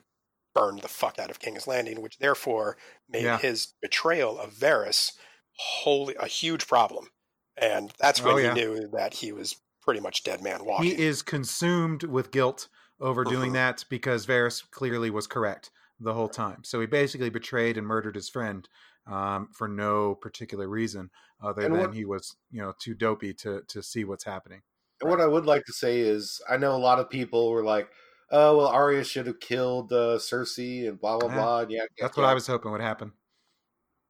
burned 0.55 0.83
the 0.83 0.89
fuck 0.89 1.19
out 1.19 1.31
of 1.31 1.39
King's 1.39 1.67
Landing, 1.67 2.01
which 2.01 2.19
therefore 2.19 2.77
made 3.09 3.25
Yeah. 3.25 3.37
his 3.37 3.75
betrayal 3.81 4.39
of 4.39 4.53
Varys 4.55 5.13
wholly 5.59 6.15
a 6.17 6.27
huge 6.27 6.67
problem. 6.67 7.11
And 7.57 7.93
that's 7.99 8.25
when 8.25 8.37
Oh, 8.37 8.39
he 8.39 8.51
knew 8.51 8.89
that 8.89 9.15
he 9.15 9.33
was 9.33 9.57
pretty 9.83 10.01
much 10.01 10.23
dead 10.25 10.43
man 10.43 10.65
walking. 10.65 10.91
He 10.91 10.99
is 11.03 11.23
consumed 11.23 12.05
with 12.05 12.31
guilt 12.31 12.69
over 13.01 13.25
doing 13.25 13.51
Mhm. 13.51 13.55
that 13.55 13.85
because 13.89 14.27
Varys 14.27 14.63
clearly 14.71 15.11
was 15.11 15.27
correct 15.27 15.71
the 15.99 16.15
whole 16.15 16.29
time. 16.29 16.63
So 16.65 16.81
he 16.81 16.87
basically 16.87 17.31
betrayed 17.31 17.77
and 17.77 17.87
murdered 17.87 18.15
his 18.15 18.29
friend 18.29 18.69
um, 19.07 19.49
for 19.53 19.69
no 19.69 20.15
particular 20.17 20.69
reason 20.69 21.11
other 21.41 21.67
And 21.67 21.71
than 21.71 21.79
what- 21.79 21.93
he 21.93 22.05
was, 22.05 22.37
you 22.51 22.61
know, 22.63 22.73
too 22.79 22.95
dopey 22.95 23.35
to 23.35 23.63
to 23.69 23.83
see 23.83 24.05
what's 24.05 24.25
happening. 24.25 24.63
And 25.01 25.11
what 25.11 25.21
I 25.21 25.27
would 25.27 25.47
like 25.47 25.65
to 25.67 25.73
say 25.73 26.01
is, 26.01 26.41
I 26.49 26.57
know 26.57 26.75
a 26.75 26.79
lot 26.79 26.99
of 26.99 27.11
people 27.11 27.51
were 27.51 27.65
like, 27.65 27.91
"Oh, 28.31 28.59
well, 28.59 28.67
Arya 28.69 29.05
should 29.05 29.27
have 29.27 29.41
killed 29.41 29.93
uh, 29.93 30.19
Cersei 30.19 30.89
and 30.89 30.99
blah 31.01 31.19
blah 31.19 31.29
Yeah. 31.29 31.29
blah." 31.29 31.61
And 31.61 31.71
yeah, 31.71 31.87
That's 32.01 32.17
what 32.17 32.27
I 32.27 32.35
was 32.35 32.47
hoping 32.47 32.73
would 32.73 32.81
happen. 32.81 33.13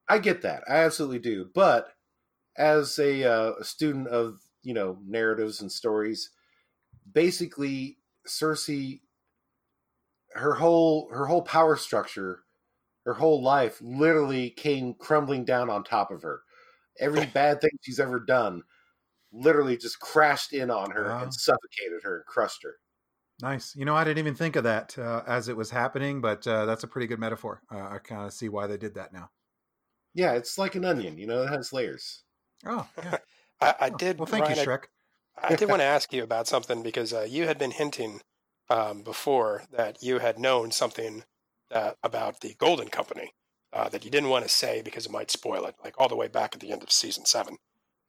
I 0.07 0.19
get 0.19 0.41
that. 0.41 0.63
I 0.69 0.77
absolutely 0.77 1.19
do. 1.19 1.45
But 1.53 1.93
as 2.57 2.99
a, 2.99 3.23
uh, 3.25 3.53
a 3.59 3.65
student 3.65 4.09
of 4.09 4.41
you 4.63 4.73
know 4.75 4.99
narratives 5.05 5.61
and 5.61 5.71
stories, 5.71 6.31
basically 7.11 7.99
Cersei, 8.27 9.01
her 10.33 10.55
whole 10.55 11.09
her 11.11 11.25
whole 11.25 11.41
power 11.41 11.75
structure, 11.75 12.43
her 13.07 13.15
whole 13.15 13.43
life, 13.43 13.79
literally 13.81 14.51
came 14.51 14.93
crumbling 14.95 15.45
down 15.45 15.69
on 15.71 15.83
top 15.83 16.11
of 16.11 16.23
her. 16.23 16.43
Every 16.99 17.25
bad 17.27 17.61
thing 17.61 17.71
she's 17.83 17.99
ever 17.99 18.19
done, 18.19 18.63
literally 19.31 19.77
just 19.77 19.99
crashed 19.99 20.53
in 20.53 20.71
on 20.71 20.91
her 20.91 21.09
Wow. 21.09 21.23
and 21.23 21.33
suffocated 21.33 22.03
her 22.03 22.17
and 22.17 22.25
crushed 22.27 22.63
her. 22.63 22.75
Nice. 23.41 23.75
You 23.75 23.85
know, 23.85 23.95
I 23.95 24.03
didn't 24.03 24.17
even 24.19 24.35
think 24.35 24.55
of 24.55 24.63
that 24.63 24.97
uh, 24.97 25.23
as 25.27 25.47
it 25.47 25.55
was 25.57 25.69
happening, 25.71 26.21
but 26.21 26.45
uh, 26.47 26.65
that's 26.65 26.83
a 26.83 26.87
pretty 26.87 27.07
good 27.07 27.19
metaphor. 27.19 27.61
Uh, 27.71 27.79
I 27.87 27.99
kind 27.99 28.25
of 28.25 28.33
see 28.33 28.49
why 28.49 28.65
they 28.67 28.77
did 28.77 28.95
that 28.95 29.13
now. 29.13 29.29
Yeah, 30.13 30.33
it's 30.33 30.57
like 30.57 30.75
an 30.75 30.85
onion. 30.85 31.17
You 31.17 31.27
know, 31.27 31.43
it 31.43 31.49
has 31.49 31.71
layers. 31.73 32.23
Oh, 32.65 32.87
yeah. 33.01 33.17
I, 33.61 33.75
I 33.81 33.89
Oh, 33.91 33.97
did. 33.97 34.19
Well, 34.19 34.25
thank 34.25 34.43
Ryan, 34.43 34.57
you, 34.57 34.63
I- 34.63 34.67
Shrek. 34.67 34.85
I 35.51 35.55
did 35.55 35.69
want 35.69 35.81
to 35.81 35.85
ask 35.85 36.13
you 36.13 36.23
about 36.23 36.47
something 36.47 36.83
because 36.83 37.13
uh, 37.13 37.21
you 37.29 37.47
had 37.47 37.57
been 37.59 37.71
hinting 37.71 38.21
um, 38.69 39.03
before 39.03 39.65
that 39.71 40.03
you 40.03 40.19
had 40.19 40.39
known 40.39 40.71
something 40.71 41.25
that, 41.71 41.97
about 42.03 42.41
the 42.41 42.55
Golden 42.57 42.87
Company 42.89 43.31
uh, 43.73 43.89
that 43.89 44.05
you 44.05 44.11
didn't 44.11 44.29
want 44.29 44.45
to 44.45 44.49
say 44.49 44.81
because 44.81 45.05
it 45.05 45.11
might 45.11 45.31
spoil 45.31 45.65
it, 45.65 45.75
like 45.83 45.95
all 45.99 46.07
the 46.09 46.15
way 46.15 46.27
back 46.27 46.53
at 46.53 46.61
the 46.61 46.71
end 46.71 46.83
of 46.83 46.91
season 46.91 47.25
seven. 47.25 47.57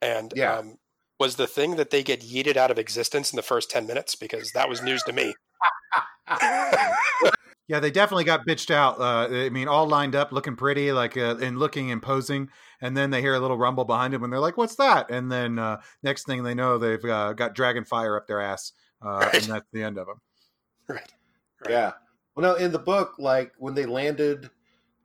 And 0.01 0.33
Yeah. 0.37 0.55
um, 0.59 0.79
was 1.19 1.37
the 1.37 1.47
thing 1.49 1.77
that 1.77 1.91
they 1.91 2.03
get 2.05 2.21
yeeted 2.21 2.57
out 2.57 2.71
of 2.71 2.79
existence 2.79 3.33
in 3.33 3.37
the 3.37 3.43
first 3.43 3.71
10 3.71 3.87
minutes? 3.87 4.15
Because 4.15 4.53
that 4.53 4.69
was 4.69 4.83
news 4.83 5.03
to 5.05 5.13
me. 5.13 5.35
Yeah, 7.71 7.81
they 7.81 7.91
definitely 7.91 8.25
got 8.25 8.47
bitched 8.47 8.71
out. 8.71 8.99
Uh, 8.99 9.29
I 9.31 9.51
mean, 9.51 9.69
all 9.69 9.87
lined 9.87 10.17
up, 10.17 10.33
looking 10.33 10.57
pretty, 10.57 10.91
like 10.91 11.19
uh, 11.19 11.37
and 11.37 11.59
looking 11.59 11.91
imposing. 11.91 12.49
And 12.81 12.97
then 12.97 13.11
they 13.11 13.21
hear 13.21 13.35
a 13.35 13.41
little 13.41 13.59
rumble 13.59 13.85
behind 13.85 14.15
them, 14.15 14.25
and 14.25 14.33
they're 14.33 14.41
like, 14.41 14.57
"What's 14.57 14.77
that?" 14.77 15.11
And 15.11 15.31
then 15.31 15.59
uh, 15.59 15.83
next 16.03 16.25
thing 16.27 16.43
they 16.43 16.55
know, 16.55 16.79
they've 16.79 17.05
uh, 17.05 17.35
got 17.35 17.55
dragon 17.55 17.85
fire 17.85 18.17
up 18.17 18.27
their 18.27 18.41
ass, 18.41 18.73
uh, 19.05 19.19
Right. 19.19 19.35
and 19.35 19.43
that's 19.53 19.67
the 19.75 19.83
end 19.83 19.99
of 19.99 20.07
them. 20.07 20.17
right. 20.89 21.13
Right. 21.61 21.71
Yeah. 21.71 21.93
Well, 22.39 22.53
no, 22.55 22.65
in 22.65 22.71
the 22.71 22.79
book, 22.79 23.15
like 23.19 23.53
when 23.59 23.75
they 23.75 23.85
landed, 23.85 24.49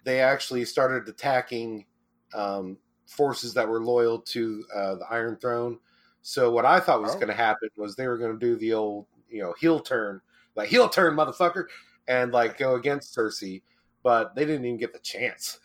they 0.04 0.20
actually 0.20 0.66
started 0.66 1.10
attacking 1.10 1.88
um, 2.36 2.78
forces 3.08 3.56
that 3.56 3.68
were 3.68 3.84
loyal 3.84 4.20
to 4.20 4.64
uh, 4.76 4.96
the 4.98 5.06
Iron 5.10 5.38
Throne. 5.38 5.80
So 6.22 6.52
what 6.52 6.64
I 6.64 6.80
thought 6.80 7.02
was 7.02 7.16
Oh. 7.16 7.20
going 7.20 7.30
to 7.30 7.34
happen 7.34 7.70
was 7.76 7.96
they 7.96 8.08
were 8.08 8.20
going 8.20 8.34
to 8.34 8.38
do 8.38 8.56
the 8.56 8.74
old, 8.74 9.08
you 9.32 9.42
know, 9.42 9.56
heel 9.60 9.80
turn, 9.80 10.22
like 10.56 10.70
heel 10.70 10.88
turn, 10.88 11.16
motherfucker, 11.16 11.66
and 12.08 12.32
like 12.32 12.60
go 12.60 12.76
against 12.76 13.18
Cersei, 13.18 13.64
but 14.04 14.36
they 14.36 14.46
didn't 14.46 14.66
even 14.66 14.78
get 14.78 14.94
the 14.94 15.00
chance. 15.00 15.60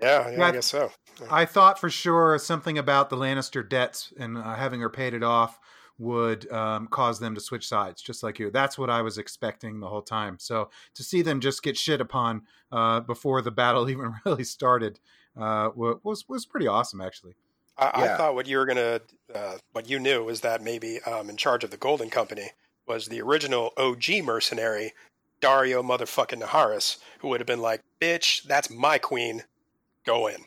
Yeah, 0.00 0.30
yeah, 0.30 0.38
Yeah, 0.38 0.46
I 0.46 0.52
guess 0.52 0.66
so. 0.66 0.92
I 1.28 1.44
thought 1.44 1.78
for 1.78 1.90
sure 1.90 2.38
something 2.38 2.78
about 2.78 3.10
the 3.10 3.16
Lannister 3.16 3.68
debts 3.68 4.12
and 4.16 4.38
uh, 4.38 4.54
having 4.54 4.80
her 4.80 4.90
paid 4.90 5.12
it 5.14 5.22
off 5.24 5.58
would 6.02 6.50
um, 6.50 6.88
cause 6.88 7.20
them 7.20 7.34
to 7.34 7.40
switch 7.40 7.68
sides, 7.68 8.02
just 8.02 8.24
like 8.24 8.38
you. 8.38 8.50
That's 8.50 8.76
what 8.76 8.90
I 8.90 9.02
was 9.02 9.18
expecting 9.18 9.78
the 9.78 9.88
whole 9.88 10.02
time. 10.02 10.36
So 10.40 10.68
to 10.94 11.02
see 11.04 11.22
them 11.22 11.40
just 11.40 11.62
get 11.62 11.76
shit 11.76 12.00
upon 12.00 12.42
uh, 12.72 13.00
before 13.00 13.40
the 13.40 13.52
battle 13.52 13.88
even 13.90 14.14
really 14.26 14.44
started 14.44 14.98
uh, 15.36 15.70
was 15.74 16.28
was 16.28 16.44
pretty 16.44 16.66
awesome, 16.66 17.00
actually. 17.00 17.34
I, 17.78 17.90
I 17.94 18.08
thought 18.16 18.34
what 18.34 18.46
you 18.46 18.58
were 18.58 18.66
gonna, 18.66 19.00
uh, 19.34 19.56
what 19.72 19.88
you 19.88 19.98
knew 19.98 20.24
was 20.24 20.42
that 20.42 20.62
maybe 20.62 21.00
um, 21.02 21.30
in 21.30 21.36
charge 21.36 21.64
of 21.64 21.70
the 21.70 21.78
Golden 21.78 22.10
Company 22.10 22.50
was 22.86 23.06
the 23.06 23.22
original 23.22 23.70
OG 23.78 24.24
mercenary, 24.24 24.92
Daario 25.40 25.82
motherfucking 25.82 26.42
Naharis, 26.42 26.98
who 27.20 27.28
would 27.28 27.40
have 27.40 27.46
been 27.46 27.62
like, 27.62 27.80
"Bitch, 28.00 28.42
that's 28.42 28.68
my 28.68 28.98
queen, 28.98 29.44
go 30.04 30.26
in." 30.26 30.44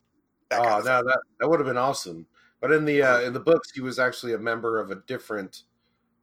That 0.50 0.60
Oh, 0.60 0.64
of 0.64 0.84
thing. 0.84 0.94
no, 0.94 1.04
that 1.04 1.20
that 1.40 1.50
would 1.50 1.60
have 1.60 1.68
been 1.68 1.78
awesome. 1.78 2.28
But 2.66 2.74
in 2.74 2.84
the 2.84 3.04
uh, 3.04 3.22
in 3.22 3.32
the 3.32 3.40
books, 3.40 3.70
he 3.72 3.82
was 3.82 4.00
actually 4.00 4.34
a 4.34 4.40
member 4.40 4.80
of 4.80 4.90
a 4.90 4.96
different 5.06 5.66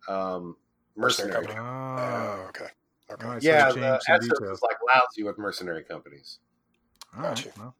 um, 0.08 0.56
mercenary. 0.96 1.46
Mercenary 1.46 1.56
Oh, 1.56 1.96
Oh, 1.96 2.46
okay, 2.48 2.64
okay. 3.12 3.24
all 3.24 3.32
right, 3.34 3.40
so 3.40 3.48
yeah, 3.48 3.70
they 3.70 3.80
the 3.80 4.00
changed 4.04 4.22
details. 4.28 4.50
was 4.50 4.62
like 4.62 4.76
lousy 4.92 5.22
with 5.22 5.38
mercenary 5.38 5.84
companies. 5.84 6.40
All 7.16 7.22
right, 7.22 7.36
Gotcha. 7.36 7.50
well. 7.56 7.76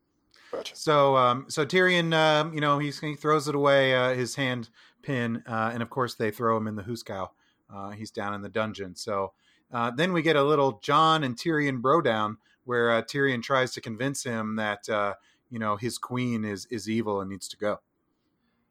Gotcha. 0.53 0.77
So, 0.77 1.17
um, 1.17 1.47
so 1.49 1.67
Tyrion, 1.67 2.15
um, 2.15 2.55
you 2.55 2.61
know, 2.61 2.79
he's, 2.79 3.01
he 3.01 3.17
throws 3.17 3.49
it 3.49 3.57
away, 3.57 3.97
uh, 3.97 4.15
his 4.15 4.37
hand 4.37 4.69
pin, 5.03 5.43
uh, 5.49 5.71
and 5.75 5.83
of 5.83 5.91
course 5.91 6.15
they 6.15 6.31
throw 6.31 6.57
him 6.57 6.69
in 6.69 6.77
the 6.77 6.85
hoosegow. 6.85 7.31
Uh, 7.69 7.91
he's 7.91 8.13
down 8.13 8.33
in 8.33 8.43
the 8.43 8.49
dungeon. 8.49 8.95
So 8.95 9.33
uh, 9.73 9.91
then 9.91 10.13
we 10.13 10.23
get 10.23 10.37
a 10.37 10.45
little 10.45 10.79
Jon 10.85 11.25
and 11.25 11.37
Tyrion 11.37 11.81
bro 11.83 12.01
down, 12.01 12.37
where 12.63 12.93
uh, 12.93 13.03
Tyrion 13.03 13.43
tries 13.43 13.73
to 13.73 13.81
convince 13.81 14.23
him 14.23 14.55
that 14.55 14.89
uh, 14.89 15.15
you 15.51 15.59
know 15.59 15.75
his 15.75 15.99
queen 15.99 16.45
is 16.45 16.67
is 16.67 16.89
evil 16.89 17.21
and 17.21 17.29
needs 17.29 17.49
to 17.49 17.57
go. 17.57 17.81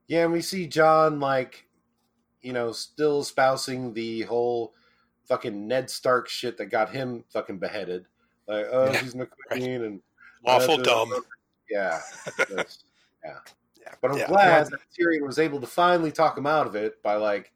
Yeah, 0.08 0.24
and 0.24 0.34
we 0.34 0.41
see 0.41 0.68
Jon 0.68 1.20
like, 1.20 1.66
you 2.41 2.54
know, 2.54 2.72
still 2.72 3.22
espousing 3.22 3.93
the 3.93 4.24
whole 4.24 4.74
fucking 5.26 5.68
Ned 5.68 5.89
Stark 5.89 6.28
shit 6.28 6.58
that 6.58 6.66
got 6.68 6.89
him 6.89 7.24
fucking 7.30 7.60
beheaded. 7.60 8.06
Like, 8.47 8.66
oh, 8.72 8.91
Yeah, 8.91 8.99
she's 8.99 9.16
my 9.16 9.26
queen, 9.49 9.84
and 9.84 10.02
awful 10.45 10.76
uh, 10.80 10.84
dumb. 10.84 11.14
yeah, 11.70 12.02
Yes. 12.49 12.84
yeah. 13.24 13.38
Yeah, 13.80 13.93
But 14.02 14.12
I'm 14.12 14.18
yeah. 14.18 14.28
glad 14.28 14.68
that 14.68 14.80
Tyrion 14.97 15.26
was 15.26 15.39
able 15.39 15.60
to 15.62 15.68
finally 15.68 16.12
talk 16.12 16.38
him 16.38 16.45
out 16.45 16.68
of 16.68 16.76
it 16.76 17.02
by 17.02 17.16
like 17.16 17.52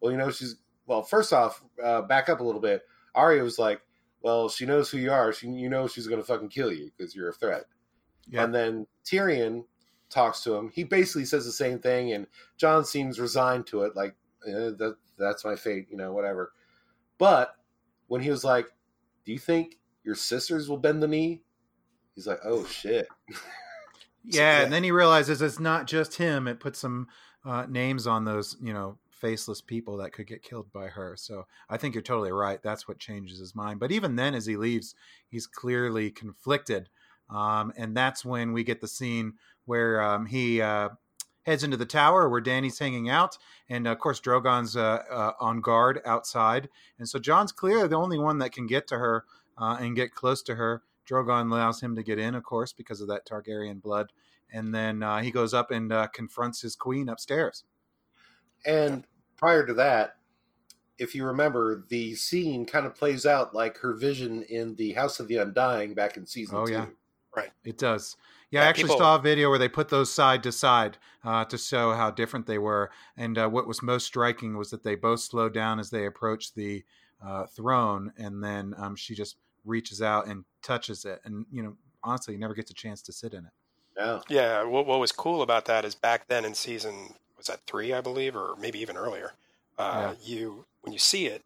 well, 0.00 0.12
you 0.12 0.18
know, 0.18 0.30
she's 0.30 0.56
well. 0.86 1.02
First 1.02 1.32
off, 1.32 1.62
uh, 1.82 2.02
back 2.02 2.28
up 2.28 2.40
a 2.40 2.44
little 2.44 2.60
bit. 2.60 2.82
Arya 3.14 3.42
was 3.42 3.58
like, 3.58 3.80
well, 4.20 4.48
she 4.48 4.66
knows 4.66 4.90
who 4.90 4.98
you 4.98 5.10
are. 5.10 5.32
She, 5.32 5.48
you 5.48 5.68
know, 5.70 5.86
she's 5.88 6.06
going 6.06 6.20
to 6.20 6.26
fucking 6.26 6.50
kill 6.50 6.72
you 6.72 6.90
because 6.96 7.14
you're 7.14 7.30
a 7.30 7.32
threat. 7.34 7.64
Yeah. 8.28 8.44
And 8.44 8.54
then 8.54 8.86
Tyrion 9.04 9.64
talks 10.10 10.42
to 10.42 10.54
him. 10.54 10.70
He 10.74 10.84
basically 10.84 11.24
says 11.24 11.44
the 11.44 11.52
same 11.52 11.78
thing, 11.78 12.12
and 12.12 12.26
Jon 12.56 12.84
seems 12.84 13.20
resigned 13.20 13.66
to 13.68 13.82
it, 13.82 13.96
like 13.96 14.14
eh, 14.46 14.70
that 14.78 14.96
that's 15.18 15.44
my 15.44 15.56
fate, 15.56 15.86
you 15.90 15.96
know, 15.96 16.12
whatever. 16.12 16.52
But 17.18 17.56
when 18.06 18.20
he 18.20 18.30
was 18.30 18.44
like, 18.44 18.66
"Do 19.24 19.32
you 19.32 19.38
think 19.38 19.78
your 20.04 20.14
sisters 20.14 20.68
will 20.68 20.78
bend 20.78 21.02
the 21.02 21.08
knee?" 21.08 21.42
He's 22.14 22.26
like, 22.26 22.40
"Oh 22.44 22.64
shit." 22.66 23.08
Yeah, 24.28 24.62
and 24.62 24.72
then 24.72 24.82
he 24.82 24.90
realizes 24.90 25.40
it's 25.40 25.60
not 25.60 25.86
just 25.86 26.16
him. 26.16 26.48
It 26.48 26.58
puts 26.58 26.80
some 26.80 27.06
uh, 27.44 27.66
names 27.68 28.08
on 28.08 28.24
those, 28.24 28.56
you 28.60 28.72
know, 28.72 28.98
faceless 29.10 29.60
people 29.60 29.98
that 29.98 30.12
could 30.12 30.26
get 30.26 30.42
killed 30.42 30.72
by 30.72 30.86
her. 30.88 31.14
So 31.16 31.46
I 31.70 31.76
think 31.76 31.94
you're 31.94 32.02
totally 32.02 32.32
right. 32.32 32.60
That's 32.62 32.88
what 32.88 32.98
changes 32.98 33.38
his 33.38 33.54
mind. 33.54 33.80
But 33.80 33.92
even 33.92 34.16
then, 34.16 34.34
as 34.34 34.46
he 34.46 34.56
leaves, 34.56 34.94
he's 35.28 35.46
clearly 35.46 36.10
conflicted. 36.10 36.88
Um, 37.30 37.72
and 37.76 37.96
that's 37.96 38.24
when 38.24 38.52
we 38.52 38.64
get 38.64 38.80
the 38.80 38.88
scene 38.88 39.34
where 39.64 40.00
um, 40.02 40.26
he 40.26 40.60
uh, 40.60 40.90
heads 41.42 41.64
into 41.64 41.76
the 41.76 41.86
tower 41.86 42.28
where 42.28 42.40
Dany's 42.40 42.78
hanging 42.78 43.08
out. 43.08 43.36
And 43.68 43.86
of 43.86 43.98
course, 43.98 44.20
Drogon's 44.20 44.76
uh, 44.76 45.02
uh, 45.10 45.32
on 45.40 45.60
guard 45.60 46.00
outside. 46.04 46.68
And 46.98 47.08
so 47.08 47.18
Jon's 47.18 47.52
clearly 47.52 47.88
the 47.88 47.96
only 47.96 48.18
one 48.18 48.38
that 48.38 48.52
can 48.52 48.66
get 48.66 48.86
to 48.88 48.98
her 48.98 49.24
uh, 49.58 49.76
and 49.80 49.96
get 49.96 50.14
close 50.14 50.42
to 50.44 50.54
her. 50.54 50.82
Drogon 51.08 51.50
allows 51.50 51.80
him 51.80 51.94
to 51.96 52.02
get 52.02 52.18
in, 52.18 52.34
of 52.34 52.42
course, 52.44 52.72
because 52.72 53.00
of 53.00 53.08
that 53.08 53.26
Targaryen 53.26 53.80
blood. 53.80 54.12
And 54.52 54.74
then 54.74 55.02
uh, 55.02 55.20
he 55.22 55.30
goes 55.30 55.54
up 55.54 55.70
and 55.70 55.92
uh, 55.92 56.06
confronts 56.08 56.62
his 56.62 56.76
queen 56.76 57.08
upstairs. 57.08 57.64
And 58.64 59.04
prior 59.36 59.66
to 59.66 59.74
that, 59.74 60.16
if 60.98 61.14
you 61.14 61.24
remember, 61.26 61.84
the 61.88 62.14
scene 62.14 62.64
kind 62.66 62.86
of 62.86 62.94
plays 62.94 63.26
out 63.26 63.54
like 63.54 63.76
her 63.78 63.94
vision 63.94 64.42
in 64.44 64.74
the 64.76 64.92
House 64.94 65.20
of 65.20 65.28
the 65.28 65.36
Undying 65.36 65.94
back 65.94 66.16
in 66.16 66.26
season 66.26 66.56
Oh, 66.56 66.66
two. 66.66 66.72
yeah. 66.72 66.86
Right. 67.36 67.50
It 67.64 67.78
does. 67.78 68.16
Yeah, 68.50 68.62
I 68.62 68.66
actually 68.66 68.84
people- 68.84 68.98
saw 68.98 69.16
a 69.16 69.20
video 69.20 69.50
where 69.50 69.58
they 69.58 69.68
put 69.68 69.88
those 69.88 70.10
side 70.12 70.42
to 70.44 70.52
side 70.52 70.96
uh, 71.24 71.44
to 71.44 71.58
show 71.58 71.92
how 71.92 72.10
different 72.10 72.46
they 72.46 72.58
were. 72.58 72.90
And 73.16 73.36
uh, 73.36 73.48
what 73.48 73.66
was 73.68 73.82
most 73.82 74.06
striking 74.06 74.56
was 74.56 74.70
that 74.70 74.82
they 74.82 74.94
both 74.94 75.20
slowed 75.20 75.52
down 75.52 75.78
as 75.78 75.90
they 75.90 76.06
approached 76.06 76.54
the 76.54 76.84
uh, 77.24 77.46
throne, 77.46 78.12
and 78.16 78.42
then 78.42 78.74
um, 78.78 78.96
she 78.96 79.14
just 79.14 79.36
reaches 79.64 80.00
out 80.00 80.26
and 80.28 80.44
touches 80.62 81.04
it. 81.04 81.20
And 81.24 81.44
you 81.52 81.62
know, 81.62 81.76
honestly, 82.02 82.34
you 82.34 82.40
never 82.40 82.54
gets 82.54 82.70
a 82.70 82.74
chance 82.74 83.02
to 83.02 83.12
sit 83.12 83.32
in 83.34 83.44
it. 83.44 83.52
No. 83.98 84.22
Yeah, 84.28 84.62
what, 84.64 84.86
what 84.86 85.00
was 85.00 85.10
cool 85.12 85.42
about 85.42 85.64
that 85.66 85.84
is 85.84 85.94
back 85.94 86.28
then 86.28 86.44
in 86.44 86.54
season 86.54 87.14
was 87.36 87.46
that 87.46 87.60
three, 87.66 87.92
I 87.92 88.00
believe, 88.00 88.36
or 88.36 88.54
maybe 88.60 88.78
even 88.78 88.96
earlier. 88.96 89.32
Uh, 89.78 90.14
You 90.22 90.64
when 90.82 90.92
you 90.92 90.98
see 90.98 91.26
it, 91.26 91.42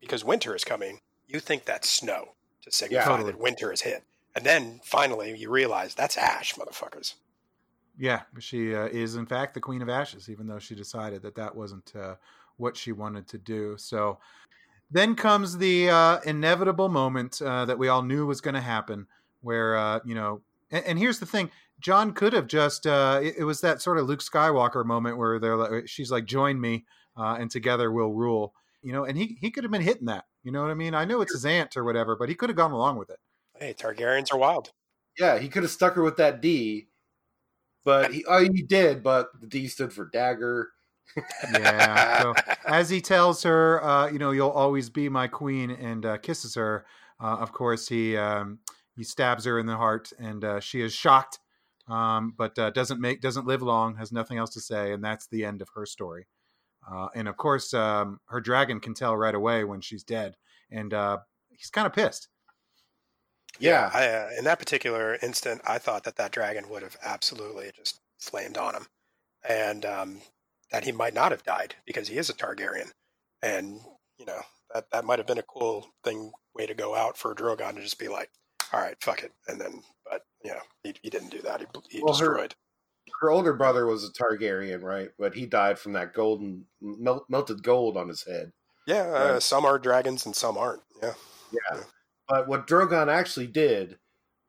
because 0.00 0.24
winter 0.24 0.54
is 0.56 0.64
coming, 0.64 1.00
you 1.26 1.40
think 1.40 1.64
that's 1.64 1.88
snow 1.88 2.30
to 2.62 2.70
signify 2.72 3.04
Totally. 3.04 3.32
that 3.32 3.40
winter 3.40 3.70
has 3.70 3.82
hit, 3.82 4.02
and 4.34 4.44
then 4.44 4.80
finally 4.84 5.36
you 5.36 5.50
realize 5.50 5.94
that's 5.94 6.16
ash, 6.16 6.54
motherfuckers. 6.54 7.14
Yeah, 7.98 8.22
she 8.38 8.74
uh, 8.74 8.86
is 8.86 9.16
in 9.16 9.26
fact 9.26 9.54
the 9.54 9.60
Queen 9.60 9.82
of 9.82 9.88
Ashes, 9.88 10.28
even 10.28 10.46
though 10.46 10.60
she 10.60 10.74
decided 10.74 11.22
that 11.22 11.34
that 11.34 11.56
wasn't 11.56 11.92
uh, 11.96 12.14
what 12.56 12.76
she 12.76 12.92
wanted 12.92 13.26
to 13.28 13.38
do. 13.38 13.76
So 13.76 14.18
then 14.90 15.14
comes 15.14 15.58
the 15.58 15.90
uh, 15.90 16.20
inevitable 16.24 16.88
moment 16.88 17.42
uh, 17.42 17.64
that 17.64 17.78
we 17.78 17.88
all 17.88 18.02
knew 18.02 18.26
was 18.26 18.40
going 18.40 18.54
to 18.54 18.60
happen, 18.60 19.06
where 19.40 19.76
uh, 19.76 20.00
you 20.04 20.14
know, 20.14 20.42
and, 20.70 20.84
and 20.84 20.98
here's 20.98 21.18
the 21.18 21.26
thing: 21.26 21.50
John 21.80 22.12
could 22.12 22.32
have 22.32 22.46
just 22.46 22.86
uh, 22.86 23.20
it, 23.22 23.36
it 23.38 23.44
was 23.44 23.60
that 23.62 23.82
sort 23.82 23.98
of 23.98 24.06
Luke 24.06 24.20
Skywalker 24.20 24.84
moment 24.84 25.18
where 25.18 25.38
they're 25.38 25.56
like, 25.56 25.88
she's 25.88 26.10
like, 26.10 26.24
"Join 26.24 26.60
me, 26.60 26.84
uh, 27.16 27.36
and 27.38 27.50
together 27.50 27.90
we'll 27.90 28.12
rule." 28.12 28.54
You 28.82 28.92
know, 28.92 29.04
and 29.04 29.18
he 29.18 29.36
he 29.40 29.50
could 29.50 29.64
have 29.64 29.72
been 29.72 29.82
hitting 29.82 30.06
that. 30.06 30.24
You 30.42 30.52
know 30.52 30.62
what 30.62 30.70
I 30.70 30.74
mean? 30.74 30.94
I 30.94 31.04
know 31.04 31.20
it's 31.20 31.32
his 31.32 31.44
aunt 31.44 31.76
or 31.76 31.84
whatever, 31.84 32.16
but 32.16 32.28
he 32.28 32.34
could 32.34 32.48
have 32.48 32.56
gone 32.56 32.72
along 32.72 32.96
with 32.96 33.10
it. 33.10 33.18
Hey, 33.58 33.74
Targaryens 33.74 34.32
are 34.32 34.38
wild. 34.38 34.70
Yeah, 35.18 35.38
he 35.38 35.48
could 35.48 35.64
have 35.64 35.72
stuck 35.72 35.94
her 35.94 36.02
with 36.02 36.16
that 36.18 36.40
D, 36.40 36.88
but 37.84 38.12
he, 38.14 38.24
oh, 38.26 38.40
he 38.40 38.62
did. 38.62 39.02
But 39.02 39.28
the 39.40 39.46
D 39.46 39.66
stood 39.66 39.92
for 39.92 40.08
dagger. 40.12 40.68
Yeah. 41.52 42.22
So 42.22 42.34
as 42.66 42.88
he 42.88 43.00
tells 43.00 43.42
her, 43.42 43.82
uh, 43.82 44.08
you 44.08 44.18
know, 44.18 44.30
you'll 44.30 44.50
always 44.50 44.90
be 44.90 45.08
my 45.08 45.26
queen, 45.26 45.70
and 45.70 46.06
uh, 46.06 46.18
kisses 46.18 46.54
her. 46.54 46.86
Uh, 47.20 47.36
of 47.38 47.52
course, 47.52 47.88
he 47.88 48.16
um, 48.16 48.60
he 48.94 49.02
stabs 49.02 49.44
her 49.44 49.58
in 49.58 49.66
the 49.66 49.76
heart, 49.76 50.12
and 50.18 50.44
uh, 50.44 50.60
she 50.60 50.80
is 50.80 50.92
shocked, 50.92 51.40
um, 51.88 52.34
but 52.36 52.56
uh, 52.58 52.70
doesn't 52.70 53.00
make 53.00 53.20
doesn't 53.20 53.46
live 53.46 53.62
long. 53.62 53.96
Has 53.96 54.12
nothing 54.12 54.38
else 54.38 54.50
to 54.50 54.60
say, 54.60 54.92
and 54.92 55.02
that's 55.02 55.26
the 55.26 55.44
end 55.44 55.62
of 55.62 55.68
her 55.74 55.86
story. 55.86 56.28
Uh, 56.90 57.08
and 57.14 57.26
of 57.26 57.36
course, 57.36 57.74
um, 57.74 58.20
her 58.26 58.40
dragon 58.40 58.78
can 58.80 58.94
tell 58.94 59.16
right 59.16 59.34
away 59.34 59.64
when 59.64 59.80
she's 59.80 60.04
dead, 60.04 60.36
and 60.70 60.94
uh, 60.94 61.18
he's 61.50 61.70
kind 61.70 61.86
of 61.86 61.92
pissed. 61.92 62.28
Yeah, 63.58 63.90
I, 63.92 64.06
uh, 64.08 64.28
in 64.38 64.44
that 64.44 64.58
particular 64.58 65.18
instant, 65.22 65.60
I 65.66 65.78
thought 65.78 66.04
that 66.04 66.16
that 66.16 66.32
dragon 66.32 66.68
would 66.68 66.82
have 66.82 66.96
absolutely 67.02 67.70
just 67.76 68.00
flamed 68.18 68.56
on 68.56 68.74
him, 68.74 68.86
and 69.48 69.84
um, 69.84 70.20
that 70.70 70.84
he 70.84 70.92
might 70.92 71.14
not 71.14 71.32
have 71.32 71.42
died 71.42 71.74
because 71.86 72.08
he 72.08 72.16
is 72.18 72.30
a 72.30 72.34
Targaryen, 72.34 72.90
and 73.42 73.80
you 74.18 74.26
know 74.26 74.40
that 74.74 74.90
that 74.92 75.04
might 75.04 75.18
have 75.18 75.26
been 75.26 75.38
a 75.38 75.42
cool 75.42 75.86
thing 76.04 76.32
way 76.54 76.66
to 76.66 76.74
go 76.74 76.94
out 76.94 77.16
for 77.16 77.32
a 77.32 77.34
Drogon 77.34 77.74
to 77.76 77.82
just 77.82 77.98
be 77.98 78.08
like, 78.08 78.30
all 78.72 78.80
right, 78.80 78.96
fuck 79.00 79.22
it, 79.22 79.32
and 79.48 79.60
then, 79.60 79.82
but 80.08 80.22
you 80.44 80.50
know, 80.52 80.60
he, 80.82 80.94
he 81.02 81.10
didn't 81.10 81.30
do 81.30 81.40
that. 81.42 81.60
He, 81.60 81.66
he 81.90 82.02
Well, 82.02 82.12
destroyed. 82.12 82.54
her 83.20 83.30
older 83.30 83.52
brother 83.54 83.86
was 83.86 84.04
a 84.04 84.12
Targaryen, 84.12 84.82
right? 84.82 85.10
But 85.18 85.34
he 85.34 85.46
died 85.46 85.78
from 85.78 85.92
that 85.94 86.14
golden 86.14 86.64
mel- 86.80 87.26
melted 87.28 87.62
gold 87.62 87.96
on 87.96 88.08
his 88.08 88.24
head. 88.24 88.52
Yeah, 88.86 89.02
uh, 89.08 89.40
some 89.40 89.64
are 89.64 89.78
dragons 89.78 90.24
and 90.26 90.34
some 90.34 90.56
aren't. 90.56 90.82
Yeah, 91.02 91.14
Yeah. 91.52 91.76
Yeah. 91.76 91.80
But 92.28 92.48
what 92.48 92.66
Drogon 92.66 93.12
actually 93.12 93.46
did 93.46 93.98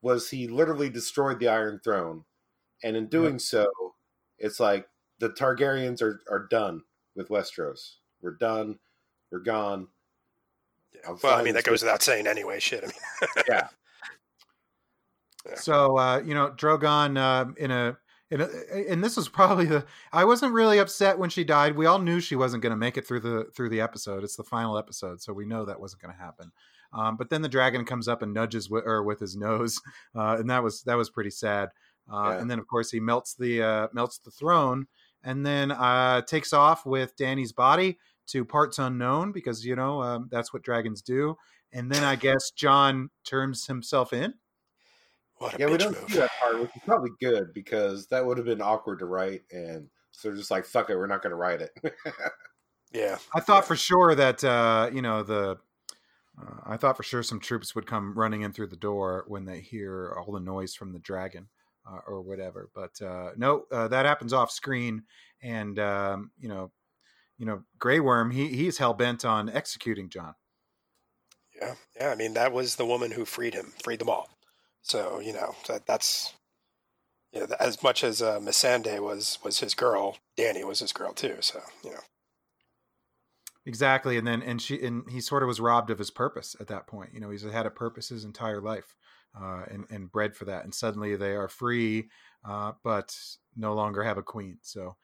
was 0.02 0.30
he 0.30 0.48
literally 0.48 0.90
destroyed 0.90 1.40
the 1.40 1.48
Iron 1.48 1.80
Throne. 1.84 2.24
And 2.84 2.96
in 2.96 3.08
doing 3.08 3.40
so, 3.40 3.68
it's 4.38 4.60
like 4.60 4.88
the 5.20 5.30
Targaryens 5.30 6.02
are, 6.02 6.22
are 6.30 6.48
done 6.50 6.82
with 7.16 7.30
Westeros. 7.30 7.96
We're 8.22 8.38
done. 8.38 8.80
We're 9.32 9.40
gone. 9.40 9.88
yeah. 10.94 11.10
I'm 11.10 11.18
Well, 11.22 11.38
I 11.38 11.44
mean, 11.44 11.54
that 11.54 11.66
goes 11.66 11.82
without 11.82 12.02
saying 12.02 12.28
anyway. 12.28 12.60
Shit, 12.60 12.84
I 12.84 12.88
mean, 12.88 13.44
Yeah. 13.50 13.68
Yeah. 15.48 15.56
So 15.56 15.98
uh, 15.98 16.22
you 16.26 16.34
know, 16.34 16.52
Drogon 16.52 17.18
uh, 17.18 17.52
in 17.58 17.72
a 17.72 17.98
in 18.32 18.42
a, 18.42 18.50
and 18.90 19.04
this 19.04 19.16
was 19.16 19.30
probably 19.30 19.66
the 19.66 19.86
I 20.12 20.26
wasn't 20.26 20.54
really 20.54 20.80
upset 20.80 21.18
when 21.18 21.30
she 21.30 21.44
died. 21.44 21.76
We 21.76 21.86
all 21.86 22.00
knew 22.00 22.20
she 22.20 22.36
wasn't 22.36 22.62
going 22.64 22.72
to 22.72 22.78
make 22.78 22.98
it 22.98 23.08
through 23.08 23.22
the 23.22 23.46
through 23.56 23.70
the 23.70 23.82
episode. 23.82 24.24
It's 24.24 24.36
the 24.36 24.44
final 24.44 24.78
episode, 24.78 25.22
so 25.22 25.34
we 25.34 25.46
know 25.46 25.66
that 25.66 25.80
wasn't 25.80 26.02
going 26.02 26.14
to 26.14 26.22
happen. 26.22 26.52
Um, 26.94 27.18
but 27.18 27.30
then 27.30 27.42
the 27.42 27.50
dragon 27.50 27.86
comes 27.86 28.08
up 28.08 28.22
and 28.22 28.34
nudges 28.34 28.70
with, 28.70 28.84
her 28.84 29.04
with 29.04 29.20
his 29.20 29.36
nose, 29.36 29.80
uh, 30.16 30.38
and 30.40 30.50
that 30.50 30.64
was 30.64 30.82
that 30.84 30.96
was 30.96 31.10
pretty 31.10 31.30
sad. 31.30 31.70
Uh, 32.12 32.32
Yeah. 32.32 32.42
And 32.42 32.50
then 32.50 32.60
of 32.60 32.68
course 32.68 32.92
he 32.92 33.00
melts 33.00 33.36
the 33.36 33.62
uh, 33.62 33.88
melts 33.94 34.20
the 34.20 34.32
throne, 34.32 34.88
and 35.24 35.46
then 35.46 35.72
uh, 35.72 36.22
takes 36.22 36.54
off 36.54 36.86
with 36.86 37.16
Dany's 37.16 37.52
body 37.52 38.00
to 38.28 38.46
parts 38.46 38.80
unknown 38.80 39.32
because 39.32 39.66
you 39.66 39.76
know 39.76 40.02
um, 40.02 40.28
that's 40.32 40.54
what 40.54 40.64
dragons 40.64 41.02
do. 41.02 41.36
And 41.72 41.92
then 41.92 42.04
I 42.04 42.16
guess 42.16 42.52
Jon 42.52 43.10
turns 43.24 43.68
himself 43.68 44.12
in. 44.12 44.34
what 45.38 45.54
a 45.54 45.60
Yeah, 45.60 45.68
we 45.68 45.78
don't 45.78 46.00
move. 46.00 46.10
see 46.10 46.18
that 46.18 46.32
part, 46.40 46.60
which 46.60 46.72
is 46.76 46.82
probably 46.84 47.12
good 47.20 47.54
because 47.54 48.08
that 48.08 48.26
would 48.26 48.38
have 48.38 48.46
been 48.48 48.62
awkward 48.62 49.00
to 49.00 49.06
write. 49.06 49.44
And 49.52 49.88
so 50.12 50.30
they're 50.30 50.38
just 50.38 50.50
like, 50.50 50.66
fuck 50.66 50.90
it, 50.90 50.98
we're 50.98 51.06
not 51.06 51.22
going 51.22 51.32
to 51.32 51.36
write 51.36 51.62
it. 51.62 51.72
Yeah, 52.92 53.18
I 53.36 53.40
thought 53.40 53.66
for 53.66 53.76
sure 53.76 54.16
that 54.16 54.44
uh, 54.44 54.90
you 54.92 55.02
know 55.02 55.24
the. 55.24 55.58
I 56.66 56.78
thought 56.78 56.98
for 56.98 57.04
sure 57.04 57.24
some 57.24 57.40
troops 57.40 57.76
would 57.76 57.86
come 57.86 58.18
running 58.18 58.42
in 58.42 58.54
through 58.54 58.68
the 58.68 58.76
door 58.76 59.26
when 59.28 59.46
they 59.46 59.60
hear 59.60 60.16
all 60.18 60.32
the 60.32 60.40
noise 60.40 60.76
from 60.76 60.94
the 60.94 61.00
dragon 61.00 61.48
uh, 61.88 62.00
or 62.08 62.22
whatever. 62.22 62.70
But 62.74 63.02
uh, 63.02 63.32
no, 63.36 63.66
uh, 63.72 63.88
that 63.90 64.06
happens 64.06 64.34
off 64.34 64.52
screen, 64.52 65.04
and 65.42 65.80
um, 65.80 66.32
you 66.40 66.50
know, 66.50 66.72
you 67.38 67.46
know, 67.46 67.64
Grey 67.78 68.00
Worm 68.00 68.32
he 68.32 68.50
he's 68.50 68.78
hell 68.78 68.94
bent 68.94 69.26
on 69.26 69.50
executing 69.50 70.10
Jon. 70.10 70.36
Yeah, 71.56 71.76
yeah. 71.96 72.10
I 72.10 72.16
mean, 72.16 72.34
that 72.36 72.54
was 72.54 72.76
the 72.76 72.86
woman 72.86 73.12
who 73.12 73.26
freed 73.26 73.54
him, 73.54 73.74
freed 73.84 74.00
them 74.00 74.10
all. 74.10 74.30
So 74.82 75.20
you 75.20 75.34
know 75.34 75.56
that 75.68 75.86
that's 75.86 76.34
you 77.34 77.42
know, 77.42 77.48
as 77.60 77.84
much 77.84 78.04
as 78.04 78.22
uh, 78.22 78.40
Missandei 78.40 79.00
was 79.00 79.40
was 79.44 79.60
his 79.60 79.74
girl, 79.74 80.18
Dany 80.38 80.66
was 80.66 80.80
his 80.80 80.94
girl 80.94 81.14
too. 81.14 81.38
So 81.42 81.62
you 81.84 81.92
know, 81.92 82.02
Exactly, 83.70 84.18
and 84.18 84.26
then 84.26 84.42
and 84.42 84.60
she 84.60 84.84
and 84.84 85.04
he 85.12 85.22
sort 85.22 85.44
of 85.44 85.48
was 85.48 85.60
robbed 85.60 85.92
of 85.92 86.00
his 86.00 86.10
purpose 86.10 86.56
at 86.60 86.66
that 86.70 86.88
point. 86.88 87.14
You 87.14 87.20
know, 87.20 87.30
he's 87.30 87.44
had 87.44 87.68
a 87.68 87.70
purpose 87.70 88.10
his 88.10 88.26
entire 88.26 88.60
life, 88.60 88.96
uh, 89.40 89.62
and 89.70 89.86
and 89.92 90.12
bred 90.12 90.36
for 90.36 90.46
that. 90.46 90.64
And 90.64 90.74
suddenly 90.74 91.16
they 91.16 91.34
are 91.36 91.48
free, 91.48 92.10
uh, 92.44 92.72
but 92.84 93.16
no 93.56 93.76
longer 93.76 94.02
have 94.02 94.18
a 94.18 94.24
queen. 94.24 94.58
So, 94.64 94.96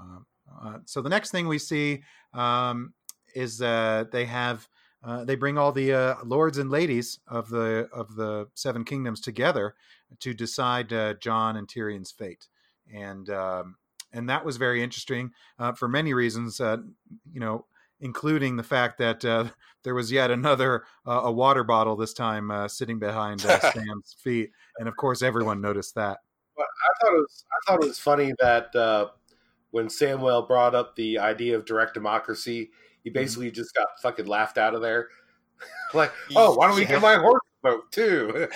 um, 0.00 0.26
uh, 0.62 0.78
so 0.84 1.02
the 1.02 1.08
next 1.08 1.32
thing 1.32 1.48
we 1.48 1.58
see 1.58 2.04
um, 2.32 2.94
is 3.34 3.58
they 3.58 4.26
have 4.28 4.68
uh, 5.02 5.24
they 5.24 5.34
bring 5.34 5.58
all 5.58 5.72
the 5.72 5.92
uh, 5.92 6.14
lords 6.24 6.58
and 6.58 6.70
ladies 6.70 7.18
of 7.26 7.48
the 7.48 7.88
of 7.92 8.14
the 8.14 8.46
seven 8.54 8.84
kingdoms 8.84 9.20
together 9.20 9.74
to 10.20 10.32
decide 10.32 10.92
uh, 10.92 11.14
Jon 11.14 11.56
and 11.56 11.66
Tyrion's 11.68 12.12
fate, 12.12 12.46
and 12.94 13.28
um, 13.30 13.78
and 14.12 14.28
that 14.28 14.44
was 14.44 14.58
very 14.58 14.80
interesting 14.80 15.32
for 15.74 15.88
many 15.88 16.14
reasons. 16.14 16.60
You 16.60 17.40
know 17.40 17.66
including 18.02 18.56
the 18.56 18.62
fact 18.62 18.98
that 18.98 19.24
uh, 19.24 19.46
there 19.84 19.94
was 19.94 20.12
yet 20.12 20.30
another 20.30 20.84
uh, 21.06 21.22
a 21.24 21.32
water 21.32 21.64
bottle 21.64 21.96
this 21.96 22.12
time 22.12 22.50
uh, 22.50 22.68
sitting 22.68 22.98
behind 22.98 23.44
uh, 23.46 23.58
Sam's 23.72 24.14
feet, 24.22 24.50
and 24.78 24.88
of 24.88 24.96
course 24.96 25.22
everyone 25.22 25.62
noticed 25.62 25.94
that. 25.94 26.18
But 26.54 26.66
I 26.66 26.90
thought 27.00 27.14
it 27.14 27.20
was 27.20 27.44
I 27.50 27.70
thought 27.72 27.84
it 27.84 27.88
was 27.88 27.98
funny 27.98 28.32
that 28.40 28.76
uh, 28.76 29.08
when 29.70 29.88
Samuel 29.88 30.42
brought 30.42 30.74
up 30.74 30.94
the 30.96 31.18
idea 31.18 31.56
of 31.56 31.64
direct 31.64 31.94
democracy, 31.94 32.70
he 33.02 33.10
basically 33.10 33.50
just 33.50 33.74
got 33.74 33.86
fucking 34.02 34.26
laughed 34.26 34.58
out 34.58 34.74
of 34.74 34.82
there. 34.82 35.08
like, 35.94 36.12
oh, 36.36 36.54
why 36.56 36.66
don't 36.66 36.76
we 36.76 36.82
Yeah. 36.82 36.88
get 36.88 37.02
my 37.02 37.16
horse 37.16 37.40
vote 37.62 37.90
too? 37.90 38.48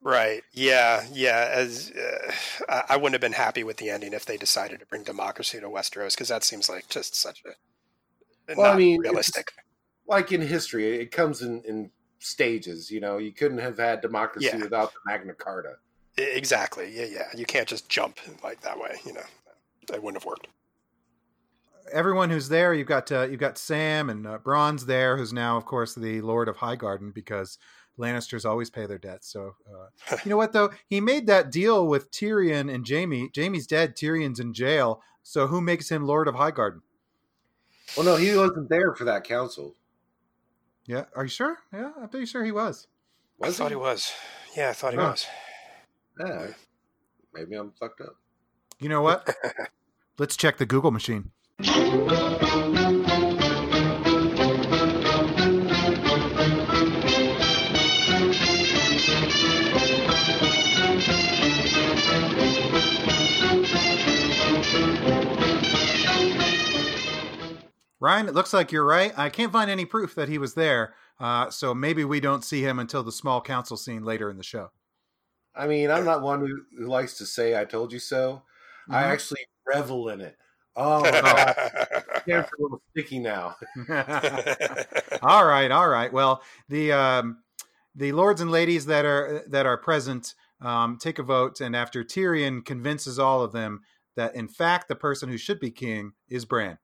Right. 0.00 0.42
Yeah. 0.52 1.04
Yeah. 1.12 1.50
As 1.52 1.90
uh, 1.90 2.32
I 2.68 2.94
I 2.94 2.96
wouldn't 2.96 3.14
have 3.14 3.20
been 3.20 3.32
happy 3.32 3.64
with 3.64 3.78
the 3.78 3.90
ending 3.90 4.12
if 4.12 4.24
they 4.24 4.36
decided 4.36 4.78
to 4.80 4.86
bring 4.86 5.02
democracy 5.02 5.58
to 5.60 5.66
Westeros 5.66 6.14
because 6.14 6.28
that 6.28 6.44
seems 6.44 6.68
like 6.68 6.88
just 6.88 7.16
such 7.16 7.42
a 7.44 7.50
Well, 8.54 8.72
I 8.72 8.76
mean, 8.76 9.00
realistic. 9.00 9.52
like 10.06 10.30
in 10.32 10.40
history, 10.40 11.00
it 11.00 11.10
comes 11.10 11.42
in 11.42 11.62
in 11.62 11.90
stages. 12.18 12.90
You 12.90 13.00
know, 13.00 13.18
you 13.18 13.32
couldn't 13.32 13.58
have 13.58 13.78
had 13.78 14.00
democracy 14.00 14.48
Yeah. 14.52 14.58
without 14.62 14.92
the 14.92 14.98
Magna 15.06 15.34
Carta. 15.34 15.76
Exactly. 16.18 16.90
Yeah. 16.94 17.06
Yeah. 17.06 17.28
You 17.34 17.44
can't 17.44 17.68
just 17.68 17.88
jump 17.88 18.18
like 18.42 18.60
that 18.62 18.78
way. 18.78 18.96
You 19.04 19.12
know, 19.14 19.24
it 19.92 20.02
wouldn't 20.02 20.22
have 20.22 20.26
worked. 20.26 20.48
Everyone 21.92 22.30
who's 22.30 22.48
there, 22.48 22.74
you've 22.74 22.88
got 22.88 23.12
uh, 23.12 23.22
you've 23.22 23.38
got 23.40 23.58
Sam 23.58 24.10
and 24.10 24.26
uh, 24.26 24.38
Bronn's 24.38 24.86
there, 24.86 25.16
who's 25.16 25.32
now, 25.32 25.56
of 25.56 25.66
course, 25.66 25.94
the 25.94 26.20
Lord 26.20 26.48
of 26.48 26.56
Highgarden 26.56 27.14
because 27.14 27.58
Lannisters 27.98 28.44
always 28.44 28.70
pay 28.70 28.86
their 28.86 28.98
debts. 28.98 29.30
So, 29.32 29.54
uh, 29.72 30.16
you 30.24 30.30
know 30.30 30.36
what 30.36 30.52
though? 30.52 30.70
He 30.88 31.00
made 31.00 31.26
that 31.28 31.52
deal 31.52 31.86
with 31.86 32.10
Tyrion 32.10 32.72
and 32.74 32.86
Jaime. 32.88 33.30
Jaime's 33.34 33.66
dead. 33.68 33.94
Tyrion's 33.96 34.40
in 34.40 34.52
jail. 34.52 35.00
So, 35.22 35.46
who 35.46 35.60
makes 35.60 35.88
him 35.88 36.04
Lord 36.06 36.26
of 36.28 36.34
Highgarden? 36.34 36.80
Well, 37.94 38.04
no, 38.06 38.16
he 38.16 38.34
wasn't 38.34 38.68
there 38.68 38.94
for 38.94 39.04
that 39.04 39.24
council. 39.24 39.74
Yeah, 40.86 41.04
are 41.14 41.24
you 41.24 41.28
sure? 41.30 41.58
Yeah, 41.72 41.90
I'm 42.00 42.08
pretty 42.08 42.26
sure 42.26 42.44
he 42.44 42.52
was. 42.52 42.86
I 43.42 43.48
Was 43.48 43.58
thought 43.58 43.70
he 43.70 43.76
was. 43.76 44.12
Yeah, 44.56 44.70
I 44.70 44.72
thought 44.72 44.92
he 44.92 44.98
Huh. 44.98 45.10
was. 45.10 45.26
Yeah, 46.18 46.46
maybe 47.34 47.54
I'm 47.56 47.72
fucked 47.72 48.00
up. 48.00 48.16
You 48.78 48.88
know 48.88 49.02
what? 49.02 49.28
Let's 50.18 50.36
check 50.36 50.58
the 50.58 50.66
Google 50.66 50.90
machine. 50.90 51.32
Ryan, 68.00 68.28
it 68.28 68.34
looks 68.34 68.52
like 68.52 68.72
you're 68.72 68.84
right. 68.84 69.16
I 69.18 69.30
can't 69.30 69.52
find 69.52 69.70
any 69.70 69.86
proof 69.86 70.14
that 70.14 70.28
he 70.28 70.38
was 70.38 70.54
there, 70.54 70.94
uh, 71.18 71.50
so 71.50 71.74
maybe 71.74 72.04
we 72.04 72.20
don't 72.20 72.44
see 72.44 72.62
him 72.62 72.78
until 72.78 73.02
the 73.02 73.12
small 73.12 73.40
council 73.40 73.76
scene 73.76 74.04
later 74.04 74.28
in 74.30 74.36
the 74.36 74.42
show. 74.42 74.70
I 75.54 75.66
mean, 75.66 75.90
I'm 75.90 76.04
not 76.04 76.20
one 76.20 76.40
who, 76.40 76.54
who 76.78 76.86
likes 76.86 77.16
to 77.18 77.26
say 77.26 77.58
"I 77.58 77.64
told 77.64 77.92
you 77.92 77.98
so." 77.98 78.42
I 78.90 79.02
Mhm. 79.02 79.06
actually 79.06 79.46
revel 79.66 80.10
in 80.10 80.20
it. 80.20 80.36
Oh, 80.76 81.00
my 81.04 81.20
God. 81.22 81.54
hands 82.26 82.46
are 82.46 82.58
a 82.58 82.62
little 82.62 82.82
sticky 82.90 83.18
now. 83.18 83.56
all 85.22 85.46
right, 85.46 85.70
all 85.70 85.88
right. 85.88 86.12
Well, 86.12 86.42
the 86.68 86.92
um, 86.92 87.42
the 87.94 88.12
lords 88.12 88.42
and 88.42 88.50
ladies 88.50 88.84
that 88.86 89.06
are 89.06 89.42
that 89.48 89.64
are 89.64 89.78
present 89.78 90.34
um, 90.60 90.98
take 90.98 91.18
a 91.18 91.22
vote, 91.22 91.62
and 91.62 91.74
after 91.74 92.04
Tyrion 92.04 92.62
convinces 92.64 93.18
all 93.18 93.42
of 93.42 93.52
them 93.52 93.80
that 94.16 94.34
in 94.34 94.48
fact 94.48 94.88
the 94.88 94.96
person 94.96 95.28
who 95.30 95.38
should 95.38 95.60
be 95.60 95.70
king 95.70 96.12
is 96.28 96.44
Bran. 96.44 96.78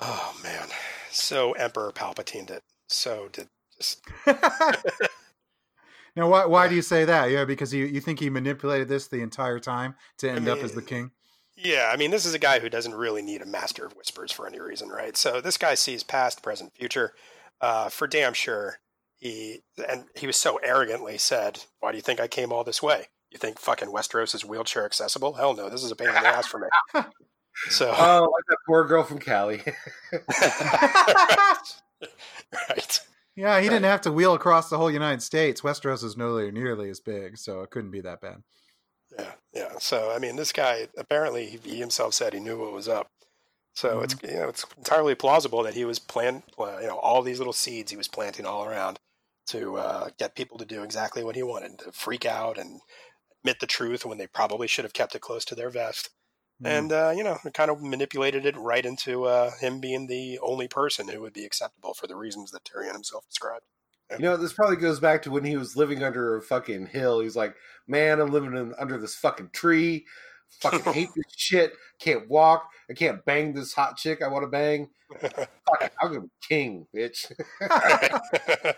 Oh 0.00 0.36
man. 0.42 0.68
So 1.10 1.52
Emperor 1.52 1.92
Palpatine 1.92 2.50
it. 2.50 2.62
So 2.88 3.28
did 3.32 3.48
just 3.76 4.02
now, 6.16 6.28
why 6.28 6.46
why 6.46 6.68
do 6.68 6.74
you 6.74 6.82
say 6.94 7.04
that? 7.04 7.30
Yeah, 7.30 7.44
because 7.44 7.72
you 7.72 7.84
you 7.84 8.00
think 8.00 8.20
he 8.20 8.30
manipulated 8.30 8.88
this 8.88 9.08
the 9.08 9.22
entire 9.22 9.60
time 9.60 9.94
to 10.18 10.30
end 10.30 10.48
up 10.48 10.58
as 10.58 10.72
the 10.72 10.82
king. 10.82 11.12
Yeah, 11.56 11.90
I 11.92 11.96
mean, 11.96 12.12
this 12.12 12.24
is 12.24 12.34
a 12.34 12.38
guy 12.38 12.60
who 12.60 12.68
doesn't 12.68 12.94
really 12.94 13.22
need 13.22 13.42
a 13.42 13.46
master 13.46 13.84
of 13.84 13.92
whispers 13.94 14.30
for 14.30 14.46
any 14.46 14.60
reason, 14.60 14.90
right? 14.90 15.16
So 15.16 15.40
this 15.40 15.56
guy 15.56 15.74
sees 15.74 16.04
past, 16.04 16.40
present, 16.40 16.72
future. 16.72 17.14
Uh, 17.60 17.88
for 17.88 18.06
damn 18.06 18.32
sure, 18.32 18.78
he 19.16 19.62
and 19.88 20.04
he 20.14 20.28
was 20.28 20.36
so 20.36 20.58
arrogantly 20.58 21.18
said, 21.18 21.64
"Why 21.80 21.90
do 21.90 21.96
you 21.96 22.02
think 22.02 22.20
I 22.20 22.28
came 22.28 22.52
all 22.52 22.62
this 22.62 22.82
way? 22.82 23.06
You 23.30 23.38
think 23.38 23.58
fucking 23.58 23.88
Westeros 23.88 24.34
is 24.34 24.44
wheelchair 24.44 24.84
accessible? 24.84 25.34
Hell 25.34 25.54
no, 25.54 25.68
this 25.68 25.82
is 25.82 25.90
a 25.90 25.96
pain 25.96 26.08
in 26.08 26.14
the 26.14 26.28
ass 26.28 26.46
for 26.46 26.58
me." 26.58 26.68
So, 27.70 27.92
Oh, 27.96 28.30
like 28.32 28.44
that 28.48 28.58
poor 28.66 28.84
girl 28.86 29.02
from 29.04 29.18
Cali. 29.18 29.62
right, 32.68 33.00
Yeah, 33.36 33.60
he 33.60 33.68
didn't 33.68 33.84
have 33.84 34.00
to 34.02 34.12
wheel 34.12 34.34
across 34.34 34.70
the 34.70 34.78
whole 34.78 34.90
United 34.90 35.22
States. 35.22 35.60
Westeros 35.60 36.04
is 36.04 36.16
nowhere 36.16 36.50
nearly 36.50 36.90
as 36.90 37.00
big, 37.00 37.36
so 37.38 37.62
it 37.62 37.70
couldn't 37.70 37.90
be 37.90 38.00
that 38.00 38.20
bad. 38.20 38.42
yeah, 39.18 39.32
yeah. 39.52 39.72
So, 39.78 40.12
I 40.14 40.18
mean, 40.18 40.36
this 40.36 40.52
guy 40.52 40.88
apparently 40.96 41.46
he, 41.46 41.58
he 41.62 41.78
himself 41.80 42.14
said 42.14 42.32
he 42.32 42.40
knew 42.40 42.58
what 42.58 42.72
was 42.72 42.88
up. 42.88 43.08
So 43.74 44.00
it's 44.00 44.16
you 44.24 44.34
know 44.34 44.48
it's 44.48 44.64
entirely 44.76 45.14
plausible 45.14 45.62
that 45.62 45.74
he 45.74 45.84
was 45.84 46.00
plant 46.00 46.42
uh, 46.58 46.78
you 46.80 46.88
know 46.88 46.98
all 46.98 47.22
these 47.22 47.38
little 47.38 47.52
seeds 47.52 47.92
he 47.92 47.96
was 47.96 48.08
planting 48.08 48.44
all 48.44 48.64
around 48.64 48.98
to 49.50 49.76
uh, 49.76 50.08
get 50.18 50.34
people 50.34 50.58
to 50.58 50.64
do 50.64 50.82
exactly 50.82 51.22
what 51.22 51.36
he 51.36 51.44
wanted 51.44 51.78
to 51.78 51.92
freak 51.92 52.26
out 52.26 52.58
and 52.58 52.80
admit 53.40 53.60
the 53.60 53.68
truth 53.68 54.04
when 54.04 54.18
they 54.18 54.26
probably 54.26 54.66
should 54.66 54.84
have 54.84 54.92
kept 54.92 55.14
it 55.14 55.20
close 55.20 55.44
to 55.44 55.54
their 55.54 55.70
vest 55.70 56.10
and 56.64 56.92
uh, 56.92 57.12
you 57.16 57.22
know 57.22 57.38
kind 57.54 57.70
of 57.70 57.82
manipulated 57.82 58.46
it 58.46 58.56
right 58.56 58.84
into 58.84 59.24
uh, 59.24 59.50
him 59.60 59.80
being 59.80 60.06
the 60.06 60.38
only 60.40 60.68
person 60.68 61.08
who 61.08 61.20
would 61.20 61.32
be 61.32 61.44
acceptable 61.44 61.94
for 61.94 62.06
the 62.06 62.16
reasons 62.16 62.50
that 62.50 62.64
Tyrion 62.64 62.92
himself 62.92 63.26
described. 63.28 63.64
You 64.10 64.24
know, 64.24 64.36
this 64.38 64.54
probably 64.54 64.76
goes 64.76 65.00
back 65.00 65.22
to 65.22 65.30
when 65.30 65.44
he 65.44 65.56
was 65.56 65.76
living 65.76 66.02
under 66.02 66.36
a 66.36 66.42
fucking 66.42 66.86
hill. 66.86 67.20
He's 67.20 67.36
like, 67.36 67.54
man, 67.86 68.20
I'm 68.20 68.30
living 68.32 68.56
in, 68.56 68.72
under 68.78 68.96
this 68.96 69.14
fucking 69.14 69.50
tree. 69.52 70.06
Fucking 70.60 70.92
hate 70.94 71.10
this 71.14 71.26
shit. 71.36 71.74
Can't 72.00 72.28
walk. 72.28 72.70
I 72.88 72.94
can't 72.94 73.22
bang 73.26 73.52
this 73.52 73.74
hot 73.74 73.98
chick 73.98 74.22
I 74.22 74.28
want 74.28 74.44
to 74.44 74.48
bang. 74.48 74.88
Fuck. 75.20 75.92
I'm 76.00 76.08
gonna 76.08 76.20
be 76.22 76.28
king, 76.46 76.86
bitch. 76.94 77.30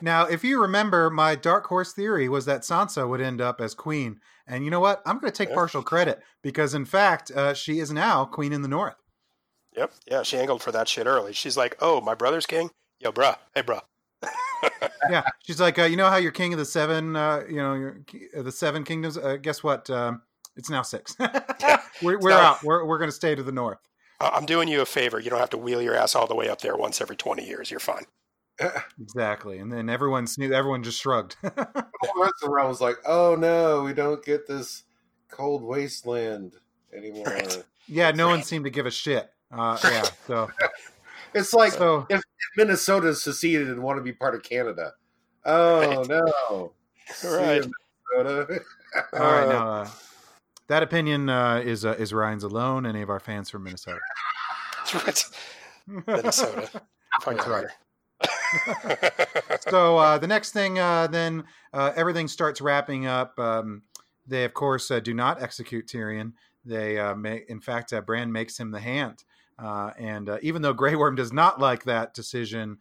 Now, 0.00 0.24
if 0.26 0.42
you 0.44 0.60
remember, 0.60 1.10
my 1.10 1.34
dark 1.34 1.66
horse 1.66 1.92
theory 1.92 2.28
was 2.28 2.44
that 2.46 2.62
Sansa 2.62 3.08
would 3.08 3.20
end 3.20 3.40
up 3.40 3.60
as 3.60 3.74
queen. 3.74 4.20
And 4.46 4.64
you 4.64 4.70
know 4.70 4.80
what? 4.80 5.02
I'm 5.06 5.18
going 5.18 5.32
to 5.32 5.36
take 5.36 5.50
Yeah. 5.50 5.54
partial 5.54 5.82
credit 5.82 6.20
because, 6.42 6.74
in 6.74 6.84
fact, 6.84 7.30
uh, 7.30 7.54
she 7.54 7.78
is 7.78 7.92
now 7.92 8.24
queen 8.24 8.52
in 8.52 8.62
the 8.62 8.68
north. 8.68 8.94
yep, 9.76 9.92
yeah, 10.06 10.22
she 10.22 10.36
angled 10.38 10.62
for 10.62 10.72
that 10.72 10.88
shit 10.88 11.06
early. 11.06 11.32
She's 11.32 11.56
like, 11.56 11.76
"Oh, 11.80 12.00
my 12.00 12.14
brother's 12.14 12.44
king, 12.46 12.70
yo, 13.00 13.10
bruh, 13.12 13.36
hey, 13.54 13.62
bruh." 13.62 13.80
Yeah, 15.10 15.24
she's 15.42 15.60
like, 15.60 15.78
uh, 15.80 15.84
you 15.84 15.96
know 15.96 16.08
how 16.08 16.16
you're 16.16 16.30
king 16.30 16.52
of 16.52 16.58
the 16.60 16.64
seven, 16.64 17.16
uh, 17.16 17.42
you 17.48 17.56
know, 17.56 17.74
you're, 17.74 18.00
uh, 18.38 18.42
the 18.42 18.52
seven 18.52 18.84
kingdoms. 18.84 19.18
Uh, 19.18 19.36
guess 19.36 19.62
what? 19.62 19.90
Um, 19.90 20.22
it's 20.56 20.70
now 20.70 20.82
six. 20.82 21.16
we're 22.02 22.18
we're 22.20 22.30
now- 22.30 22.40
out. 22.52 22.62
We're 22.62 22.84
we're 22.84 22.98
going 22.98 23.08
to 23.10 23.14
stay 23.16 23.34
to 23.34 23.42
the 23.42 23.50
north. 23.52 23.78
I'm 24.20 24.46
doing 24.46 24.68
you 24.68 24.80
a 24.80 24.86
favor. 24.86 25.18
You 25.18 25.30
don't 25.30 25.40
have 25.40 25.50
to 25.50 25.56
wheel 25.58 25.82
your 25.82 25.96
ass 25.96 26.14
all 26.14 26.28
the 26.28 26.36
way 26.36 26.48
up 26.48 26.60
there 26.60 26.76
once 26.76 27.00
every 27.00 27.16
20 27.16 27.44
years. 27.44 27.70
You're 27.72 27.80
fine. 27.80 28.04
Exactly. 29.00 29.58
And 29.58 29.72
then 29.72 29.88
everyone 29.88 30.26
sneezed. 30.26 30.52
Everyone 30.52 30.82
just 30.82 31.00
shrugged. 31.00 31.36
the 31.42 31.50
rest 31.56 32.34
of 32.42 32.42
the 32.42 32.50
realm 32.50 32.68
was 32.68 32.80
like, 32.80 32.96
oh 33.06 33.34
no, 33.36 33.82
we 33.82 33.92
don't 33.92 34.24
get 34.24 34.46
this 34.46 34.84
cold 35.30 35.62
wasteland 35.62 36.54
anymore. 36.96 37.24
Right. 37.26 37.64
yeah, 37.88 38.10
no 38.12 38.28
one 38.28 38.42
seemed 38.42 38.64
to 38.64 38.70
give 38.70 38.86
a 38.86 38.90
shit. 38.90 39.30
Uh, 39.50 39.78
yeah. 39.84 40.04
So 40.26 40.50
It's 41.34 41.52
like 41.54 41.72
so 41.72 42.06
Minnesota 42.56 43.14
seceded 43.14 43.68
and 43.68 43.82
want 43.82 43.98
to 43.98 44.02
be 44.02 44.12
part 44.12 44.34
of 44.34 44.42
Canada. 44.42 44.92
Oh 45.44 45.96
Right. 46.04 46.08
no. 46.08 46.72
See 47.12 47.28
you, 47.28 47.34
Right. 47.36 47.64
Minnesota. 48.16 48.60
all 49.14 49.20
right 49.20 49.48
now. 49.48 49.68
Uh, 49.68 49.88
that 50.68 50.82
opinion 50.82 51.28
uh, 51.28 51.56
is 51.64 51.84
uh, 51.84 51.96
is 51.98 52.12
Ryan's 52.12 52.44
alone. 52.44 52.86
Any 52.86 53.02
of 53.02 53.10
our 53.10 53.20
fans 53.20 53.50
from 53.50 53.64
Minnesota? 53.64 53.98
That's 54.92 55.30
Right. 55.88 56.04
Minnesota. 56.06 56.68
Fucking 57.22 57.36
That's 57.36 57.48
right. 57.48 57.66
so 59.60 59.96
uh, 59.98 60.18
the 60.18 60.26
next 60.26 60.52
thing, 60.52 60.78
uh, 60.78 61.06
then 61.06 61.44
uh, 61.72 61.92
everything 61.96 62.28
starts 62.28 62.60
wrapping 62.60 63.06
up. 63.06 63.38
Um, 63.38 63.82
they, 64.26 64.44
of 64.44 64.54
course, 64.54 64.90
uh, 64.90 65.00
do 65.00 65.14
not 65.14 65.42
execute 65.42 65.86
Tyrion. 65.86 66.32
They, 66.64 66.98
uh, 66.98 67.14
make, 67.14 67.48
in 67.48 67.60
fact, 67.60 67.92
Bran 68.06 68.30
makes 68.30 68.58
him 68.58 68.70
the 68.70 68.80
hand. 68.80 69.24
And 69.58 70.30
even 70.42 70.62
though 70.62 70.72
Grey 70.72 70.94
Worm 70.96 71.14
does 71.14 71.32
not 71.32 71.60
like 71.60 71.84
that 71.84 72.14
decision, 72.14 72.78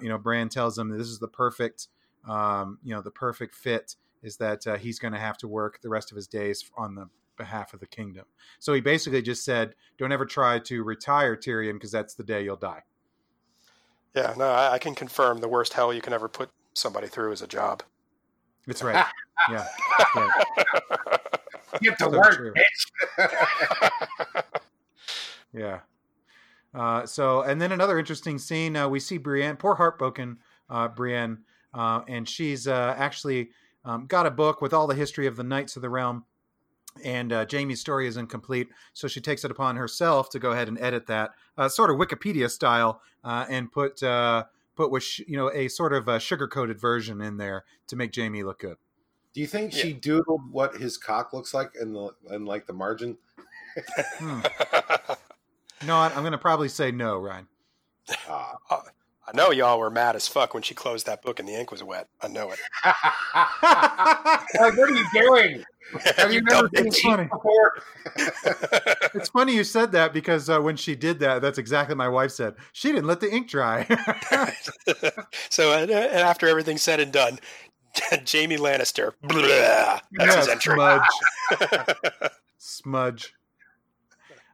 you 0.00 0.08
know, 0.08 0.18
Bran 0.18 0.48
tells 0.48 0.78
him 0.78 0.88
this 0.88 1.08
is 1.08 1.18
the 1.18 1.28
perfect, 1.28 1.88
um, 2.28 2.78
you 2.82 2.94
know, 2.94 3.00
the 3.00 3.10
perfect 3.10 3.54
fit 3.54 3.96
is 4.22 4.36
that 4.36 4.64
he's 4.80 4.98
going 4.98 5.12
to 5.12 5.20
have 5.20 5.38
to 5.38 5.48
work 5.48 5.80
the 5.82 5.88
rest 5.88 6.10
of 6.10 6.16
his 6.16 6.26
days 6.26 6.68
on 6.76 6.94
the 6.94 7.08
behalf 7.36 7.74
of 7.74 7.80
the 7.80 7.86
kingdom. 7.86 8.24
So 8.58 8.72
he 8.72 8.80
basically 8.80 9.22
just 9.22 9.44
said, 9.44 9.74
"Don't 9.98 10.12
ever 10.12 10.26
try 10.26 10.58
to 10.60 10.84
retire 10.84 11.36
Tyrion 11.36 11.74
because 11.74 11.90
that's 11.90 12.14
the 12.14 12.22
day 12.22 12.44
you'll 12.44 12.56
die." 12.56 12.82
Yeah, 14.14 14.34
no, 14.36 14.46
I, 14.46 14.74
I 14.74 14.78
can 14.78 14.94
confirm 14.94 15.38
the 15.38 15.48
worst 15.48 15.72
hell 15.72 15.92
you 15.92 16.00
can 16.00 16.12
ever 16.12 16.28
put 16.28 16.50
somebody 16.74 17.06
through 17.08 17.32
is 17.32 17.42
a 17.42 17.46
job. 17.46 17.82
That's 18.66 18.82
right. 18.82 19.04
yeah. 19.50 19.66
Right. 20.14 20.30
Get 21.80 21.98
to 21.98 22.04
So 22.04 22.10
work, 22.10 22.34
true. 22.34 22.54
bitch. 23.18 24.42
Yeah. 25.54 25.80
Uh, 26.74 27.04
so, 27.04 27.42
and 27.42 27.60
then 27.60 27.72
another 27.72 27.98
interesting 27.98 28.38
scene, 28.38 28.74
uh, 28.76 28.88
we 28.88 28.98
see 29.00 29.18
Brienne, 29.18 29.56
poor 29.56 29.74
heartbroken 29.74 30.38
uh, 30.70 30.88
Brienne, 30.88 31.38
uh, 31.74 32.00
and 32.08 32.26
she's 32.26 32.66
uh, 32.66 32.94
actually 32.96 33.50
um, 33.84 34.06
got 34.06 34.24
a 34.24 34.30
book 34.30 34.62
with 34.62 34.72
all 34.72 34.86
the 34.86 34.94
history 34.94 35.26
of 35.26 35.36
the 35.36 35.42
Knights 35.44 35.76
of 35.76 35.82
the 35.82 35.90
Realm. 35.90 36.24
And 37.04 37.32
uh, 37.32 37.46
Jaime's 37.50 37.80
story 37.80 38.06
is 38.06 38.16
incomplete, 38.16 38.68
so 38.92 39.08
she 39.08 39.20
takes 39.20 39.44
it 39.44 39.50
upon 39.50 39.76
herself 39.76 40.28
to 40.30 40.38
go 40.38 40.50
ahead 40.52 40.68
and 40.68 40.78
edit 40.78 41.06
that, 41.06 41.30
uh, 41.56 41.68
sort 41.68 41.90
of 41.90 41.96
Wikipedia 41.96 42.50
style, 42.50 43.00
uh, 43.24 43.46
and 43.48 43.72
put 43.72 44.02
uh, 44.02 44.44
put 44.76 44.90
with 44.90 45.02
sh- 45.02 45.22
you 45.26 45.36
know 45.36 45.50
a 45.52 45.68
sort 45.68 45.92
of 45.94 46.06
a 46.08 46.20
sugar 46.20 46.46
coated 46.46 46.78
version 46.80 47.20
in 47.22 47.38
there 47.38 47.64
to 47.86 47.96
make 47.96 48.14
Jaime 48.14 48.42
look 48.42 48.60
good. 48.60 48.76
Do 49.32 49.40
you 49.40 49.46
think 49.46 49.72
she 49.72 49.94
doodled 49.94 50.50
what 50.50 50.76
his 50.76 50.98
cock 50.98 51.32
looks 51.32 51.54
like 51.54 51.70
in 51.80 51.94
the 51.94 52.10
in 52.30 52.44
like 52.44 52.66
the 52.66 52.74
margin? 52.74 53.16
Hmm. 54.18 54.40
No, 55.84 55.96
I- 55.96 56.10
I'm 56.14 56.20
going 56.22 56.30
to 56.30 56.38
probably 56.38 56.68
say 56.68 56.92
no, 56.92 57.16
Ryan. 57.18 57.48
Ah. 58.28 58.54
I 59.32 59.36
know 59.36 59.50
y'all 59.50 59.78
were 59.78 59.90
mad 59.90 60.14
as 60.14 60.28
fuck 60.28 60.52
when 60.52 60.62
she 60.62 60.74
closed 60.74 61.06
that 61.06 61.22
book 61.22 61.40
and 61.40 61.48
the 61.48 61.54
ink 61.58 61.70
was 61.70 61.82
wet. 61.82 62.08
I 62.20 62.28
know 62.28 62.50
it. 62.50 62.58
like, 62.84 64.76
what 64.76 64.90
are 64.90 64.94
you 64.94 65.06
doing? 65.14 65.64
Have 66.16 66.32
you, 66.32 66.42
never 66.42 66.68
seen 66.74 66.86
bitch. 66.86 66.94
Cheat 66.94 67.30
before? 67.30 67.72
It's 69.14 69.28
funny 69.28 69.54
you 69.54 69.62
said 69.64 69.92
that 69.92 70.14
because 70.14 70.48
uh, 70.48 70.58
when 70.60 70.76
she 70.76 70.94
did 70.94 71.20
that, 71.20 71.42
that's 71.42 71.58
exactly 71.58 71.92
what 71.92 71.98
my 71.98 72.08
wife 72.08 72.30
said. 72.30 72.54
She 72.72 72.92
didn't 72.92 73.06
let 73.06 73.20
the 73.20 73.30
ink 73.30 73.48
dry. 73.48 73.84
so, 75.50 75.72
and, 75.72 75.90
uh, 75.90 75.94
and 75.94 76.20
after 76.20 76.46
everything's 76.46 76.82
said 76.82 76.98
and 76.98 77.12
done, 77.12 77.38
Jaime 78.10 78.56
Lannister. 78.56 79.12
Blah, 79.22 80.00
that's 80.12 80.34
Yeah, 80.34 80.36
his 80.36 80.48
entry. 80.48 80.74
smudge. 80.74 81.02
Smudge. 82.58 83.34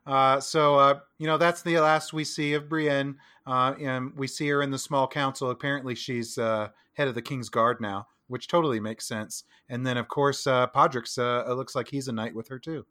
Uh, 0.08 0.40
so 0.40 0.78
uh, 0.78 1.00
you 1.18 1.26
know 1.26 1.36
that's 1.36 1.60
the 1.60 1.78
last 1.78 2.14
we 2.14 2.24
see 2.24 2.54
of 2.54 2.68
Brienne, 2.68 3.16
uh, 3.46 3.74
and 3.78 4.16
we 4.16 4.26
see 4.26 4.48
her 4.48 4.62
in 4.62 4.70
the 4.70 4.78
small 4.78 5.06
council. 5.06 5.50
Apparently, 5.50 5.94
she's 5.94 6.38
uh, 6.38 6.68
head 6.94 7.08
of 7.08 7.14
the 7.14 7.20
King's 7.20 7.50
Guard 7.50 7.78
now, 7.78 8.06
which 8.28 8.48
totally 8.48 8.80
makes 8.80 9.06
sense. 9.06 9.44
And 9.68 9.86
then, 9.86 9.98
of 9.98 10.08
course, 10.08 10.46
uh, 10.46 10.66
Podrick's. 10.68 11.18
Uh, 11.18 11.44
it 11.46 11.52
looks 11.52 11.74
like 11.74 11.88
he's 11.88 12.08
a 12.08 12.12
knight 12.12 12.34
with 12.34 12.48
her 12.48 12.58
too. 12.58 12.86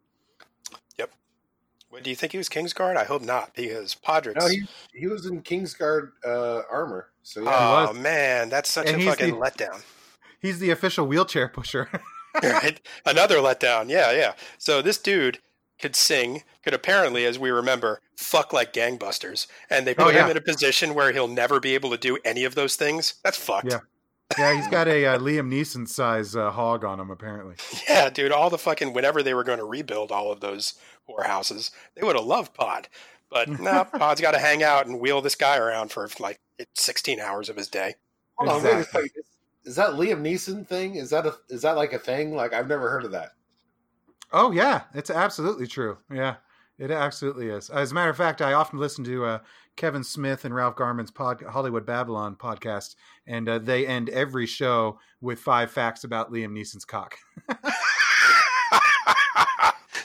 Yep. 0.99 1.11
What, 1.89 2.03
do 2.03 2.11
you 2.11 2.15
think 2.15 2.33
he 2.33 2.37
was 2.37 2.49
Kingsguard? 2.49 2.97
I 2.97 3.05
hope 3.05 3.23
not, 3.23 3.55
because 3.55 3.95
Podrick's. 3.95 4.45
No, 4.45 4.47
he, 4.47 4.67
he 4.93 5.07
was 5.07 5.25
in 5.25 5.41
Kingsguard 5.41 6.11
uh, 6.23 6.61
armor. 6.71 7.09
So 7.23 7.41
yeah. 7.41 7.87
oh 7.89 7.93
man, 7.93 8.49
that's 8.49 8.69
such 8.69 8.87
And 8.87 9.01
a 9.01 9.05
fucking 9.05 9.31
the- 9.31 9.39
letdown. 9.39 9.81
He's 10.39 10.59
the 10.59 10.69
official 10.69 11.07
wheelchair 11.07 11.47
pusher. 11.47 11.89
right? 12.43 12.79
Another 13.05 13.37
letdown. 13.37 13.89
Yeah, 13.89 14.11
yeah. 14.11 14.33
So 14.59 14.83
this 14.83 14.99
dude 14.99 15.39
could 15.79 15.95
sing, 15.95 16.43
could 16.63 16.73
apparently, 16.73 17.25
as 17.25 17.37
we 17.39 17.49
remember, 17.51 18.01
fuck 18.15 18.51
like 18.53 18.73
gangbusters, 18.73 19.47
and 19.69 19.85
they 19.85 19.93
Oh, 19.97 20.05
put 20.05 20.15
him 20.15 20.29
in 20.29 20.37
a 20.37 20.41
position 20.41 20.93
where 20.93 21.11
he'll 21.11 21.27
never 21.27 21.59
be 21.59 21.75
able 21.75 21.89
to 21.91 21.97
do 21.97 22.17
any 22.25 22.43
of 22.43 22.55
those 22.55 22.75
things. 22.75 23.15
That's 23.23 23.37
fucked. 23.37 23.71
Yeah. 23.71 23.79
yeah, 24.37 24.55
he's 24.55 24.67
got 24.67 24.87
a 24.87 25.05
uh, 25.05 25.17
Liam 25.19 25.49
Neeson 25.53 25.87
size 25.87 26.35
uh, 26.35 26.51
hog 26.51 26.83
on 26.83 26.99
him. 26.99 27.09
Apparently. 27.11 27.55
Yeah, 27.89 28.09
dude. 28.09 28.31
All 28.31 28.49
the 28.49 28.57
fucking 28.57 28.93
whenever 28.93 29.23
they 29.23 29.33
were 29.33 29.43
going 29.45 29.59
to 29.59 29.65
rebuild 29.65 30.11
all 30.11 30.31
of 30.31 30.39
those 30.41 30.73
whorehouses, 31.09 31.71
they 31.95 32.03
would 32.03 32.15
have 32.17 32.25
loved 32.25 32.53
Pod, 32.53 32.89
but 33.29 33.47
no, 33.59 33.85
Pod's 33.85 34.19
got 34.21 34.31
to 34.31 34.39
hang 34.39 34.63
out 34.63 34.85
and 34.87 34.99
wheel 34.99 35.21
this 35.21 35.35
guy 35.35 35.57
around 35.57 35.91
for 35.91 36.09
like 36.19 36.39
16 36.75 37.19
hours 37.19 37.47
of 37.49 37.55
his 37.55 37.67
day. 37.69 37.95
Hold 38.35 38.49
on, 38.49 38.63
wait 38.63 38.69
a 38.73 38.77
Exactly. 38.79 39.01
second. 39.03 39.23
Is 39.65 39.75
that 39.75 39.89
Liam 39.91 40.21
Neeson 40.21 40.65
thing? 40.67 40.95
Is 40.95 41.09
that 41.11 41.25
a 41.25 41.35
is 41.49 41.61
that 41.63 41.75
like 41.77 41.93
a 41.93 41.99
thing? 41.99 42.33
Like 42.35 42.53
I've 42.53 42.67
never 42.69 42.89
heard 42.89 43.03
of 43.05 43.11
that. 43.11 43.31
Oh 44.31 44.51
yeah, 44.51 44.83
it's 44.93 45.09
absolutely 45.09 45.67
true. 45.67 45.97
Yeah, 46.11 46.35
it 46.77 46.91
absolutely 46.91 47.47
is. 47.47 47.69
As 47.69 47.91
a 47.91 47.93
matter 47.95 48.09
of 48.09 48.17
fact, 48.17 48.41
I 48.41 48.53
often 48.53 48.77
listen 48.79 49.03
to 49.05 49.25
uh, 49.25 49.39
Kevin 49.75 50.03
Smith 50.03 50.43
and 50.45 50.53
Ralph 50.53 50.75
Garman's 50.75 51.11
pod, 51.11 51.41
Hollywood 51.41 51.85
Babylon 51.85 52.35
podcast, 52.35 52.95
and 53.25 53.47
uh, 53.47 53.59
they 53.59 53.87
end 53.87 54.09
every 54.09 54.45
show 54.45 54.99
with 55.21 55.39
five 55.39 55.71
facts 55.71 56.03
about 56.03 56.31
Liam 56.31 56.51
Neeson's 56.51 56.85
cock. 56.85 57.15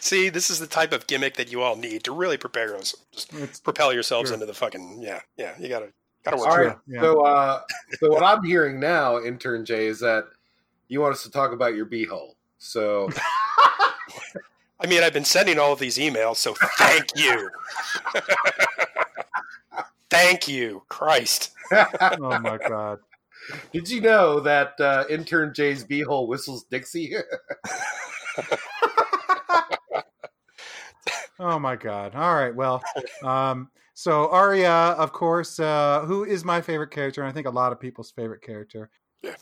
See, 0.00 0.28
this 0.28 0.50
is 0.50 0.58
the 0.58 0.66
type 0.66 0.92
of 0.92 1.06
gimmick 1.06 1.36
that 1.36 1.50
you 1.50 1.62
all 1.62 1.76
need 1.76 2.04
to 2.04 2.12
really 2.12 2.36
prepare 2.36 2.68
yourselves, 2.68 3.06
just 3.12 3.32
It's 3.34 3.60
propel 3.60 3.92
yourselves 3.94 4.28
Sure. 4.28 4.34
into 4.34 4.46
the 4.46 4.52
fucking 4.54 5.00
yeah, 5.00 5.20
yeah. 5.36 5.54
You 5.58 5.68
gotta 5.68 5.88
gotta 6.24 6.36
work. 6.36 6.48
All 6.48 6.54
through 6.54 6.66
right. 6.68 6.76
Yeah. 6.86 7.00
So 7.00 7.24
uh 7.24 7.60
so 8.00 8.08
what 8.10 8.22
I'm 8.22 8.44
hearing 8.44 8.78
now, 8.78 9.18
intern 9.22 9.64
Jay, 9.64 9.86
is 9.86 10.00
that 10.00 10.24
you 10.88 11.00
want 11.00 11.14
us 11.14 11.22
to 11.22 11.30
talk 11.30 11.52
about 11.52 11.74
your 11.74 11.86
beehole. 11.86 12.32
So 12.58 13.08
I 14.82 14.86
mean, 14.86 15.02
I've 15.02 15.12
been 15.12 15.24
sending 15.24 15.58
all 15.58 15.72
of 15.72 15.78
these 15.78 15.98
emails, 15.98 16.36
so 16.36 16.54
thank 16.78 17.06
you. 17.14 17.50
thank 20.10 20.48
you, 20.48 20.82
Christ. 20.88 21.52
oh 21.72 22.38
my 22.40 22.58
god. 22.58 22.98
did 23.72 23.88
you 23.88 24.00
know 24.00 24.40
that 24.40 24.74
uh, 24.80 25.04
intern 25.08 25.52
Jay's 25.54 25.84
beehole 25.84 26.26
whistles 26.28 26.64
Dixie? 26.70 27.14
Oh 31.42 31.58
my 31.58 31.74
god. 31.74 32.14
All 32.14 32.34
right. 32.36 32.54
Well, 32.54 32.80
um, 33.24 33.68
so 33.94 34.28
Arya, 34.30 34.70
of 34.70 35.12
course, 35.12 35.58
uh, 35.58 36.04
who 36.06 36.24
is 36.24 36.44
my 36.44 36.60
favorite 36.60 36.92
character, 36.92 37.20
and 37.20 37.28
I 37.28 37.32
think 37.32 37.48
a 37.48 37.50
lot 37.50 37.72
of 37.72 37.80
people's 37.80 38.12
favorite 38.12 38.42
character. 38.42 38.90
Yeah. 39.22 39.34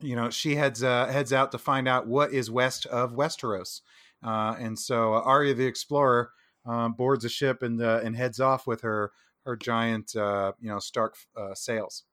You 0.00 0.14
know, 0.14 0.30
she 0.30 0.54
heads 0.54 0.84
uh, 0.84 1.08
heads 1.08 1.32
out 1.32 1.50
to 1.52 1.58
find 1.58 1.88
out 1.88 2.06
what 2.06 2.32
is 2.32 2.50
west 2.52 2.86
of 2.86 3.14
Westeros, 3.14 3.80
uh, 4.22 4.56
and 4.58 4.78
so 4.78 5.14
uh, 5.14 5.20
Arya 5.20 5.54
the 5.54 5.66
Explorer 5.66 6.30
um, 6.66 6.92
boards 6.92 7.24
a 7.24 7.28
ship 7.28 7.62
and 7.62 7.80
uh, 7.80 8.00
and 8.04 8.16
heads 8.16 8.40
off 8.40 8.66
with 8.66 8.82
her 8.82 9.12
her 9.46 9.56
giant, 9.56 10.14
uh, 10.16 10.52
you 10.60 10.68
know, 10.68 10.78
Stark 10.78 11.16
uh, 11.36 11.54
sails. 11.54 12.04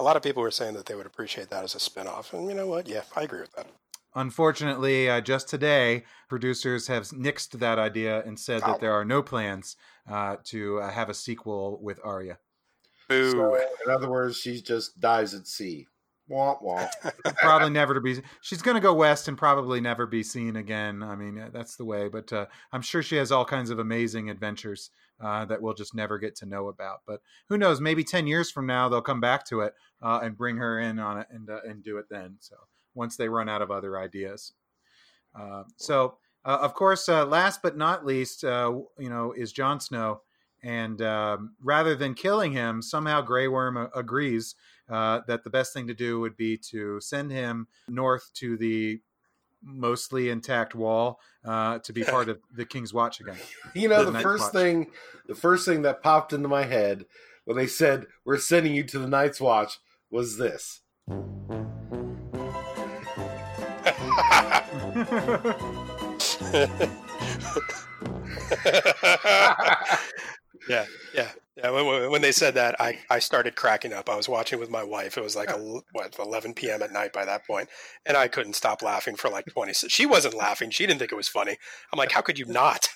A 0.00 0.02
lot 0.02 0.16
of 0.16 0.22
people 0.22 0.42
were 0.42 0.50
saying 0.50 0.74
that 0.74 0.86
they 0.86 0.94
would 0.96 1.06
appreciate 1.06 1.48
that 1.50 1.62
as 1.62 1.74
a 1.74 1.78
spinoff, 1.78 2.32
and 2.32 2.48
you 2.48 2.54
know 2.54 2.66
what? 2.66 2.88
Yeah, 2.88 3.02
I 3.14 3.22
agree 3.22 3.40
with 3.40 3.52
that. 3.52 3.66
Unfortunately, 4.14 5.08
uh, 5.08 5.20
just 5.20 5.48
today, 5.48 6.04
producers 6.28 6.86
have 6.88 7.04
nixed 7.08 7.58
that 7.60 7.78
idea 7.78 8.22
and 8.24 8.38
said 8.38 8.60
Oh. 8.64 8.72
that 8.72 8.80
there 8.80 8.92
are 8.92 9.04
no 9.04 9.22
plans 9.22 9.76
uh, 10.10 10.36
to 10.44 10.80
uh, 10.80 10.90
have 10.90 11.08
a 11.08 11.14
sequel 11.14 11.78
with 11.80 11.98
Arya. 12.04 12.38
Boo. 13.08 13.30
so 13.30 13.54
in 13.54 13.90
other 13.90 14.10
words, 14.10 14.36
she 14.36 14.60
just 14.60 15.00
dies 15.00 15.34
at 15.34 15.46
sea. 15.46 15.86
Womp 16.32 16.62
womp. 16.62 16.88
probably 17.36 17.68
never 17.68 17.92
to 17.92 18.00
be 18.00 18.20
she's 18.40 18.62
going 18.62 18.74
to 18.74 18.80
go 18.80 18.94
west 18.94 19.28
and 19.28 19.36
probably 19.36 19.80
never 19.80 20.06
be 20.06 20.22
seen 20.22 20.56
again 20.56 21.02
i 21.02 21.14
mean 21.14 21.38
uh, 21.38 21.50
that's 21.52 21.76
the 21.76 21.84
way 21.84 22.08
but 22.08 22.32
uh, 22.32 22.46
i'm 22.72 22.80
sure 22.80 23.02
she 23.02 23.16
has 23.16 23.30
all 23.30 23.44
kinds 23.44 23.68
of 23.68 23.78
amazing 23.78 24.30
adventures 24.30 24.90
uh, 25.20 25.44
that 25.44 25.60
we'll 25.60 25.74
just 25.74 25.94
never 25.94 26.18
get 26.18 26.34
to 26.34 26.46
know 26.46 26.68
about 26.68 27.00
but 27.06 27.20
who 27.48 27.58
knows 27.58 27.80
maybe 27.80 28.02
10 28.02 28.26
years 28.26 28.50
from 28.50 28.66
now 28.66 28.88
they'll 28.88 29.02
come 29.02 29.20
back 29.20 29.44
to 29.44 29.60
it 29.60 29.74
uh, 30.00 30.20
and 30.22 30.36
bring 30.36 30.56
her 30.56 30.80
in 30.80 30.98
on 30.98 31.18
it 31.18 31.26
and, 31.30 31.50
uh, 31.50 31.60
and 31.68 31.82
do 31.82 31.98
it 31.98 32.06
then 32.10 32.36
so 32.40 32.56
once 32.94 33.16
they 33.16 33.28
run 33.28 33.48
out 33.48 33.62
of 33.62 33.70
other 33.70 33.98
ideas 33.98 34.54
uh, 35.38 35.64
so 35.76 36.16
of 36.44 36.74
course 36.74 37.08
last 37.08 37.60
but 37.62 37.76
not 37.76 38.06
least 38.06 38.42
you 38.42 38.88
know 38.98 39.34
is 39.36 39.52
Jon 39.52 39.80
snow 39.80 40.22
and 40.62 41.02
um, 41.02 41.54
rather 41.60 41.94
than 41.94 42.14
killing 42.14 42.52
him 42.52 42.80
somehow 42.82 43.20
Grey 43.20 43.48
Worm 43.48 43.88
agrees 43.94 44.54
uh, 44.90 45.20
that 45.26 45.44
the 45.44 45.50
best 45.50 45.72
thing 45.72 45.86
to 45.88 45.94
do 45.94 46.20
would 46.20 46.36
be 46.36 46.56
to 46.70 47.00
send 47.00 47.30
him 47.30 47.66
north 47.88 48.30
to 48.34 48.56
the 48.56 49.00
mostly 49.64 50.28
intact 50.28 50.74
wall 50.74 51.20
uh, 51.44 51.78
to 51.80 51.92
be 51.92 52.02
part 52.02 52.28
of 52.28 52.38
the 52.54 52.64
King's 52.64 52.92
Watch 52.92 53.20
again. 53.20 53.36
You 53.74 53.88
know, 53.88 54.04
The 54.04 54.10
the 54.10 54.20
first 54.20 54.44
Watch. 54.44 54.52
thing, 54.52 54.86
the 55.28 55.34
first 55.34 55.66
thing 55.66 55.82
that 55.82 56.02
popped 56.02 56.32
into 56.32 56.48
my 56.48 56.64
head 56.64 57.06
when 57.44 57.56
they 57.56 57.66
said 57.66 58.06
we're 58.24 58.38
sending 58.38 58.74
you 58.74 58.84
to 58.84 58.98
the 58.98 59.08
Night's 59.08 59.40
Watch 59.40 59.78
was 60.10 60.36
this. 60.36 60.80
yeah, 70.68 70.86
yeah, 71.14 71.30
yeah. 71.56 71.70
When, 71.70 72.10
when 72.10 72.22
they 72.22 72.32
said 72.32 72.54
that, 72.54 72.80
I, 72.80 72.98
I 73.10 73.18
started 73.18 73.56
cracking 73.56 73.92
up. 73.92 74.08
I 74.08 74.16
was 74.16 74.28
watching 74.28 74.58
with 74.58 74.70
my 74.70 74.82
wife. 74.82 75.16
It 75.16 75.22
was 75.24 75.36
like 75.36 75.50
a, 75.50 75.58
what 75.92 76.16
11 76.18 76.54
p.m. 76.54 76.82
at 76.82 76.92
night 76.92 77.12
by 77.12 77.24
that 77.24 77.46
point, 77.46 77.68
and 78.06 78.16
I 78.16 78.28
couldn't 78.28 78.54
stop 78.54 78.82
laughing 78.82 79.16
for 79.16 79.28
like 79.28 79.46
20. 79.46 79.72
se- 79.72 79.88
She 79.88 80.06
wasn't 80.06 80.34
laughing. 80.34 80.70
She 80.70 80.86
didn't 80.86 80.98
think 80.98 81.12
it 81.12 81.16
was 81.16 81.28
funny. 81.28 81.56
I'm 81.92 81.98
like, 81.98 82.12
how 82.12 82.20
could 82.20 82.38
you 82.38 82.46
not? 82.46 82.88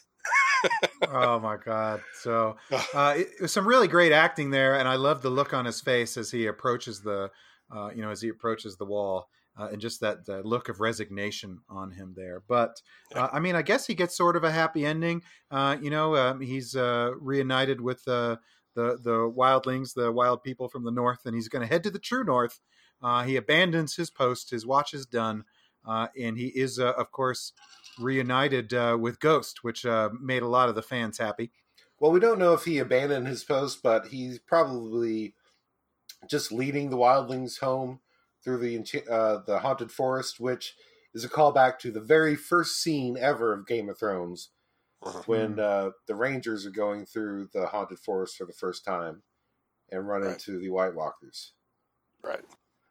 oh 1.13 1.39
my 1.39 1.57
god! 1.65 2.03
So 2.21 2.57
uh, 2.95 3.15
it, 3.17 3.29
it 3.39 3.43
was 3.43 3.53
some 3.53 3.67
really 3.67 3.89
great 3.89 4.13
acting 4.13 4.51
there, 4.51 4.79
and 4.79 4.89
I 4.89 4.97
love 4.97 5.23
the 5.23 5.31
look 5.31 5.55
on 5.55 5.65
his 5.65 5.81
face 5.81 6.17
as 6.17 6.31
he 6.31 6.47
approaches 6.47 7.01
the, 7.03 7.31
uh, 7.75 7.91
you 7.95 8.03
know, 8.03 8.11
as 8.11 8.23
he 8.23 8.29
approaches 8.29 8.77
the 8.77 8.87
wall, 8.87 9.29
uh, 9.59 9.69
and 9.73 9.81
just 9.81 10.01
that 10.01 10.19
uh, 10.29 10.41
look 10.41 10.69
of 10.69 10.81
resignation 10.81 11.61
on 11.69 11.93
him 11.93 12.15
there. 12.17 12.43
But 12.47 12.81
uh, 13.15 13.29
I 13.33 13.41
mean, 13.41 13.57
I 13.57 13.63
guess 13.63 13.87
he 13.87 13.95
gets 13.95 14.17
sort 14.17 14.37
of 14.37 14.45
a 14.45 14.51
happy 14.51 14.85
ending. 14.85 15.23
Uh, 15.51 15.77
you 15.81 15.91
know, 15.91 16.17
um, 16.17 16.41
he's 16.41 16.77
uh, 16.77 17.13
reunited 17.19 17.81
with 17.81 18.07
uh, 18.07 18.37
the 18.75 18.99
the 19.03 19.31
wildlings, 19.31 19.95
the 19.95 20.13
wild 20.13 20.43
people 20.43 20.69
from 20.69 20.85
the 20.85 20.91
north, 20.91 21.21
and 21.25 21.35
he's 21.35 21.49
going 21.49 21.63
to 21.63 21.73
head 21.73 21.83
to 21.85 21.91
the 21.91 21.99
true 21.99 22.25
north. 22.25 22.61
Uh, 23.03 23.25
he 23.25 23.37
abandons 23.37 23.97
his 23.97 24.11
post; 24.11 24.51
his 24.51 24.67
watch 24.67 24.95
is 24.95 25.07
done, 25.07 25.45
uh, 25.87 26.09
and 26.21 26.39
he 26.39 26.47
is, 26.49 26.79
uh, 26.79 26.93
of 26.93 27.11
course, 27.11 27.53
reunited 27.99 28.73
uh, 28.75 28.97
with 29.01 29.21
Ghost, 29.21 29.63
which 29.63 29.85
uh, 29.87 30.11
made 30.21 30.43
a 30.43 30.49
lot 30.49 30.69
of 30.69 30.75
the 30.75 30.83
fans 30.83 31.19
happy. 31.19 31.51
Well, 31.99 32.13
we 32.13 32.21
don't 32.21 32.39
know 32.39 32.53
if 32.53 32.65
he 32.65 32.79
abandoned 32.79 33.27
his 33.27 33.43
post, 33.43 33.83
but 33.83 34.09
he's 34.09 34.39
probably 34.39 35.35
just 36.29 36.53
leading 36.53 36.91
the 36.91 36.97
wildlings 36.97 37.61
home 37.61 38.01
through 38.47 38.59
the 38.59 38.79
uh, 39.11 39.43
the 39.45 39.59
haunted 39.59 39.91
forest, 39.91 40.39
which 40.39 40.77
is 41.13 41.25
a 41.25 41.29
callback 41.29 41.81
to 41.81 41.91
the 41.91 42.01
very 42.01 42.37
first 42.37 42.81
scene 42.81 43.17
ever 43.19 43.53
of 43.53 43.67
Game 43.67 43.89
of 43.89 43.99
Thrones, 43.99 44.51
Mhm. 45.05 45.27
when 45.27 45.59
uh, 45.59 45.91
the 46.07 46.15
Rangers 46.15 46.65
are 46.65 46.71
going 46.71 47.05
through 47.07 47.49
the 47.53 47.67
haunted 47.67 47.99
forest 47.99 48.37
for 48.37 48.45
the 48.47 48.53
first 48.53 48.85
time 48.85 49.23
and 49.91 50.07
run 50.07 50.23
Right. 50.23 50.33
into 50.35 50.59
the 50.61 50.71
White 50.71 50.95
Walkers. 50.95 51.55
Right. 52.23 52.45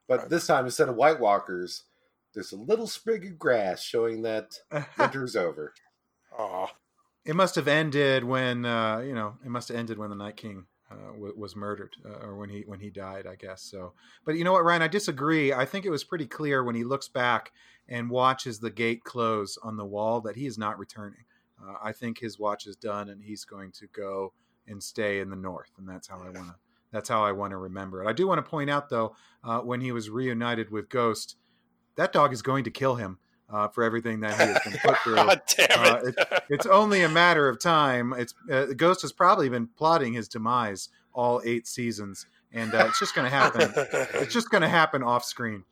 But 0.07 0.19
Right. 0.19 0.29
this 0.29 0.45
time, 0.47 0.65
instead 0.65 0.89
of 0.89 0.95
White 0.97 1.19
Walkers, 1.21 1.83
there's 2.33 2.51
a 2.51 2.57
little 2.57 2.87
sprig 2.87 3.25
of 3.25 3.39
grass 3.39 3.81
showing 3.81 4.21
that 4.23 4.59
winter's 4.99 5.35
over. 5.37 5.73
Aw. 6.37 6.67
It 7.23 7.35
must 7.35 7.55
have 7.55 7.67
ended 7.69 8.25
when 8.25 8.65
uh, 8.65 8.99
you 8.99 9.13
know. 9.15 9.37
It 9.43 9.49
must 9.49 9.69
have 9.69 9.77
ended 9.77 9.97
when 9.97 10.09
the 10.09 10.15
Night 10.17 10.35
King 10.35 10.67
uh, 10.91 11.13
w- 11.13 11.33
was 11.35 11.55
murdered, 11.55 11.95
uh, 12.05 12.25
or 12.25 12.35
when 12.35 12.49
he 12.49 12.63
when 12.67 12.79
he 12.79 12.89
died, 12.89 13.25
I 13.27 13.35
guess. 13.35 13.61
So, 13.61 13.93
but 14.25 14.35
you 14.35 14.43
know 14.43 14.53
what, 14.53 14.63
Ryan? 14.63 14.81
I 14.81 14.87
disagree. 14.87 15.53
I 15.53 15.65
think 15.65 15.85
it 15.85 15.89
was 15.89 16.03
pretty 16.03 16.27
clear 16.27 16.63
when 16.63 16.75
he 16.75 16.83
looks 16.83 17.07
back 17.07 17.51
and 17.87 18.09
watches 18.09 18.59
the 18.59 18.69
gate 18.71 19.03
close 19.03 19.57
on 19.63 19.77
the 19.77 19.85
wall 19.85 20.21
that 20.21 20.35
he 20.35 20.45
is 20.45 20.57
not 20.57 20.79
returning. 20.79 21.25
Uh, 21.61 21.75
I 21.83 21.91
think 21.91 22.19
his 22.19 22.39
watch 22.39 22.67
is 22.67 22.75
done, 22.75 23.09
and 23.09 23.21
he's 23.23 23.45
going 23.45 23.71
to 23.73 23.87
go 23.87 24.33
and 24.67 24.81
stay 24.81 25.19
in 25.19 25.29
the 25.29 25.35
north, 25.35 25.71
and 25.77 25.87
that's 25.87 26.07
how 26.07 26.17
I 26.17 26.29
want 26.29 26.47
to. 26.47 26.55
That's 26.91 27.09
how 27.09 27.23
I 27.25 27.33
want 27.33 27.51
to 27.51 27.57
remember 27.57 28.03
it. 28.03 28.07
I 28.07 28.13
do 28.13 28.27
want 28.27 28.43
to 28.43 28.49
point 28.49 28.69
out, 28.69 28.89
though, 28.89 29.15
uh, 29.43 29.59
when 29.59 29.81
he 29.81 29.91
was 29.91 30.09
reunited 30.09 30.71
with 30.71 30.87
Ghost, 30.89 31.35
that 31.97 32.13
dog 32.13 32.31
is 32.31 32.41
going 32.41 32.63
to 32.63 32.71
kill 32.71 32.95
him 32.95 33.19
uh, 33.49 33.67
for 33.67 33.83
everything 33.83 34.19
that 34.21 34.31
he 34.31 34.37
has 34.47 34.59
been 34.63 34.79
put 34.83 34.97
through 35.03 35.15
God 35.15 35.41
damn 35.55 35.67
Uh, 35.95 35.99
it. 36.07 36.15
it's 36.49 36.65
only 36.65 37.03
a 37.03 37.09
matter 37.09 37.47
of 37.47 37.59
time. 37.59 38.13
It's 38.17 38.33
uh, 38.51 38.65
Ghost 38.75 39.01
has 39.03 39.11
probably 39.11 39.49
been 39.49 39.67
plotting 39.67 40.13
his 40.13 40.27
demise 40.27 40.89
all 41.13 41.41
eight 41.45 41.67
seasons, 41.67 42.25
and 42.51 42.73
uh, 42.73 42.85
it's 42.89 42.99
just 42.99 43.15
going 43.15 43.29
to 43.29 43.35
happen. 43.35 43.71
it's 44.15 44.33
just 44.33 44.49
going 44.49 44.61
to 44.61 44.67
happen 44.69 45.01
off 45.03 45.23
screen. 45.23 45.63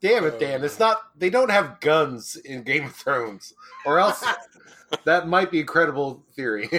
Damn 0.00 0.24
it, 0.24 0.38
Dan! 0.40 0.64
It's 0.64 0.78
not. 0.78 0.98
They 1.16 1.30
don't 1.30 1.50
have 1.50 1.80
guns 1.80 2.36
in 2.36 2.62
Game 2.62 2.84
of 2.84 2.94
Thrones, 2.94 3.52
or 3.84 3.98
else 3.98 4.24
that 5.04 5.28
might 5.28 5.50
be 5.50 5.60
a 5.60 5.64
credible 5.64 6.24
theory. 6.34 6.68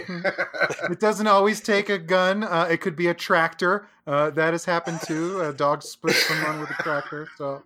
It 0.89 0.99
doesn't 0.99 1.27
always 1.27 1.61
take 1.61 1.89
a 1.89 1.97
gun. 1.99 2.43
Uh, 2.43 2.67
it 2.69 2.81
could 2.81 2.95
be 2.95 3.07
a 3.07 3.13
tractor. 3.13 3.87
Uh, 4.07 4.31
that 4.31 4.53
has 4.53 4.65
happened 4.65 4.99
too. 5.05 5.39
A 5.41 5.53
dog 5.53 5.83
split 5.83 6.15
someone 6.15 6.59
with 6.59 6.69
a 6.71 6.81
tractor. 6.83 7.27
So 7.37 7.63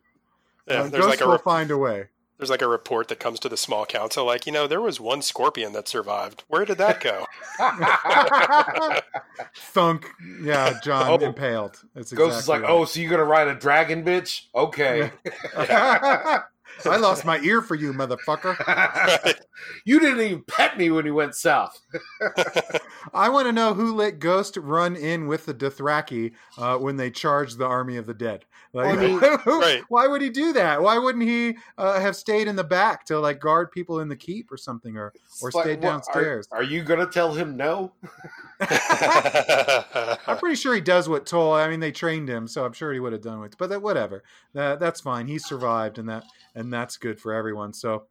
yeah, 0.67 0.81
uh, 0.81 0.87
there's 0.89 0.91
Ghost 1.05 1.09
like 1.09 1.21
a 1.21 1.25
will 1.25 1.33
re- 1.33 1.39
find 1.43 1.71
a 1.71 1.77
way. 1.77 2.07
There's 2.43 2.49
like 2.49 2.61
a 2.61 2.67
report 2.67 3.07
that 3.07 3.21
comes 3.21 3.39
to 3.39 3.47
the 3.47 3.55
small 3.55 3.85
council, 3.85 4.25
like 4.25 4.45
you 4.45 4.51
know 4.51 4.67
there 4.67 4.81
was 4.81 4.99
one 4.99 5.21
scorpion 5.21 5.71
that 5.71 5.87
survived. 5.87 6.43
Where 6.49 6.65
did 6.65 6.77
that 6.77 6.99
go? 6.99 7.25
Thunk. 9.55 10.05
Yeah, 10.41 10.77
Jon 10.83 11.09
Oh. 11.09 11.25
impaled. 11.25 11.77
That's 11.95 12.11
exactly 12.11 12.17
Ghost 12.17 12.39
is 12.41 12.49
like, 12.49 12.59
oh, 12.59 12.63
right. 12.63 12.71
"Oh, 12.71 12.83
so 12.83 12.99
you're 12.99 13.09
gonna 13.09 13.23
ride 13.23 13.47
a 13.47 13.55
dragon, 13.55 14.03
bitch? 14.03 14.41
Okay." 14.53 15.09
I 16.85 16.97
lost 16.97 17.25
my 17.25 17.39
ear 17.39 17.61
for 17.61 17.75
you, 17.75 17.93
motherfucker. 17.93 18.55
you 19.85 19.99
didn't 19.99 20.21
even 20.21 20.43
pet 20.43 20.77
me 20.77 20.89
when 20.91 21.05
you 21.05 21.13
went 21.13 21.35
south. 21.35 21.79
I 23.13 23.29
want 23.29 23.47
to 23.47 23.51
know 23.51 23.73
who 23.73 23.95
let 23.95 24.19
Ghost 24.19 24.57
run 24.57 24.95
in 24.95 25.27
with 25.27 25.45
the 25.45 25.53
Dothraki 25.53 26.33
uh, 26.57 26.77
when 26.77 26.97
they 26.97 27.09
charged 27.11 27.57
the 27.57 27.65
army 27.65 27.97
of 27.97 28.05
the 28.05 28.13
dead. 28.13 28.45
Like, 28.73 28.97
I 28.97 29.01
mean- 29.01 29.19
who- 29.43 29.61
Right. 29.61 29.83
why 29.89 30.07
would 30.07 30.21
he 30.21 30.29
do 30.29 30.51
that? 30.53 30.81
Why 30.81 30.97
wouldn't 30.97 31.23
he 31.23 31.55
uh, 31.77 31.99
have 31.99 32.15
stayed 32.15 32.47
in 32.47 32.55
the 32.55 32.63
back 32.63 33.05
to 33.05 33.19
like 33.19 33.39
guard 33.39 33.71
people 33.71 33.99
in 33.99 34.07
the 34.09 34.15
keep 34.15 34.51
or 34.51 34.57
something, 34.57 34.97
or 34.97 35.13
or 35.41 35.49
It's 35.49 35.59
stayed 35.59 35.75
what- 35.75 35.81
downstairs? 35.81 36.47
Are, 36.51 36.59
are 36.59 36.63
you 36.63 36.83
gonna 36.83 37.05
tell 37.05 37.33
him 37.33 37.55
no? 37.55 37.91
I'm 40.27 40.37
pretty 40.37 40.55
sure 40.55 40.73
he 40.73 40.81
does 40.81 41.07
what 41.09 41.25
Toll. 41.25 41.53
I 41.53 41.67
mean, 41.69 41.79
they 41.79 41.91
trained 41.91 42.29
him, 42.29 42.47
so 42.47 42.65
I'm 42.65 42.73
sure 42.73 42.93
he 42.93 42.99
would 42.99 43.13
have 43.13 43.21
done 43.21 43.43
it. 43.43 43.55
But 43.57 43.69
that, 43.69 43.81
whatever, 43.81 44.23
that, 44.53 44.79
that's 44.79 45.01
fine. 45.01 45.27
He 45.27 45.37
survived, 45.39 45.97
and 45.99 46.07
that 46.09 46.23
and 46.55 46.62
that's 46.71 46.97
good 46.97 47.19
for 47.19 47.33
everyone. 47.33 47.73
So 47.73 48.05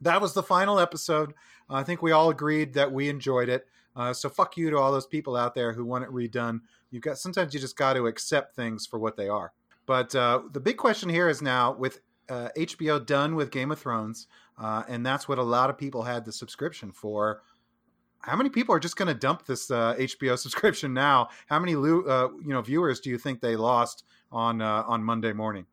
that 0.00 0.20
was 0.20 0.34
the 0.34 0.42
final 0.42 0.78
episode. 0.78 1.34
I 1.68 1.82
think 1.82 2.02
we 2.02 2.12
all 2.12 2.30
agreed 2.30 2.74
that 2.74 2.92
we 2.92 3.08
enjoyed 3.08 3.48
it. 3.48 3.66
Uh, 3.94 4.12
so 4.12 4.28
fuck 4.28 4.56
you 4.56 4.70
to 4.70 4.76
all 4.76 4.92
those 4.92 5.06
people 5.06 5.36
out 5.36 5.54
there 5.54 5.72
who 5.72 5.84
want 5.84 6.04
it 6.04 6.10
redone. 6.10 6.60
You 6.90 7.00
got 7.00 7.18
sometimes 7.18 7.54
you 7.54 7.60
just 7.60 7.76
got 7.76 7.94
to 7.94 8.06
accept 8.06 8.54
things 8.54 8.86
for 8.86 8.98
what 8.98 9.16
they 9.16 9.28
are. 9.28 9.52
But 9.86 10.14
uh, 10.14 10.42
the 10.52 10.60
big 10.60 10.76
question 10.76 11.08
here 11.08 11.28
is 11.28 11.40
now 11.40 11.72
with 11.72 12.00
uh, 12.28 12.48
HBO 12.56 13.04
done 13.04 13.36
with 13.36 13.50
Game 13.50 13.70
of 13.70 13.78
Thrones, 13.78 14.26
uh, 14.58 14.82
and 14.88 15.06
that's 15.06 15.28
what 15.28 15.38
a 15.38 15.42
lot 15.42 15.70
of 15.70 15.78
people 15.78 16.02
had 16.02 16.24
the 16.24 16.32
subscription 16.32 16.92
for. 16.92 17.42
How 18.20 18.36
many 18.36 18.50
people 18.50 18.74
are 18.74 18.80
just 18.80 18.96
going 18.96 19.08
to 19.08 19.14
dump 19.14 19.46
this 19.46 19.70
uh, 19.70 19.94
HBO 19.98 20.36
subscription 20.38 20.92
now? 20.92 21.28
How 21.46 21.58
many 21.58 21.74
uh, 21.74 21.78
you 21.78 22.48
know 22.48 22.60
viewers 22.60 23.00
do 23.00 23.10
you 23.10 23.18
think 23.18 23.40
they 23.40 23.56
lost 23.56 24.04
on 24.30 24.60
uh, 24.60 24.84
on 24.86 25.02
Monday 25.02 25.32
morning? 25.32 25.66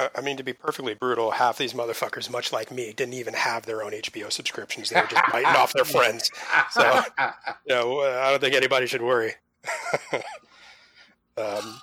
I 0.00 0.18
I 0.18 0.20
mean, 0.20 0.36
to 0.36 0.42
be 0.42 0.52
perfectly 0.52 0.94
brutal, 0.94 1.30
half 1.32 1.58
these 1.58 1.72
motherfuckers, 1.72 2.30
much 2.30 2.52
like 2.52 2.70
me, 2.70 2.92
didn't 2.92 3.14
even 3.14 3.34
have 3.34 3.66
their 3.66 3.82
own 3.82 3.92
HBO 3.92 4.30
subscriptions. 4.32 4.90
They 4.90 5.00
were 5.00 5.06
just 5.06 5.22
biting 5.32 5.46
off 5.48 5.72
their 5.72 5.84
friends. 5.84 6.30
So- 6.70 7.02
You 7.66 7.74
know, 7.74 8.00
uh, 8.00 8.22
I 8.24 8.30
don't 8.30 8.40
think 8.40 8.54
anybody 8.54 8.86
should 8.86 9.02
worry. 9.02 9.34
um, 11.36 11.80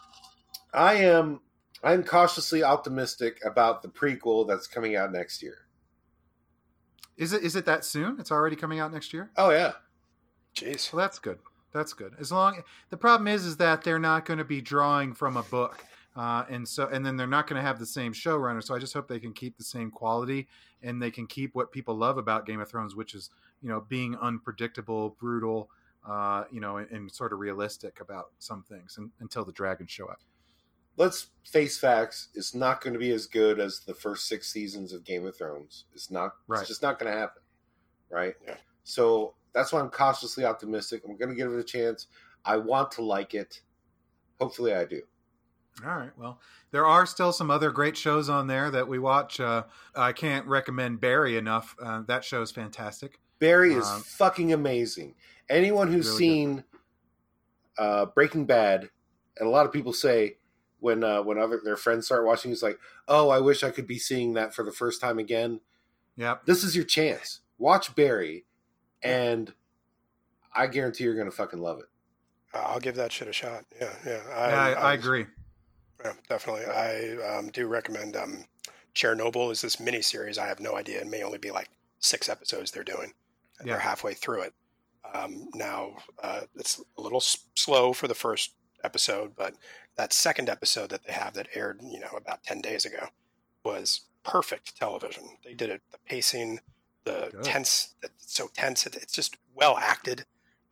I 0.74 0.96
am. 0.96 1.42
I'm 1.84 2.04
cautiously 2.04 2.64
optimistic 2.64 3.40
about 3.46 3.82
the 3.84 3.88
prequel 3.88 4.48
that's 4.48 4.68
coming 4.68 4.96
out 4.96 5.12
next 5.12 5.42
year. 5.44 5.60
Is 7.16 7.34
it 7.34 7.44
is 7.44 7.56
it 7.56 7.66
that 7.66 7.86
soon? 7.86 8.20
It's 8.20 8.32
already 8.32 8.56
coming 8.56 8.80
out 8.80 8.92
next 8.92 9.14
year. 9.14 9.32
Oh 9.38 9.50
yeah, 9.52 9.74
jeez. 10.56 10.92
Well, 10.92 11.00
that's 11.02 11.20
good. 11.20 11.40
That's 11.74 11.94
good. 11.94 12.14
As 12.20 12.32
long 12.32 12.62
the 12.90 12.98
problem 12.98 13.28
is 13.28 13.46
is 13.46 13.58
that 13.58 13.84
they're 13.84 14.00
not 14.00 14.26
going 14.26 14.40
to 14.40 14.46
be 14.46 14.62
drawing 14.62 15.14
from 15.14 15.38
a 15.38 15.44
book, 15.44 15.84
uh, 16.18 16.46
and 16.50 16.68
so 16.68 16.88
and 16.88 17.06
then 17.06 17.16
they're 17.16 17.28
not 17.28 17.48
going 17.48 17.62
to 17.62 17.68
have 17.68 17.78
the 17.80 17.86
same 17.86 18.12
showrunner. 18.12 18.64
So 18.64 18.74
I 18.76 18.80
just 18.80 18.94
hope 18.94 19.08
they 19.08 19.20
can 19.20 19.34
keep 19.34 19.58
the 19.58 19.64
same 19.64 19.92
quality 19.92 20.48
and 20.82 21.02
they 21.02 21.12
can 21.12 21.28
keep 21.28 21.54
what 21.54 21.72
people 21.72 21.96
love 21.96 22.18
about 22.18 22.46
Game 22.46 22.60
of 22.60 22.70
Thrones, 22.70 22.96
which 22.96 23.14
is 23.14 23.30
you 23.62 23.70
know 23.70 23.82
being 23.88 24.16
unpredictable, 24.18 25.12
brutal, 25.20 25.70
uh, 26.08 26.46
you 26.52 26.60
know, 26.60 26.78
and, 26.78 26.90
and 26.92 27.12
sort 27.12 27.34
of 27.34 27.40
realistic 27.40 28.00
about 28.02 28.32
some 28.40 28.64
things 28.68 28.96
and, 28.98 29.12
until 29.20 29.46
the 29.46 29.52
dragons 29.52 29.92
show 29.92 30.08
up. 30.08 30.20
let's 30.98 31.28
face 31.46 31.78
facts. 31.78 32.30
It's 32.34 32.54
not 32.54 32.82
going 32.82 32.94
to 32.94 33.00
be 33.00 33.12
as 33.12 33.28
good 33.28 33.60
as 33.60 33.82
the 33.82 33.94
first 33.94 34.28
six 34.28 34.52
seasons 34.52 34.94
of 34.94 35.06
Game 35.06 35.26
of 35.26 35.38
Thrones. 35.38 35.86
It's 35.94 36.12
not. 36.12 36.32
Right. 36.48 36.60
It's 36.60 36.68
just 36.68 36.82
not 36.82 37.00
going 37.00 37.12
to 37.12 37.18
happen. 37.18 37.42
Right. 38.10 38.34
Yeah. 38.46 38.56
So 38.84 39.36
that's 39.54 39.72
why 39.72 39.80
I'm 39.80 39.90
cautiously 39.90 40.46
optimistic. 40.46 41.04
I'm 41.06 41.18
going 41.18 41.30
to 41.30 41.36
give 41.36 41.52
it 41.52 41.60
a 41.60 41.64
chance. 41.64 42.08
I 42.46 42.58
want 42.58 42.92
to 42.94 43.02
like 43.04 43.34
it. 43.34 43.62
Hopefully, 44.40 44.74
I 44.74 44.86
do. 44.86 45.02
All 45.86 45.96
right. 45.96 46.12
Well, 46.18 46.40
there 46.72 46.86
are 46.86 47.06
still 47.06 47.32
some 47.32 47.52
other 47.52 47.70
great 47.72 47.96
shows 47.96 48.30
on 48.30 48.48
there 48.48 48.72
that 48.72 48.88
we 48.88 48.98
watch. 49.00 49.40
Uh, 49.40 49.64
I 49.96 50.12
can't 50.12 50.46
recommend 50.48 51.00
Barry 51.00 51.38
enough. 51.38 51.76
Uh, 51.82 52.02
that 52.08 52.24
show 52.24 52.42
is 52.42 52.52
fantastic. 52.52 53.20
Barry 53.40 53.74
is 53.76 53.88
Um, 53.88 54.02
fucking 54.02 54.52
amazing. 54.52 55.16
Anyone 55.50 55.92
who's 55.92 56.08
Really 56.08 56.18
seen 56.18 56.64
uh, 57.78 58.08
Breaking 58.08 58.46
Bad, 58.46 58.90
and 59.38 59.48
a 59.48 59.52
lot 59.52 59.66
of 59.68 59.72
people 59.72 59.94
say 59.94 60.38
when 60.80 61.04
uh, 61.04 61.22
when 61.22 61.38
other 61.38 61.62
their 61.64 61.78
friends 61.78 62.08
start 62.08 62.26
watching, 62.26 62.52
it's 62.52 62.64
like, 62.64 62.80
oh, 63.08 63.30
I 63.30 63.40
wish 63.40 63.64
I 63.64 63.70
could 63.70 63.88
be 63.88 64.00
seeing 64.00 64.34
that 64.34 64.54
for 64.56 64.64
the 64.64 64.72
first 64.72 65.00
time 65.00 65.20
again. 65.20 65.62
Yep. 66.16 66.46
This 66.48 66.64
is 66.64 66.76
your 66.76 66.86
chance. 66.86 67.42
Watch 67.60 67.96
Barry, 67.96 68.46
and 69.04 69.54
I 70.56 70.66
guarantee 70.68 71.04
you're 71.04 71.16
gonna 71.16 71.30
fucking 71.32 71.60
love 71.60 71.80
it. 71.80 71.86
I'll 72.54 72.80
give 72.80 72.96
that 72.96 73.12
shit 73.12 73.28
a 73.28 73.34
shot. 73.34 73.66
Yeah, 73.80 73.94
yeah. 74.06 74.22
Yeah, 74.28 74.34
I, 74.34 74.74
I 74.74 74.94
agree. 74.94 75.28
Yeah, 76.04 76.14
definitely. 76.30 76.66
I 76.66 77.38
um, 77.38 77.50
do 77.50 77.68
recommend 77.68 78.16
um, 78.16 78.46
Chernobyl 78.96 79.52
is 79.52 79.62
this 79.62 79.80
mini 79.80 80.02
series. 80.02 80.38
I 80.38 80.48
have 80.48 80.60
no 80.60 80.76
idea. 80.76 81.02
It 81.02 81.08
may 81.08 81.24
only 81.24 81.38
be 81.38 81.52
like 81.52 81.70
six 82.00 82.30
episodes 82.30 82.72
they're 82.72 82.84
doing, 82.84 83.14
Yeah. 83.60 83.74
they're 83.74 83.80
halfway 83.80 84.14
through 84.14 84.42
it. 84.44 84.54
Um, 85.14 85.50
now 85.54 85.94
uh, 86.22 86.42
it's 86.56 86.82
a 86.98 87.02
little 87.02 87.18
s- 87.20 87.38
slow 87.56 87.94
for 87.94 88.08
the 88.08 88.14
first 88.16 88.52
episode, 88.84 89.36
but 89.36 89.56
that 89.96 90.14
second 90.14 90.50
episode 90.50 90.90
that 90.92 91.04
they 91.06 91.14
have 91.14 91.34
that 91.34 91.48
aired, 91.56 91.80
you 91.82 92.00
know, 92.00 92.10
about 92.16 92.44
ten 92.44 92.62
days 92.62 92.86
ago, 92.86 93.08
was 93.64 94.02
perfect 94.24 94.78
television. 94.78 95.24
They 95.44 95.54
did 95.54 95.70
it. 95.70 95.82
The 95.92 95.98
pacing, 96.06 96.60
the 97.06 97.30
Good. 97.32 97.44
tense. 97.44 97.96
It's 98.04 98.34
so 98.36 98.50
tense. 98.54 98.86
It, 98.86 98.96
it's 98.96 99.14
just 99.14 99.38
well 99.56 99.78
acted. 99.78 100.26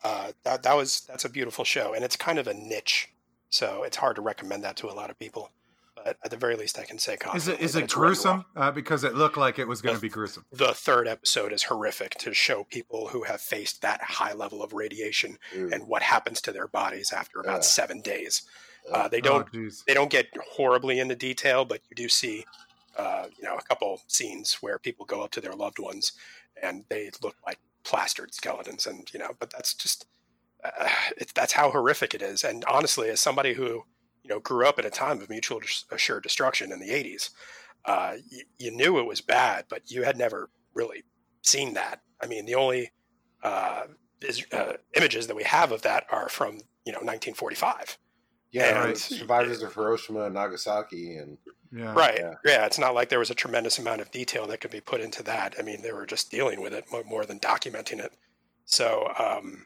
Uh, 0.03 0.33
that 0.43 0.61
that 0.63 0.75
was 0.75 1.01
that's 1.07 1.25
a 1.25 1.29
beautiful 1.29 1.63
show, 1.65 1.93
and 1.93 2.03
it's 2.03 2.15
kind 2.17 2.37
of 2.37 2.47
a 2.47 2.53
niche 2.53 3.09
so 3.55 3.83
it's 3.83 3.95
hard 3.95 4.17
to 4.17 4.21
recommend 4.21 4.63
that 4.65 4.75
to 4.77 4.89
a 4.89 4.91
lot 4.91 5.09
of 5.09 5.17
people. 5.17 5.49
But 5.95 6.17
at 6.23 6.29
the 6.29 6.37
very 6.37 6.57
least, 6.57 6.77
I 6.77 6.83
can 6.83 6.99
say 6.99 7.17
Is 7.33 7.47
it 7.47 7.61
is 7.61 7.75
it 7.77 7.89
gruesome? 7.89 8.43
Uh, 8.55 8.69
because 8.69 9.03
it 9.05 9.15
looked 9.15 9.37
like 9.37 9.57
it 9.57 9.67
was 9.67 9.81
going 9.81 9.95
to 9.95 10.01
be 10.01 10.09
gruesome. 10.09 10.45
The 10.51 10.73
third 10.73 11.07
episode 11.07 11.53
is 11.53 11.63
horrific 11.63 12.15
to 12.15 12.33
show 12.33 12.65
people 12.65 13.07
who 13.07 13.23
have 13.23 13.39
faced 13.39 13.81
that 13.81 14.01
high 14.01 14.33
level 14.33 14.61
of 14.61 14.73
radiation 14.73 15.39
Ooh. 15.55 15.69
and 15.71 15.87
what 15.87 16.03
happens 16.03 16.41
to 16.41 16.51
their 16.51 16.67
bodies 16.67 17.13
after 17.13 17.39
about 17.39 17.59
Ugh. 17.59 17.63
seven 17.63 18.01
days. 18.01 18.43
Uh, 18.91 19.07
they 19.07 19.21
don't 19.21 19.47
Oh, 19.55 19.69
they 19.87 19.93
don't 19.93 20.11
get 20.11 20.27
horribly 20.51 20.99
into 20.99 21.15
detail, 21.15 21.63
but 21.65 21.79
you 21.89 21.95
do 21.95 22.09
see, 22.09 22.45
uh, 22.97 23.27
you 23.35 23.43
know, 23.43 23.55
a 23.55 23.63
couple 23.63 24.01
scenes 24.07 24.55
where 24.55 24.77
people 24.77 25.05
go 25.05 25.23
up 25.23 25.31
to 25.31 25.41
their 25.41 25.53
loved 25.53 25.79
ones 25.79 26.11
and 26.61 26.83
they 26.89 27.09
look 27.23 27.37
like 27.47 27.59
plastered 27.83 28.33
skeletons, 28.33 28.85
and 28.85 29.11
you 29.13 29.19
know, 29.19 29.31
but 29.39 29.49
that's 29.49 29.73
just 29.73 30.05
uh, 30.79 30.89
it's, 31.17 31.33
that's 31.33 31.53
how 31.53 31.71
horrific 31.71 32.13
it 32.13 32.21
is. 32.21 32.43
And 32.43 32.63
honestly, 32.65 33.09
as 33.09 33.19
somebody 33.19 33.53
who 33.53 33.83
you 34.23 34.29
know 34.29 34.39
grew 34.39 34.67
up 34.67 34.79
at 34.79 34.85
a 34.85 34.89
time 34.89 35.21
of 35.21 35.29
mutual 35.29 35.61
assured 35.91 36.23
destruction 36.23 36.71
in 36.71 36.79
the 36.79 36.89
'80s, 36.89 37.29
uh, 37.85 38.15
you, 38.29 38.43
you 38.57 38.71
knew 38.71 38.99
it 38.99 39.05
was 39.05 39.21
bad, 39.21 39.65
but 39.69 39.89
you 39.91 40.03
had 40.03 40.17
never 40.17 40.49
really 40.73 41.03
seen 41.41 41.73
that. 41.75 42.01
I 42.21 42.27
mean, 42.27 42.45
the 42.45 42.55
only 42.55 42.91
uh, 43.43 43.83
is, 44.21 44.45
uh, 44.51 44.73
images 44.95 45.27
that 45.27 45.35
we 45.35 45.43
have 45.43 45.71
of 45.71 45.83
that 45.83 46.05
are 46.11 46.29
from 46.29 46.55
you 46.85 46.91
know 46.91 46.99
1945. 46.99 47.97
Yeah, 48.51 48.69
And- 48.69 48.85
right. 48.85 48.97
survivors 48.97 49.61
of 49.61 49.73
Hiroshima 49.73 50.23
and 50.25 50.35
Nagasaki, 50.35 51.17
and 51.17 51.37
Yeah. 51.71 51.93
Right. 51.93 52.17
Yeah. 52.19 52.33
Yeah. 52.45 52.65
It's 52.65 52.79
not 52.79 52.93
like 52.95 53.09
there 53.09 53.19
was 53.19 53.29
a 53.29 53.35
tremendous 53.35 53.77
amount 53.79 53.99
of 54.01 54.11
detail 54.11 54.47
that 54.47 54.61
could 54.61 54.71
be 54.71 54.79
put 54.79 55.01
into 55.01 55.21
that. 55.23 55.55
I 55.59 55.61
mean, 55.61 55.81
they 55.81 55.91
were 55.91 56.05
just 56.05 56.31
dealing 56.31 56.61
with 56.61 56.73
it 56.73 56.85
more 57.05 57.25
than 57.25 57.39
documenting 57.39 57.99
it. 57.99 58.13
So 58.63 59.11
um, 59.19 59.65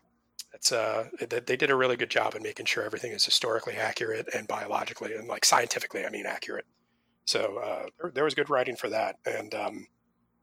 it's 0.54 0.72
uh, 0.72 1.06
they, 1.30 1.56
did 1.56 1.70
a 1.70 1.76
really 1.76 1.96
good 1.96 2.10
job 2.10 2.36
in 2.36 2.44
making 2.44 2.66
sure 2.66 2.84
everything 2.84 3.12
is 3.12 3.24
historically 3.24 3.76
accurate 3.76 4.28
and 4.34 4.48
biologically 4.48 5.14
and 5.14 5.28
like 5.28 5.46
scientifically, 5.46 6.06
I 6.06 6.10
mean, 6.10 6.26
accurate. 6.26 6.66
So 7.26 7.58
uh, 7.64 7.86
there, 8.00 8.12
there 8.12 8.24
was 8.24 8.34
good 8.34 8.50
writing 8.50 8.76
for 8.76 8.90
that. 8.90 9.18
And 9.26 9.54
um, 9.54 9.88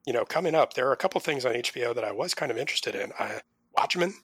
you 0.06 0.12
know, 0.12 0.24
coming 0.24 0.54
up, 0.54 0.74
there 0.74 0.88
are 0.88 0.92
a 0.92 0.96
couple 0.96 1.20
things 1.20 1.44
on 1.44 1.54
HBO 1.54 1.94
that 1.94 2.04
I 2.04 2.12
was 2.12 2.34
kind 2.34 2.52
of 2.52 2.58
interested 2.58 2.94
in. 2.94 3.12
I, 3.18 3.40
Watchmen. 3.76 4.14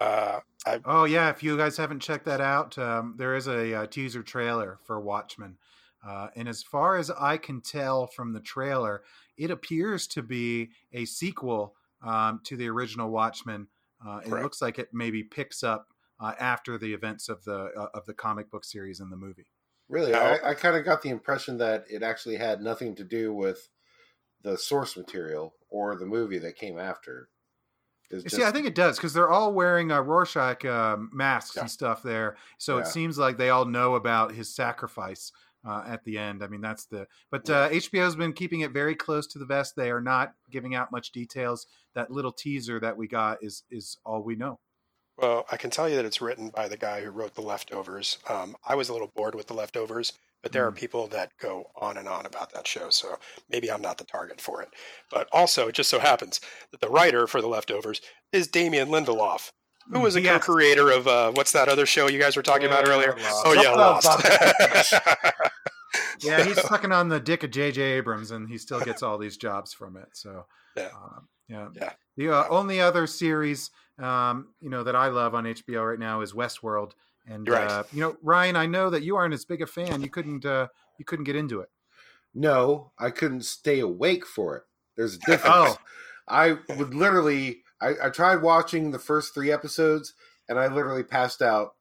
Uh, 0.00 0.40
I, 0.64 0.80
Oh 0.84 1.04
yeah, 1.04 1.28
if 1.30 1.42
you 1.42 1.56
guys 1.56 1.76
haven't 1.76 2.00
checked 2.00 2.24
that 2.26 2.40
out, 2.40 2.78
um, 2.78 3.14
there 3.18 3.34
is 3.34 3.48
a, 3.48 3.74
uh 3.74 3.86
teaser 3.86 4.22
trailer 4.22 4.78
for 4.84 5.00
Watchmen, 5.00 5.56
uh, 6.06 6.28
and 6.36 6.48
as 6.48 6.62
far 6.62 6.96
as 6.96 7.10
I 7.10 7.36
can 7.36 7.60
tell 7.60 8.06
from 8.06 8.32
the 8.32 8.40
trailer, 8.40 9.02
it 9.36 9.50
appears 9.50 10.06
to 10.08 10.22
be 10.22 10.70
a 10.92 11.04
sequel 11.04 11.74
um, 12.02 12.40
to 12.44 12.56
the 12.56 12.68
original 12.68 13.10
Watchmen. 13.10 13.66
Uh, 14.06 14.20
it 14.24 14.28
looks 14.30 14.62
like 14.62 14.78
it 14.78 14.88
maybe 14.92 15.22
picks 15.24 15.62
up 15.62 15.88
uh, 16.20 16.34
after 16.38 16.78
the 16.78 16.92
events 16.94 17.28
of 17.28 17.42
the 17.44 17.70
uh, 17.76 17.88
of 17.94 18.06
the 18.06 18.14
comic 18.14 18.50
book 18.50 18.64
series 18.64 19.00
in 19.00 19.10
the 19.10 19.16
movie. 19.16 19.46
really, 19.88 20.12
No. 20.12 20.18
I, 20.20 20.50
I 20.50 20.54
kind 20.54 20.76
of 20.76 20.84
got 20.84 21.02
the 21.02 21.08
impression 21.10 21.58
that 21.58 21.84
it 21.90 22.02
actually 22.02 22.36
had 22.36 22.60
nothing 22.60 22.94
to 22.96 23.04
do 23.04 23.32
with 23.34 23.68
the 24.42 24.56
source 24.56 24.96
material 24.96 25.54
or 25.68 25.96
the 25.96 26.06
movie 26.06 26.38
that 26.38 26.56
came 26.56 26.78
after. 26.78 27.28
Just, 28.10 28.30
See, 28.30 28.42
I 28.42 28.50
think 28.52 28.66
it 28.66 28.74
does 28.74 28.96
because 28.96 29.12
they're 29.12 29.28
all 29.28 29.52
wearing 29.52 29.92
uh, 29.92 30.00
Rorschach 30.00 30.64
um, 30.64 31.10
masks 31.12 31.56
Yeah. 31.56 31.62
and 31.62 31.70
stuff 31.70 32.02
there, 32.02 32.36
so 32.56 32.78
it 32.78 32.86
seems 32.86 33.18
like 33.18 33.36
they 33.36 33.50
all 33.50 33.66
know 33.66 33.96
about 33.96 34.32
his 34.32 34.54
sacrifice 34.54 35.30
uh, 35.66 35.84
at 35.86 36.04
the 36.04 36.18
end. 36.18 36.42
I 36.42 36.48
mean, 36.48 36.60
that's 36.60 36.84
the. 36.86 37.06
But 37.30 37.48
uh, 37.50 37.68
HBO's 37.70 38.16
been 38.16 38.32
keeping 38.32 38.60
it 38.60 38.72
very 38.72 38.94
close 38.94 39.26
to 39.28 39.38
the 39.38 39.46
vest. 39.46 39.74
They 39.76 39.90
are 39.90 40.00
not 40.00 40.34
giving 40.50 40.74
out 40.74 40.92
much 40.92 41.12
details. 41.12 41.66
That 41.94 42.10
little 42.10 42.32
teaser 42.32 42.78
that 42.80 42.96
we 42.96 43.08
got 43.08 43.38
is 43.42 43.64
is 43.70 43.98
all 44.04 44.22
we 44.22 44.36
know. 44.36 44.58
Well, 45.16 45.46
I 45.50 45.56
can 45.56 45.70
tell 45.70 45.88
you 45.88 45.96
that 45.96 46.04
it's 46.04 46.20
written 46.20 46.50
by 46.50 46.68
the 46.68 46.76
guy 46.76 47.00
who 47.02 47.10
wrote 47.10 47.34
The 47.34 47.40
Leftovers. 47.42 48.18
Um, 48.28 48.54
I 48.64 48.76
was 48.76 48.88
a 48.88 48.92
little 48.92 49.10
bored 49.16 49.34
with 49.34 49.48
The 49.48 49.54
Leftovers, 49.54 50.12
but 50.44 50.52
there 50.52 50.64
are 50.64 50.70
Mm. 50.70 50.76
people 50.76 51.08
that 51.08 51.32
go 51.40 51.72
on 51.74 51.96
and 51.96 52.06
on 52.06 52.24
about 52.24 52.52
that 52.52 52.68
show, 52.68 52.88
so 52.90 53.18
maybe 53.50 53.68
I'm 53.68 53.82
not 53.82 53.98
the 53.98 54.04
target 54.04 54.40
for 54.40 54.62
it. 54.62 54.68
But 55.10 55.28
also, 55.32 55.66
it 55.66 55.74
just 55.74 55.90
so 55.90 55.98
happens 55.98 56.40
that 56.70 56.80
the 56.80 56.88
writer 56.88 57.26
for 57.26 57.40
The 57.40 57.48
Leftovers 57.48 58.00
is 58.32 58.46
Damon 58.46 58.90
Lindelof, 58.90 59.50
who 59.90 59.98
was 59.98 60.14
a 60.14 60.20
Yes. 60.20 60.44
co-creator 60.44 60.88
of 60.92 61.08
uh, 61.08 61.32
what's 61.32 61.50
that 61.50 61.68
other 61.68 61.84
show 61.84 62.08
you 62.08 62.20
guys 62.20 62.36
were 62.36 62.42
talking 62.44 62.66
about 62.68 62.88
earlier? 62.88 63.16
Lost. 63.20 63.42
Oh 63.44 63.52
yeah, 63.54 63.70
Lost. 63.74 64.22
Lost. 65.94 66.24
Yeah, 66.24 66.44
he's 66.44 66.60
sucking 66.62 66.92
on 66.92 67.08
the 67.08 67.20
dick 67.20 67.42
of 67.42 67.50
J.J. 67.50 67.80
Abrams, 67.82 68.30
and 68.30 68.48
he 68.48 68.58
still 68.58 68.80
gets 68.80 69.02
all 69.02 69.18
these 69.18 69.36
jobs 69.36 69.72
from 69.72 69.96
it. 69.96 70.08
So, 70.12 70.46
Yeah. 70.76 70.88
um, 70.94 71.28
yeah. 71.48 71.68
Yeah. 71.74 71.92
The 72.16 72.30
uh, 72.30 72.44
only 72.50 72.80
other 72.80 73.06
series, 73.06 73.70
um, 73.98 74.48
you 74.60 74.68
know, 74.70 74.84
that 74.84 74.94
I 74.96 75.08
love 75.08 75.34
on 75.34 75.44
HBO 75.44 75.88
right 75.90 75.98
now 75.98 76.20
is 76.20 76.32
Westworld. 76.32 76.92
And 77.26 77.46
You're 77.46 77.56
right. 77.56 77.70
uh, 77.70 77.82
you 77.92 78.00
know, 78.00 78.16
Ryan, 78.22 78.56
I 78.56 78.66
know 78.66 78.90
that 78.90 79.02
you 79.02 79.16
aren't 79.16 79.34
as 79.34 79.44
big 79.44 79.62
a 79.62 79.66
fan. 79.66 80.02
You 80.02 80.10
couldn't, 80.10 80.44
uh, 80.44 80.68
you 80.98 81.04
couldn't 81.04 81.24
get 81.24 81.36
into 81.36 81.60
it. 81.60 81.68
no, 82.34 82.92
I 82.98 83.10
couldn't 83.10 83.44
stay 83.44 83.80
awake 83.80 84.26
for 84.26 84.56
it. 84.56 84.62
There's 84.96 85.14
a 85.14 85.18
difference. 85.26 85.54
Oh. 85.56 85.76
I 86.28 86.56
would 86.76 86.92
literally. 86.94 87.62
I, 87.80 87.94
I 88.04 88.10
tried 88.10 88.42
watching 88.42 88.90
the 88.90 88.98
first 88.98 89.32
three 89.32 89.50
episodes, 89.52 90.12
and 90.48 90.58
I 90.58 90.66
literally 90.66 91.04
passed 91.04 91.40
out 91.40 91.74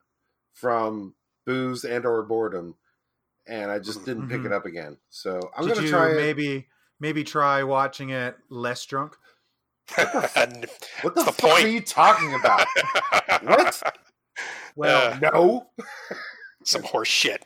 from 0.53 1.15
booze 1.45 1.83
and 1.83 2.05
or 2.05 2.23
boredom, 2.23 2.75
and 3.47 3.71
I 3.71 3.79
just 3.79 4.05
didn't 4.05 4.29
pick 4.29 4.41
Mhm. 4.41 4.45
it 4.47 4.51
up 4.53 4.65
again. 4.65 4.97
So 5.09 5.39
I'm 5.55 5.65
Did 5.65 5.75
gonna 5.75 5.85
you 5.87 5.91
try 5.93 6.11
it. 6.11 6.15
maybe, 6.15 6.67
maybe 6.99 7.23
try 7.23 7.63
watching 7.63 8.09
it 8.11 8.35
less 8.49 8.85
drunk? 8.85 9.15
And- 9.97 10.65
What 11.01 11.15
the, 11.15 11.23
the 11.23 11.31
fuck 11.31 11.37
point. 11.37 11.63
are 11.65 11.67
you 11.69 11.81
talking 11.81 12.33
about? 12.35 12.67
what? 13.43 13.81
Well, 14.75 15.13
Uh, 15.13 15.19
No. 15.19 15.69
Some 16.63 16.83
horse 16.83 17.07
shit. 17.07 17.45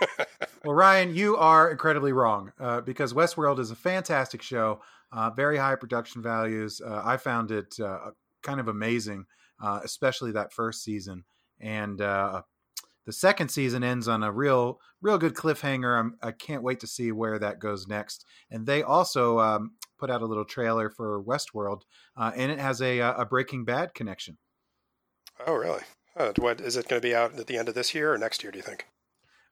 Well, 0.64 0.74
Ryan, 0.74 1.14
you 1.14 1.36
are 1.36 1.70
incredibly 1.70 2.12
wrong 2.12 2.52
uh, 2.58 2.80
because 2.80 3.12
Westworld 3.14 3.60
is 3.60 3.70
a 3.70 3.76
fantastic 3.76 4.42
show, 4.42 4.80
uh, 5.12 5.30
very 5.30 5.56
high 5.56 5.76
production 5.76 6.20
values. 6.22 6.80
Uh, 6.84 7.02
I 7.04 7.18
found 7.18 7.52
it 7.52 7.78
uh, 7.78 8.10
kind 8.42 8.58
of 8.58 8.66
amazing, 8.66 9.26
uh, 9.62 9.78
especially 9.84 10.32
that 10.32 10.52
first 10.52 10.82
season. 10.82 11.24
And 11.60 12.00
uh, 12.00 12.42
the 13.06 13.12
second 13.12 13.48
season 13.48 13.82
ends 13.82 14.08
on 14.08 14.22
a 14.22 14.30
real, 14.32 14.80
real 15.00 15.16
good 15.18 15.34
cliffhanger. 15.34 15.98
I'm, 15.98 16.18
I 16.22 16.32
can't 16.32 16.62
wait 16.62 16.80
to 16.80 16.86
see 16.86 17.12
where 17.12 17.38
that 17.38 17.58
goes 17.60 17.86
next. 17.86 18.26
And 18.50 18.66
they 18.66 18.82
also 18.82 19.38
um, 19.38 19.76
put 19.98 20.10
out 20.10 20.22
a 20.22 20.26
little 20.26 20.44
trailer 20.44 20.90
for 20.90 21.22
Westworld, 21.24 21.82
uh, 22.16 22.32
and 22.36 22.52
it 22.52 22.58
has 22.58 22.82
a, 22.82 22.98
a 22.98 23.24
Breaking 23.24 23.64
Bad 23.64 23.94
connection. 23.94 24.38
Oh, 25.46 25.54
really? 25.54 25.82
Uh, 26.14 26.34
what 26.36 26.60
is 26.60 26.76
it 26.76 26.88
going 26.88 27.00
to 27.00 27.06
be 27.08 27.14
out 27.14 27.38
at 27.38 27.46
the 27.46 27.56
end 27.56 27.68
of 27.70 27.74
this 27.74 27.94
year 27.94 28.12
or 28.12 28.18
next 28.18 28.42
year? 28.42 28.52
Do 28.52 28.58
you 28.58 28.62
think? 28.62 28.86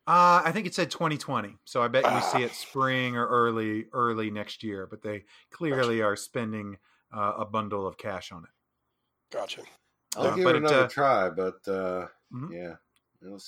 Uh, 0.07 0.43
I 0.45 0.53
think 0.53 0.67
it 0.67 0.75
said 0.75 0.91
2020, 0.91 1.57
so 1.65 1.83
I 1.83 1.89
bet 1.89 2.11
you 2.11 2.21
see 2.21 2.45
Ah. 2.45 2.45
it 2.45 2.55
spring 2.55 3.17
or 3.17 3.27
early 3.27 3.87
early 3.93 4.31
next 4.31 4.63
year. 4.63 4.87
But 4.87 5.01
they 5.03 5.25
clearly 5.51 6.03
are 6.03 6.17
spending 6.17 6.77
uh, 7.11 7.35
a 7.39 7.47
bundle 7.47 7.87
of 7.87 7.97
cash 7.97 8.31
on 8.31 8.45
it. 8.45 8.51
Gotcha. 9.31 9.65
I'll 10.17 10.31
Yeah, 10.31 10.35
give 10.35 10.45
but 10.45 10.55
it 10.57 10.57
it, 10.57 10.59
another 10.59 10.71
uh, 10.71 10.89
try, 10.89 11.31
but 11.31 11.67
uh, 11.69 12.09
Mhm. 12.33 12.51
yeah. 12.53 12.77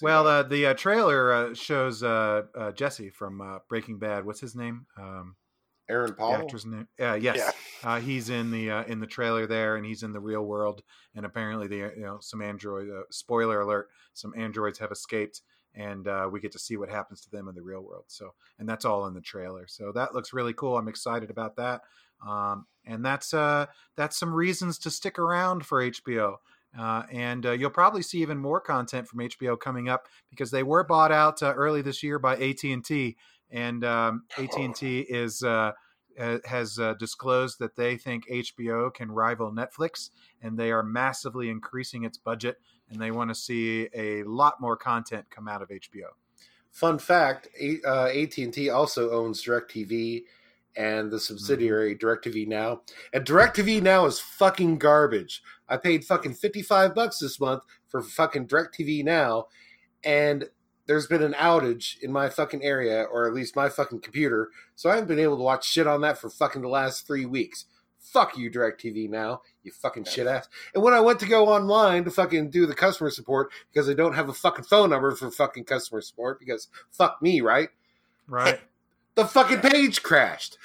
We'll 0.03 0.27
uh, 0.27 0.43
the 0.43 0.67
uh, 0.67 0.75
trailer 0.75 1.33
uh, 1.33 1.55
shows 1.55 2.03
uh, 2.03 2.43
uh, 2.57 2.73
Jesse 2.73 3.11
from 3.11 3.41
uh, 3.41 3.59
Breaking 3.69 3.99
Bad. 3.99 4.25
What's 4.25 4.41
his 4.41 4.55
name? 4.55 4.87
Um. 4.99 5.37
Aaron 5.89 6.15
Paul. 6.15 6.35
actor's 6.35 6.67
name? 6.67 6.89
Uh, 7.01 7.15
yes, 7.15 7.53
uh, 7.85 8.01
he's 8.01 8.29
in 8.29 8.51
the 8.51 8.71
uh, 8.71 8.85
in 8.85 8.99
the 8.99 9.07
trailer 9.07 9.47
there, 9.47 9.77
and 9.77 9.87
he's 9.87 10.03
in 10.03 10.13
the 10.13 10.21
real 10.21 10.43
world. 10.43 10.83
And 11.15 11.25
apparently, 11.25 11.69
the 11.69 11.77
you 11.77 12.03
know 12.03 12.19
some 12.21 12.43
android. 12.43 12.89
Uh, 12.91 13.03
spoiler 13.11 13.61
alert: 13.61 13.89
some 14.13 14.33
androids 14.37 14.79
have 14.81 14.91
escaped, 14.91 15.43
and 15.75 16.09
uh, 16.09 16.29
we 16.31 16.41
get 16.41 16.53
to 16.53 16.59
see 16.59 16.77
what 16.77 16.89
happens 16.89 17.21
to 17.23 17.31
them 17.31 17.49
in 17.49 17.55
the 17.55 17.63
real 17.63 17.83
world. 17.83 18.05
So, 18.09 18.35
and 18.59 18.69
that's 18.69 18.85
all 18.85 19.07
in 19.07 19.15
the 19.15 19.21
trailer. 19.21 19.67
So 19.69 19.93
that 19.93 20.15
looks 20.15 20.33
really 20.33 20.55
cool. 20.55 20.77
I'm 20.77 20.89
excited 20.89 21.31
about 21.31 21.57
that. 21.57 21.83
Um, 22.27 22.67
and 22.85 23.05
that's 23.05 23.35
uh, 23.35 23.67
that's 23.97 24.17
some 24.19 24.33
reasons 24.33 24.79
to 24.79 24.91
stick 24.91 25.19
around 25.19 25.67
for 25.67 25.83
HBO. 25.83 26.37
Uh, 26.79 27.05
and 27.11 27.47
uh, 27.47 27.53
you'll 27.53 27.71
probably 27.71 28.03
see 28.03 28.21
even 28.21 28.39
more 28.39 28.61
content 28.61 29.09
from 29.09 29.21
HBO 29.21 29.59
coming 29.59 29.89
up 29.89 30.07
because 30.31 30.51
they 30.51 30.63
were 30.63 30.85
bought 30.85 31.13
out 31.13 31.43
uh, 31.43 31.53
early 31.55 31.83
this 31.83 32.03
year 32.03 32.19
by 32.19 32.37
AT 32.37 32.63
and 32.65 32.85
T, 32.85 33.17
and 33.51 33.85
um, 33.85 34.25
AT 34.39 34.55
and 34.57 34.75
T 34.75 35.01
is 35.01 35.43
uh, 35.43 35.73
has 36.45 36.79
uh, 36.79 36.95
disclosed 36.95 37.59
that 37.59 37.77
they 37.77 37.97
think 37.97 38.29
HBO 38.29 38.93
can 38.93 39.11
rival 39.11 39.53
Netflix, 39.53 40.11
and 40.43 40.59
they 40.59 40.71
are 40.71 40.83
massively 40.83 41.49
increasing 41.49 42.05
its 42.05 42.19
budget, 42.19 42.59
and 42.91 43.01
they 43.01 43.11
want 43.11 43.31
to 43.31 43.35
see 43.35 43.89
a 43.95 44.23
lot 44.25 44.61
more 44.61 44.77
content 44.77 45.27
come 45.31 45.49
out 45.49 45.63
of 45.63 45.69
HBO. 45.69 46.11
Fun 46.73 46.99
fact: 46.99 47.49
uh, 47.87 48.07
AT&T 48.07 48.69
also 48.69 49.11
owns 49.11 49.43
DirecTV 49.43 50.25
and 50.77 51.11
the 51.11 51.19
subsidiary 51.19 51.97
Mm-hmm. 51.97 52.07
DirecTV 52.07 52.47
Now. 52.47 52.83
And 53.13 53.25
DirecTV 53.25 53.83
Now 53.83 54.07
is 54.07 54.21
fucking 54.21 54.79
garbage. 54.79 55.43
I 55.69 55.77
paid 55.77 56.05
fucking 56.05 56.35
fifty-five 56.35 56.95
bucks 56.95 57.19
this 57.19 57.41
month 57.41 57.63
for 57.89 58.03
fucking 58.03 58.49
DirecTV 58.49 59.05
Now, 59.05 59.47
and 60.05 60.49
there's 60.87 61.07
been 61.07 61.23
an 61.23 61.35
outage 61.35 62.01
in 62.01 62.13
my 62.13 62.29
fucking 62.29 62.63
area, 62.63 63.03
or 63.03 63.27
at 63.27 63.35
least 63.35 63.57
my 63.57 63.69
fucking 63.69 64.01
computer, 64.01 64.51
so 64.75 64.89
I 64.89 64.95
haven't 64.95 65.09
been 65.09 65.19
able 65.19 65.37
to 65.37 65.43
watch 65.43 65.67
shit 65.67 65.87
on 65.87 66.01
that 66.03 66.19
for 66.19 66.31
fucking 66.31 66.63
the 66.63 66.69
last 66.69 67.07
three 67.07 67.27
weeks. 67.27 67.67
Fuck 67.99 68.39
you, 68.39 68.51
DirecTV 68.51 69.11
Now, 69.11 69.41
you 69.65 69.73
fucking 69.73 70.05
shit 70.05 70.29
ass. 70.29 70.49
And 70.75 70.85
when 70.85 70.95
I 70.95 71.01
went 71.01 71.19
to 71.21 71.27
go 71.27 71.49
online 71.49 72.05
to 72.05 72.11
fucking 72.13 72.51
do 72.51 72.65
the 72.67 72.75
customer 72.75 73.11
support 73.11 73.51
because 73.73 73.91
I 73.91 73.95
don't 73.95 74.15
have 74.15 74.29
a 74.29 74.33
fucking 74.33 74.65
phone 74.65 74.91
number 74.91 75.11
for 75.17 75.29
fucking 75.31 75.65
customer 75.65 76.01
support 76.01 76.39
because 76.39 76.69
fuck 76.93 77.21
me, 77.21 77.41
right? 77.41 77.71
Right? 78.29 78.61
The 79.17 79.25
fucking 79.25 79.61
page 79.61 80.05
crashed. 80.05 80.57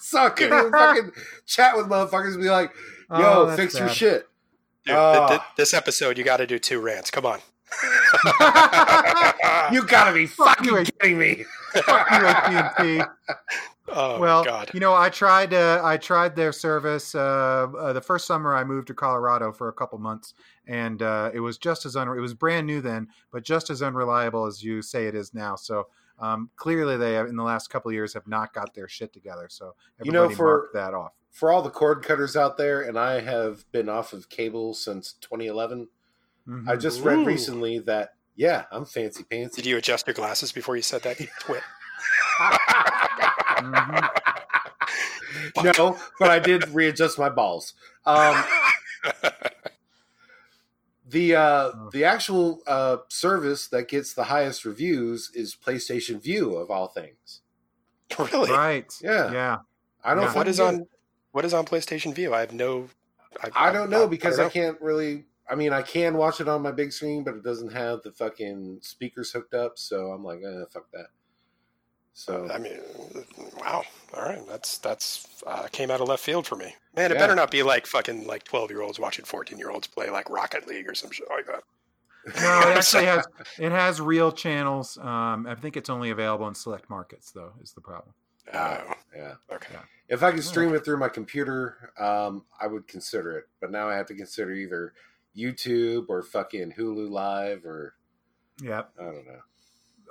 so 0.00 0.18
I 0.18 0.30
couldn't 0.30 0.56
even 0.56 0.70
fucking 0.70 1.12
chat 1.46 1.76
with 1.76 1.86
motherfuckers 1.86 2.34
and 2.34 2.42
be 2.42 2.50
like, 2.50 2.70
Oh, 3.10 3.20
yo, 3.20 3.46
that's 3.46 3.60
fix 3.60 3.78
your 3.78 3.88
shit. 3.88 4.28
Dude, 4.84 4.94
Ah. 4.96 5.28
th- 5.28 5.40
th- 5.40 5.50
this 5.56 5.74
episode, 5.74 6.18
you 6.18 6.24
got 6.24 6.38
to 6.38 6.46
do 6.46 6.58
two 6.58 6.80
rants. 6.80 7.10
Come 7.10 7.26
on. 7.26 7.40
You 9.70 9.82
gotta 9.86 10.12
be 10.14 10.26
fucking 10.26 10.64
you, 10.64 10.84
kidding 11.00 11.18
me. 11.18 11.44
Fuck 11.74 12.10
you, 12.10 12.26
AT&T. 12.26 13.02
Oh 13.90 14.20
well, 14.20 14.44
God. 14.44 14.70
you 14.74 14.80
know, 14.80 14.94
I 14.94 15.08
tried. 15.08 15.54
Uh, 15.54 15.80
I 15.82 15.96
tried 15.96 16.36
their 16.36 16.52
service 16.52 17.14
uh, 17.14 17.68
uh, 17.78 17.94
the 17.94 18.02
first 18.02 18.26
summer 18.26 18.54
I 18.54 18.62
moved 18.62 18.88
to 18.88 18.94
Colorado 18.94 19.50
for 19.50 19.68
a 19.68 19.72
couple 19.72 19.96
months, 19.98 20.34
and 20.66 21.00
uh, 21.00 21.30
it 21.32 21.40
was 21.40 21.56
just 21.56 21.86
as 21.86 21.96
un- 21.96 22.06
it 22.14 22.20
was 22.20 22.34
brand 22.34 22.66
new 22.66 22.82
then, 22.82 23.08
but 23.32 23.44
just 23.44 23.70
as 23.70 23.80
unreliable 23.82 24.44
as 24.44 24.62
you 24.62 24.82
say 24.82 25.06
it 25.06 25.14
is 25.14 25.32
now. 25.32 25.56
So 25.56 25.86
um, 26.18 26.50
clearly, 26.56 26.98
they 26.98 27.14
have, 27.14 27.28
in 27.28 27.36
the 27.36 27.42
last 27.42 27.70
couple 27.70 27.88
of 27.88 27.94
years 27.94 28.12
have 28.12 28.28
not 28.28 28.52
got 28.52 28.74
their 28.74 28.88
shit 28.88 29.10
together. 29.14 29.46
So 29.48 29.74
You 30.04 30.12
know, 30.12 30.24
everybody 30.24 30.36
for- 30.36 30.44
mark 30.44 30.72
that 30.74 30.92
off. 30.92 31.12
For 31.38 31.52
all 31.52 31.62
the 31.62 31.70
cord 31.70 32.02
cutters 32.02 32.34
out 32.36 32.56
there, 32.56 32.82
and 32.82 32.98
I 32.98 33.20
have 33.20 33.70
been 33.70 33.88
off 33.88 34.12
of 34.12 34.28
cable 34.28 34.74
since 34.74 35.12
2011. 35.20 35.86
Mhm. 36.48 36.68
I 36.68 36.74
just 36.74 37.00
read 37.02 37.18
Ooh. 37.18 37.24
recently 37.24 37.78
that 37.80 38.14
yeah, 38.34 38.64
I'm 38.72 38.84
fancy 38.84 39.22
pants. 39.22 39.54
Did 39.54 39.64
you 39.64 39.76
adjust 39.76 40.04
your 40.08 40.14
glasses 40.14 40.50
before 40.50 40.74
you 40.74 40.82
said 40.82 41.02
that? 41.02 41.20
You 41.20 41.28
twit. 41.40 41.62
Mhm. 43.58 44.08
no, 45.78 45.98
but 46.18 46.30
I 46.30 46.38
did 46.38 46.68
readjust 46.70 47.18
my 47.18 47.28
balls. 47.28 47.74
Um, 48.06 48.44
the 51.08 51.34
uh, 51.36 51.70
the 51.92 52.04
actual 52.04 52.60
uh, 52.66 52.98
service 53.08 53.68
that 53.68 53.88
gets 53.88 54.14
the 54.14 54.24
highest 54.24 54.64
reviews 54.64 55.30
is 55.34 55.56
PlayStation 55.56 56.20
Vue 56.22 56.56
of 56.56 56.70
all 56.70 56.88
things. 56.88 57.42
really? 58.18 58.50
right. 58.50 58.92
Yeah. 59.02 59.32
Yeah. 59.32 59.56
I 60.04 60.14
don't. 60.14 60.22
Yeah. 60.22 60.26
What 60.28 60.34
fucking 60.34 60.50
is 60.50 60.56
get 60.58 60.66
on 60.66 60.74
it. 60.82 60.88
What 61.32 61.44
is 61.44 61.54
on 61.54 61.64
PlayStation 61.66 62.14
Vue? 62.14 62.32
I 62.32 62.40
have 62.40 62.52
no. 62.52 62.88
I 63.42 63.68
I 63.68 63.72
don't 63.72 63.90
know 63.90 64.08
because 64.08 64.38
I, 64.38 64.42
don't 64.42 64.54
know. 64.54 64.60
can't 64.62 64.80
really. 64.80 65.24
I 65.50 65.54
mean, 65.54 65.72
I 65.72 65.82
can 65.82 66.16
watch 66.16 66.40
it 66.40 66.48
on 66.48 66.62
my 66.62 66.72
big 66.72 66.92
screen, 66.92 67.24
but 67.24 67.34
it 67.34 67.42
doesn't 67.42 67.72
have 67.72 68.02
the 68.02 68.12
fucking 68.12 68.78
speakers 68.82 69.32
hooked 69.32 69.54
up. 69.54 69.78
So 69.78 70.10
I'm 70.12 70.22
like, 70.24 70.40
eh, 70.44 70.64
fuck 70.72 70.90
that. 70.92 71.06
So 72.12 72.48
I 72.50 72.58
mean, 72.58 72.80
wow. 73.60 73.84
All 74.14 74.22
right, 74.24 74.44
that's 74.48 74.78
that's 74.78 75.42
uh, 75.46 75.68
came 75.70 75.90
out 75.90 76.00
of 76.00 76.08
left 76.08 76.22
field 76.24 76.46
for 76.46 76.56
me. 76.56 76.74
Man, 76.96 77.10
it 77.12 77.14
Yeah. 77.14 77.20
better 77.20 77.34
not 77.36 77.50
be 77.50 77.62
like 77.62 77.86
fucking 77.86 78.26
like 78.26 78.42
twelve 78.44 78.70
year 78.70 78.82
olds 78.82 78.98
watching 78.98 79.24
fourteen 79.24 79.58
year 79.58 79.70
olds 79.70 79.86
play 79.86 80.10
like 80.10 80.28
Rocket 80.28 80.66
League 80.66 80.88
or 80.88 80.94
some 80.94 81.10
shit 81.12 81.28
like 81.30 81.46
that. 81.46 81.62
No, 82.42 82.70
it 82.70 82.76
actually 82.76 83.04
has 83.04 83.24
it 83.58 83.70
has 83.70 84.00
real 84.00 84.32
channels. 84.32 84.98
Um, 84.98 85.46
I 85.46 85.54
think 85.54 85.76
it's 85.76 85.88
only 85.88 86.10
available 86.10 86.48
in 86.48 86.54
select 86.54 86.90
markets, 86.90 87.30
though. 87.30 87.52
Is 87.62 87.72
the 87.72 87.80
problem? 87.80 88.14
Oh, 88.54 88.92
yeah. 89.16 89.34
okay. 89.52 89.74
If 90.08 90.22
I 90.22 90.32
could 90.32 90.44
stream 90.44 90.74
it 90.74 90.84
through 90.84 90.98
my 90.98 91.08
computer, 91.08 91.92
um, 91.98 92.44
I 92.60 92.66
would 92.66 92.86
consider 92.88 93.36
it. 93.36 93.44
But 93.60 93.70
now 93.70 93.88
I 93.88 93.94
have 93.96 94.06
to 94.06 94.14
consider 94.14 94.52
either 94.52 94.94
YouTube 95.36 96.06
or 96.08 96.22
fucking 96.22 96.72
Hulu 96.78 97.10
Live 97.10 97.64
or 97.66 97.94
Yep. 98.62 98.90
I 98.98 99.04
don't 99.04 99.26
know. 99.26 99.40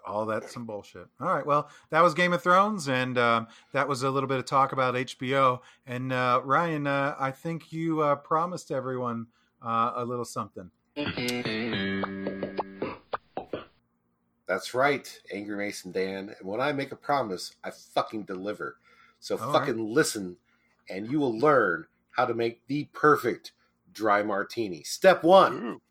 all 0.06 0.26
that's 0.26 0.54
some 0.54 0.66
bullshit. 0.66 1.08
All 1.20 1.28
right, 1.34 1.46
well, 1.46 1.70
that 1.90 2.02
was 2.02 2.14
Game 2.14 2.32
of 2.32 2.42
Thrones, 2.42 2.88
and 2.88 3.18
um, 3.18 3.48
that 3.74 3.88
was 3.90 4.04
a 4.04 4.10
little 4.10 4.30
bit 4.30 4.38
of 4.40 4.46
talk 4.46 4.72
about 4.72 4.94
HBO. 4.96 5.60
And 5.86 6.14
uh, 6.14 6.42
Ryan, 6.46 6.88
uh, 6.88 7.16
I 7.20 7.32
think 7.32 7.74
you 7.74 8.02
uh, 8.02 8.16
promised 8.16 8.72
everyone 8.72 9.28
uh, 9.62 9.94
a 9.96 10.06
little 10.06 10.24
something. 10.26 10.70
That's 14.48 14.74
right, 14.74 15.22
Angry 15.32 15.58
Mason 15.58 15.92
Dan. 15.92 16.34
And 16.40 16.48
when 16.48 16.62
I 16.62 16.72
make 16.72 16.92
a 16.92 16.96
promise, 16.96 17.56
I 17.64 17.72
fucking 17.72 18.24
deliver. 18.24 18.78
So 19.20 19.38
All 19.38 19.52
fucking 19.52 19.78
listen, 19.78 20.38
and 20.90 21.12
you 21.12 21.20
will 21.20 21.38
learn 21.38 21.86
how 22.12 22.26
to 22.26 22.34
make 22.34 22.66
the 22.68 22.86
perfect 22.94 23.52
dry 23.94 24.24
martini. 24.24 24.84
Step 24.84 25.24
one: 25.24 25.54
Ooh. 25.54 25.82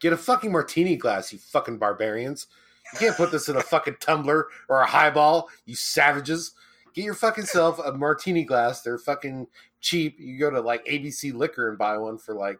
get 0.00 0.12
a 0.12 0.16
fucking 0.16 0.50
martini 0.50 0.96
glass, 0.96 1.32
you 1.32 1.38
fucking 1.38 1.78
barbarians. 1.78 2.48
You 2.92 2.98
can't 2.98 3.16
put 3.16 3.30
this 3.30 3.48
in 3.48 3.56
a 3.56 3.60
fucking 3.62 3.96
tumbler 4.00 4.48
or 4.68 4.80
a 4.80 4.86
highball, 4.86 5.48
you 5.64 5.76
savages. 5.76 6.52
Get 6.94 7.04
your 7.04 7.14
fucking 7.14 7.44
self 7.44 7.78
a 7.78 7.92
martini 7.92 8.44
glass. 8.44 8.82
They're 8.82 8.98
fucking 8.98 9.46
cheap. 9.80 10.18
You 10.18 10.38
go 10.38 10.50
to 10.50 10.60
like 10.60 10.84
ABC 10.86 11.32
Liquor 11.32 11.68
and 11.68 11.78
buy 11.78 11.96
one 11.98 12.18
for 12.18 12.34
like 12.34 12.58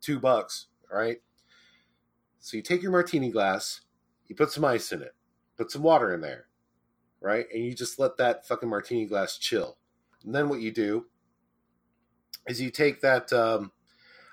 two 0.00 0.18
bucks, 0.20 0.66
all 0.90 0.98
right? 0.98 1.18
So 2.38 2.56
you 2.56 2.62
take 2.62 2.82
your 2.82 2.92
martini 2.92 3.30
glass, 3.30 3.80
you 4.28 4.34
put 4.36 4.50
some 4.52 4.64
ice 4.64 4.92
in 4.92 5.02
it, 5.02 5.14
put 5.56 5.70
some 5.70 5.82
water 5.82 6.12
in 6.14 6.20
there, 6.20 6.46
right? 7.20 7.46
And 7.52 7.64
you 7.64 7.74
just 7.74 7.98
let 7.98 8.16
that 8.18 8.46
fucking 8.46 8.68
martini 8.68 9.06
glass 9.06 9.38
chill. 9.38 9.76
And 10.24 10.34
then 10.34 10.48
what 10.48 10.60
you 10.60 10.72
do 10.72 11.06
is 12.46 12.60
you 12.60 12.70
take 12.70 13.00
that 13.00 13.32
um 13.32 13.72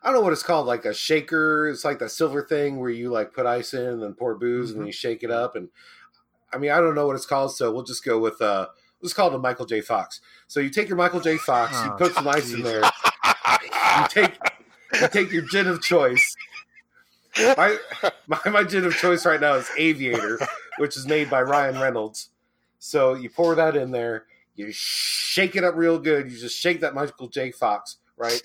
I 0.02 0.08
don't 0.08 0.16
know 0.16 0.22
what 0.22 0.34
it's 0.34 0.44
called, 0.44 0.68
like 0.68 0.84
a 0.84 0.94
shaker. 0.94 1.70
It's 1.70 1.86
like 1.86 2.00
that 2.00 2.10
silver 2.10 2.42
thing 2.44 2.78
where 2.80 2.90
you 2.90 3.10
like 3.10 3.34
put 3.34 3.46
ice 3.46 3.74
in 3.74 3.86
and 3.86 4.04
then 4.04 4.14
pour 4.14 4.36
booze 4.36 4.72
and 4.72 4.80
then 4.82 4.88
you 4.88 4.92
shake 4.92 5.24
it 5.24 5.32
up. 5.32 5.56
And 5.56 5.70
I 6.52 6.58
mean, 6.58 6.72
I 6.72 6.82
don't 6.82 6.94
know 6.94 7.08
what 7.08 7.16
it's 7.16 7.26
called, 7.26 7.56
so 7.56 7.72
we'll 7.72 7.84
just 7.84 8.04
go 8.04 8.20
with 8.20 8.42
uh 8.42 8.68
let's 9.02 9.14
call 9.14 9.30
it 9.30 9.36
a 9.36 9.40
Michael 9.40 9.66
J. 9.66 9.82
Fox. 9.82 10.20
So 10.48 10.60
you 10.60 10.70
take 10.70 10.88
your 10.90 10.98
Michael 10.98 11.22
J. 11.22 11.38
Fox, 11.38 11.74
you 11.84 11.92
Oh, 11.92 11.96
put 11.98 12.14
some 12.14 12.28
ice 12.28 12.52
in 12.54 12.64
there, 12.64 12.84
you 12.84 14.08
take 14.10 14.38
you 15.02 15.08
take 15.08 15.32
your 15.32 15.44
gin 15.44 15.68
of 15.68 15.82
choice. 15.82 16.36
My, 17.58 17.78
my 18.28 18.40
my 18.46 18.64
gin 18.64 18.86
of 18.86 18.96
choice 18.96 19.26
right 19.26 19.42
now 19.42 19.56
is 19.56 19.68
Aviator, 19.76 20.40
which 20.78 20.96
is 20.96 21.08
made 21.08 21.32
by 21.32 21.42
Ryan 21.42 21.80
Reynolds. 21.80 22.30
So 22.78 23.16
you 23.16 23.30
pour 23.30 23.56
that 23.56 23.76
in 23.76 23.90
there, 23.90 24.26
you 24.56 24.72
shake 24.72 25.56
it 25.56 25.64
up 25.64 25.76
real 25.76 25.98
good. 25.98 26.32
You 26.32 26.38
just 26.38 26.60
shake 26.60 26.82
that 26.82 26.94
Michael 26.94 27.28
J. 27.28 27.52
Fox, 27.52 27.98
right? 28.18 28.42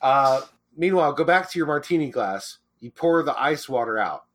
Uh, 0.00 0.42
meanwhile, 0.76 1.12
go 1.12 1.24
back 1.24 1.50
to 1.50 1.58
your 1.58 1.66
martini 1.66 2.10
glass. 2.10 2.58
You 2.78 2.92
pour 2.92 3.22
the 3.24 3.38
ice 3.40 3.68
water 3.68 3.98
out, 3.98 4.26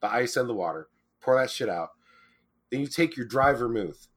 the 0.00 0.10
ice 0.10 0.36
and 0.36 0.48
the 0.48 0.54
water. 0.54 0.88
Pour 1.20 1.38
that 1.38 1.50
shit 1.50 1.68
out. 1.68 1.90
Then 2.70 2.80
you 2.80 2.86
take 2.86 3.16
your 3.16 3.26
dry 3.26 3.52
vermouth. 3.52 4.08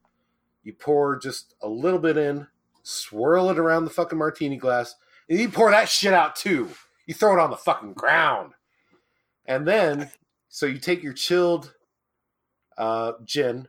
You 0.63 0.73
pour 0.73 1.17
just 1.17 1.53
a 1.61 1.67
little 1.67 1.99
bit 1.99 2.15
in, 2.17 2.47
swirl 2.83 3.49
it 3.49 3.59
around 3.59 3.83
the 3.83 3.91
fucking 3.91 4.17
martini 4.17 4.55
glass, 4.57 4.95
and 5.29 5.37
you 5.37 5.49
pour 5.49 5.69
that 5.71 5.89
shit 5.89 6.13
out 6.13 6.35
too. 6.35 6.69
You 7.05 7.13
throw 7.13 7.33
it 7.33 7.41
on 7.41 7.51
the 7.51 7.57
fucking 7.57 7.93
ground. 7.93 8.53
And 9.47 9.67
then, 9.67 10.11
so 10.49 10.65
you 10.65 10.79
take 10.79 11.03
your 11.03 11.13
chilled 11.13 11.73
uh, 12.77 13.13
gin 13.23 13.67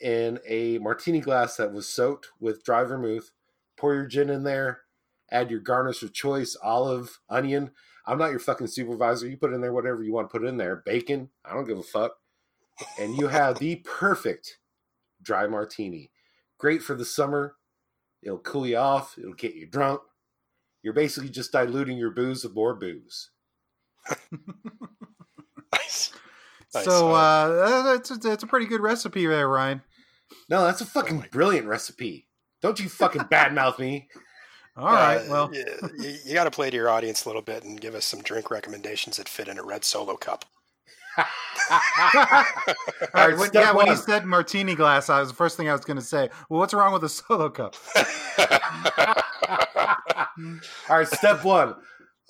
in 0.00 0.38
a 0.46 0.78
martini 0.78 1.20
glass 1.20 1.56
that 1.56 1.72
was 1.72 1.88
soaked 1.88 2.28
with 2.40 2.64
dry 2.64 2.84
vermouth, 2.84 3.30
pour 3.76 3.94
your 3.94 4.06
gin 4.06 4.30
in 4.30 4.42
there, 4.42 4.80
add 5.30 5.50
your 5.50 5.60
garnish 5.60 6.02
of 6.02 6.12
choice, 6.12 6.56
olive, 6.62 7.20
onion. 7.28 7.70
I'm 8.06 8.18
not 8.18 8.30
your 8.30 8.40
fucking 8.40 8.66
supervisor. 8.66 9.28
You 9.28 9.36
put 9.36 9.52
in 9.52 9.60
there 9.60 9.72
whatever 9.72 10.02
you 10.02 10.12
want 10.12 10.28
to 10.28 10.38
put 10.38 10.46
in 10.46 10.56
there. 10.56 10.82
Bacon, 10.84 11.30
I 11.44 11.54
don't 11.54 11.66
give 11.66 11.78
a 11.78 11.82
fuck. 11.82 12.12
And 12.98 13.16
you 13.16 13.28
have 13.28 13.58
the 13.58 13.76
perfect 13.76 14.58
dry 15.22 15.46
martini. 15.46 16.10
Great 16.58 16.82
for 16.82 16.94
the 16.96 17.04
summer. 17.04 17.56
It'll 18.22 18.38
cool 18.38 18.66
you 18.66 18.76
off, 18.76 19.16
it'll 19.18 19.34
get 19.34 19.54
you 19.54 19.66
drunk. 19.66 20.00
You're 20.82 20.94
basically 20.94 21.30
just 21.30 21.52
diluting 21.52 21.96
your 21.96 22.10
booze 22.10 22.42
with 22.44 22.54
more 22.54 22.74
booze. 22.74 23.30
Nice. 25.72 26.12
Nice. 26.74 26.84
So 26.86 27.10
Uh, 27.10 27.82
that's 27.84 28.10
a, 28.10 28.16
that's 28.16 28.42
a 28.44 28.46
pretty 28.46 28.64
good 28.64 28.80
recipe 28.80 29.26
there, 29.26 29.46
Ryan. 29.46 29.82
No, 30.48 30.64
that's 30.64 30.80
a 30.80 30.86
fucking 30.86 31.26
brilliant 31.30 31.66
recipe. 31.66 32.28
Don't 32.62 32.80
you 32.80 32.88
fucking 32.88 33.24
badmouth 33.24 33.78
me. 33.78 34.08
All 34.78 34.86
right, 34.86 35.18
Uh, 35.18 35.24
well, 35.28 35.50
you, 35.52 36.16
you 36.24 36.32
got 36.32 36.44
to 36.44 36.50
play 36.50 36.70
to 36.70 36.76
your 36.76 36.88
audience 36.88 37.26
a 37.26 37.28
little 37.28 37.42
bit 37.42 37.62
and 37.64 37.78
give 37.78 37.94
us 37.94 38.06
some 38.06 38.22
drink 38.22 38.50
recommendations 38.50 39.18
that 39.18 39.28
fit 39.28 39.48
in 39.48 39.58
a 39.58 39.62
red 39.62 39.84
solo 39.84 40.16
cup. 40.16 40.46
All 41.18 41.24
All 41.70 41.78
right, 41.92 42.48
right, 43.14 43.36
when, 43.38 43.48
step 43.50 43.64
yeah, 43.64 43.72
when 43.72 43.88
he 43.88 43.96
said 43.96 44.24
martini 44.24 44.74
glass, 44.74 45.10
I 45.10 45.20
was 45.20 45.28
the 45.28 45.34
first 45.34 45.58
thing 45.58 45.68
I 45.68 45.72
was 45.72 45.84
going 45.84 45.98
to 45.98 46.02
say. 46.02 46.30
Well, 46.48 46.58
what's 46.60 46.72
wrong 46.72 46.94
with 46.94 47.04
a 47.04 47.08
solo 47.10 47.50
cup? 47.50 47.76
All 50.88 50.96
right, 50.96 51.06
step 51.06 51.44
one, 51.44 51.74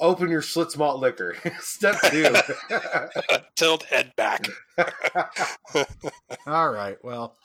open 0.02 0.28
your 0.28 0.42
Schlitz 0.42 0.76
malt 0.76 1.00
liquor. 1.00 1.36
step 1.60 1.96
two, 2.10 2.26
Tilt 3.56 3.84
head 3.84 4.12
back. 4.16 4.46
All 6.46 6.70
right. 6.70 6.98
Well, 7.02 7.36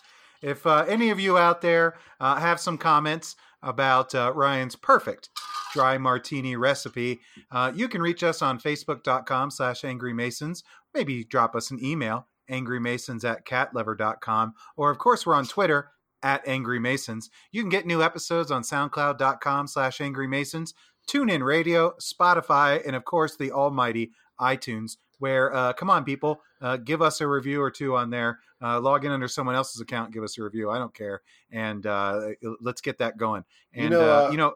if 0.41 0.67
uh, 0.67 0.85
any 0.87 1.09
of 1.09 1.19
you 1.19 1.37
out 1.37 1.61
there 1.61 1.95
uh, 2.19 2.39
have 2.39 2.59
some 2.59 2.77
comments 2.77 3.35
about 3.61 4.13
uh, 4.13 4.33
Ryan's 4.35 4.75
perfect 4.75 5.29
dry 5.73 5.97
martini 5.97 6.55
recipe, 6.55 7.19
uh, 7.51 7.71
you 7.73 7.87
can 7.87 8.01
reach 8.01 8.23
us 8.23 8.41
on 8.41 8.59
facebook.com 8.59 9.51
slash 9.51 9.85
angry 9.85 10.13
masons. 10.13 10.63
Maybe 10.93 11.23
drop 11.23 11.55
us 11.55 11.71
an 11.71 11.83
email, 11.83 12.27
angrymasons 12.49 13.23
at 13.23 13.45
catlever.com. 13.45 14.53
Or, 14.75 14.91
of 14.91 14.97
course, 14.97 15.25
we're 15.25 15.35
on 15.35 15.45
Twitter 15.45 15.91
at 16.23 16.47
angry 16.47 16.79
masons. 16.79 17.29
You 17.51 17.61
can 17.61 17.69
get 17.69 17.85
new 17.85 18.01
episodes 18.01 18.51
on 18.51 18.63
soundcloud.com 18.63 19.67
slash 19.67 20.01
angry 20.01 20.27
masons, 20.27 20.73
TuneIn 21.07 21.43
Radio, 21.43 21.93
Spotify, 22.01 22.85
and, 22.85 22.95
of 22.95 23.05
course, 23.05 23.35
the 23.35 23.51
almighty 23.51 24.11
iTunes, 24.39 24.97
where, 25.19 25.53
uh, 25.55 25.73
come 25.73 25.89
on, 25.89 26.03
people, 26.03 26.41
uh, 26.61 26.77
give 26.77 27.01
us 27.01 27.21
a 27.21 27.27
review 27.27 27.61
or 27.61 27.71
two 27.71 27.95
on 27.95 28.09
there. 28.09 28.39
Uh, 28.61 28.79
log 28.79 29.05
in 29.05 29.11
under 29.11 29.27
someone 29.27 29.55
else's 29.55 29.81
account, 29.81 30.11
give 30.11 30.23
us 30.23 30.37
a 30.37 30.43
review. 30.43 30.69
I 30.69 30.79
don't 30.79 30.93
care, 30.93 31.21
and 31.51 31.85
uh, 31.85 32.29
let's 32.59 32.81
get 32.81 32.97
that 32.97 33.17
going. 33.17 33.43
And 33.73 33.85
You 33.85 33.89
know, 33.91 34.01
uh, 34.01 34.27
uh, 34.27 34.31
you 34.31 34.37
know, 34.37 34.53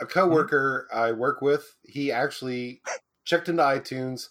a 0.00 0.06
coworker 0.06 0.88
I 0.92 1.12
work 1.12 1.40
with, 1.40 1.76
he 1.84 2.10
actually 2.10 2.82
checked 3.24 3.48
into 3.48 3.62
iTunes, 3.62 4.28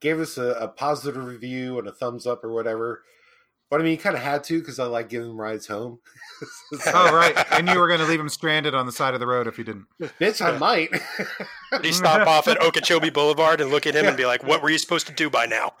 gave 0.00 0.18
us 0.18 0.38
a, 0.38 0.54
a 0.54 0.68
positive 0.68 1.24
review 1.24 1.78
and 1.78 1.86
a 1.86 1.92
thumbs 1.92 2.26
up 2.26 2.42
or 2.42 2.52
whatever 2.52 3.02
But 3.70 3.80
I 3.80 3.84
mean, 3.84 3.92
you 3.92 3.98
kind 3.98 4.16
of 4.16 4.22
had 4.22 4.44
to 4.44 4.60
because 4.60 4.78
I 4.78 4.84
like 4.84 5.10
giving 5.10 5.30
him 5.30 5.40
rides 5.40 5.66
home. 5.66 5.98
Oh, 6.86 7.14
right. 7.14 7.34
And 7.52 7.68
you 7.68 7.78
were 7.78 7.88
going 7.88 7.98
to 7.98 8.06
leave 8.06 8.20
him 8.20 8.28
stranded 8.28 8.74
on 8.74 8.86
the 8.86 8.92
side 8.92 9.14
of 9.14 9.18
the 9.18 9.26
road 9.26 9.48
if 9.48 9.58
you 9.58 9.64
didn't. 9.64 9.86
Bitch, 10.20 10.44
I 10.44 10.56
might. 10.56 10.92
Did 10.92 11.84
he 11.84 11.92
stop 11.92 12.28
off 12.28 12.46
at 12.46 12.62
Okeechobee 12.62 13.10
Boulevard 13.10 13.60
and 13.60 13.70
look 13.70 13.88
at 13.88 13.96
him 13.96 14.06
and 14.06 14.16
be 14.16 14.26
like, 14.26 14.44
"What 14.44 14.62
were 14.62 14.70
you 14.70 14.78
supposed 14.78 15.08
to 15.08 15.12
do 15.12 15.28
by 15.30 15.46
now?" 15.46 15.72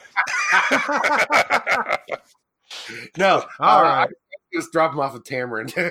no. 3.16 3.44
All 3.60 3.78
uh, 3.78 3.82
right. 3.82 4.08
I 4.08 4.12
just 4.52 4.72
drop 4.72 4.94
him 4.94 5.00
off 5.00 5.14
at 5.14 5.24
Tamarind. 5.24 5.72
Oh, 5.76 5.90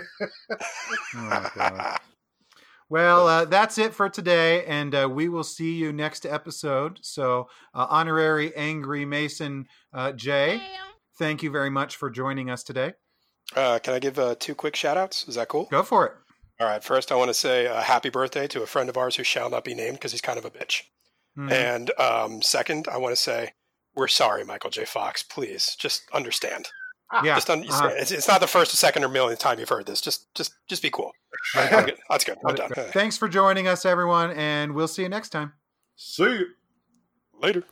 my 1.16 1.50
God. 1.56 2.00
Well, 2.90 3.28
uh, 3.28 3.46
that's 3.46 3.78
it 3.78 3.94
for 3.94 4.10
today, 4.10 4.66
and 4.66 4.96
uh, 4.96 5.10
we 5.12 5.28
will 5.28 5.44
see 5.44 5.76
you 5.76 5.92
next 5.92 6.26
episode. 6.26 7.00
So, 7.02 7.50
uh, 7.74 7.86
honorary 7.90 8.56
Angry 8.56 9.06
Mason 9.06 9.68
uh, 9.94 10.14
Jay, 10.14 10.62
thank 11.18 11.44
you 11.44 11.52
very 11.52 11.70
much 11.70 11.96
for 11.96 12.10
joining 12.10 12.50
us 12.50 12.64
today. 12.64 12.94
Uh, 13.56 13.80
can 13.80 13.94
I 13.94 14.00
give 14.00 14.20
uh, 14.20 14.36
two 14.40 14.56
quick 14.56 14.76
shout 14.76 14.98
outs? 14.98 15.28
Is 15.28 15.36
that 15.36 15.48
cool? 15.48 15.66
Go 15.72 15.84
for 15.84 16.06
it. 16.06 16.14
All 16.60 16.68
right. 16.68 16.84
First, 16.84 17.12
I 17.12 17.16
want 17.16 17.30
to 17.30 17.34
say 17.34 17.68
uh, 17.68 17.82
happy 17.82 18.10
birthday 18.10 18.48
to 18.48 18.64
a 18.64 18.68
friend 18.68 18.90
of 18.90 18.98
ours 18.98 19.16
who 19.16 19.24
shall 19.24 19.50
not 19.50 19.64
be 19.64 19.74
named 19.74 19.94
because 19.98 20.12
he's 20.12 20.22
kind 20.22 20.38
of 20.40 20.46
a 20.46 20.50
bitch. 20.50 20.82
Mhm. 21.38 21.52
And 21.52 21.92
um, 22.00 22.42
second, 22.42 22.88
I 22.92 22.98
want 22.98 23.16
to 23.16 23.22
say 23.22 23.54
we're 23.96 24.08
sorry, 24.08 24.44
Michael 24.44 24.70
J. 24.70 24.86
Fox. 24.86 25.24
Please, 25.24 25.76
just 25.80 26.04
understand. 26.14 26.68
yeah, 27.24 27.36
Just 27.36 27.50
understand. 27.50 27.86
uh-huh. 27.86 27.96
It's, 28.02 28.12
it's 28.12 28.28
not 28.28 28.42
the 28.42 28.48
first, 28.48 28.74
or 28.74 28.78
second, 28.78 29.04
or 29.04 29.08
millionth 29.10 29.40
time 29.40 29.60
you've 29.60 29.70
heard 29.70 29.86
this. 29.86 30.02
Just, 30.02 30.34
just, 30.36 30.54
just 30.68 30.82
be 30.82 30.90
cool. 30.90 31.12
I'm 31.56 31.86
good. 31.86 31.98
That's 32.10 32.24
good. 32.26 32.38
I'm 32.46 32.56
done. 32.56 32.70
Thanks 32.92 33.18
for 33.18 33.30
joining 33.30 33.68
us, 33.68 33.86
everyone, 33.86 34.32
and 34.32 34.74
we'll 34.74 34.88
see 34.90 35.04
you 35.04 35.10
next 35.10 35.30
time. 35.30 35.54
See 35.96 36.24
you. 36.24 36.46
Later. 37.42 37.64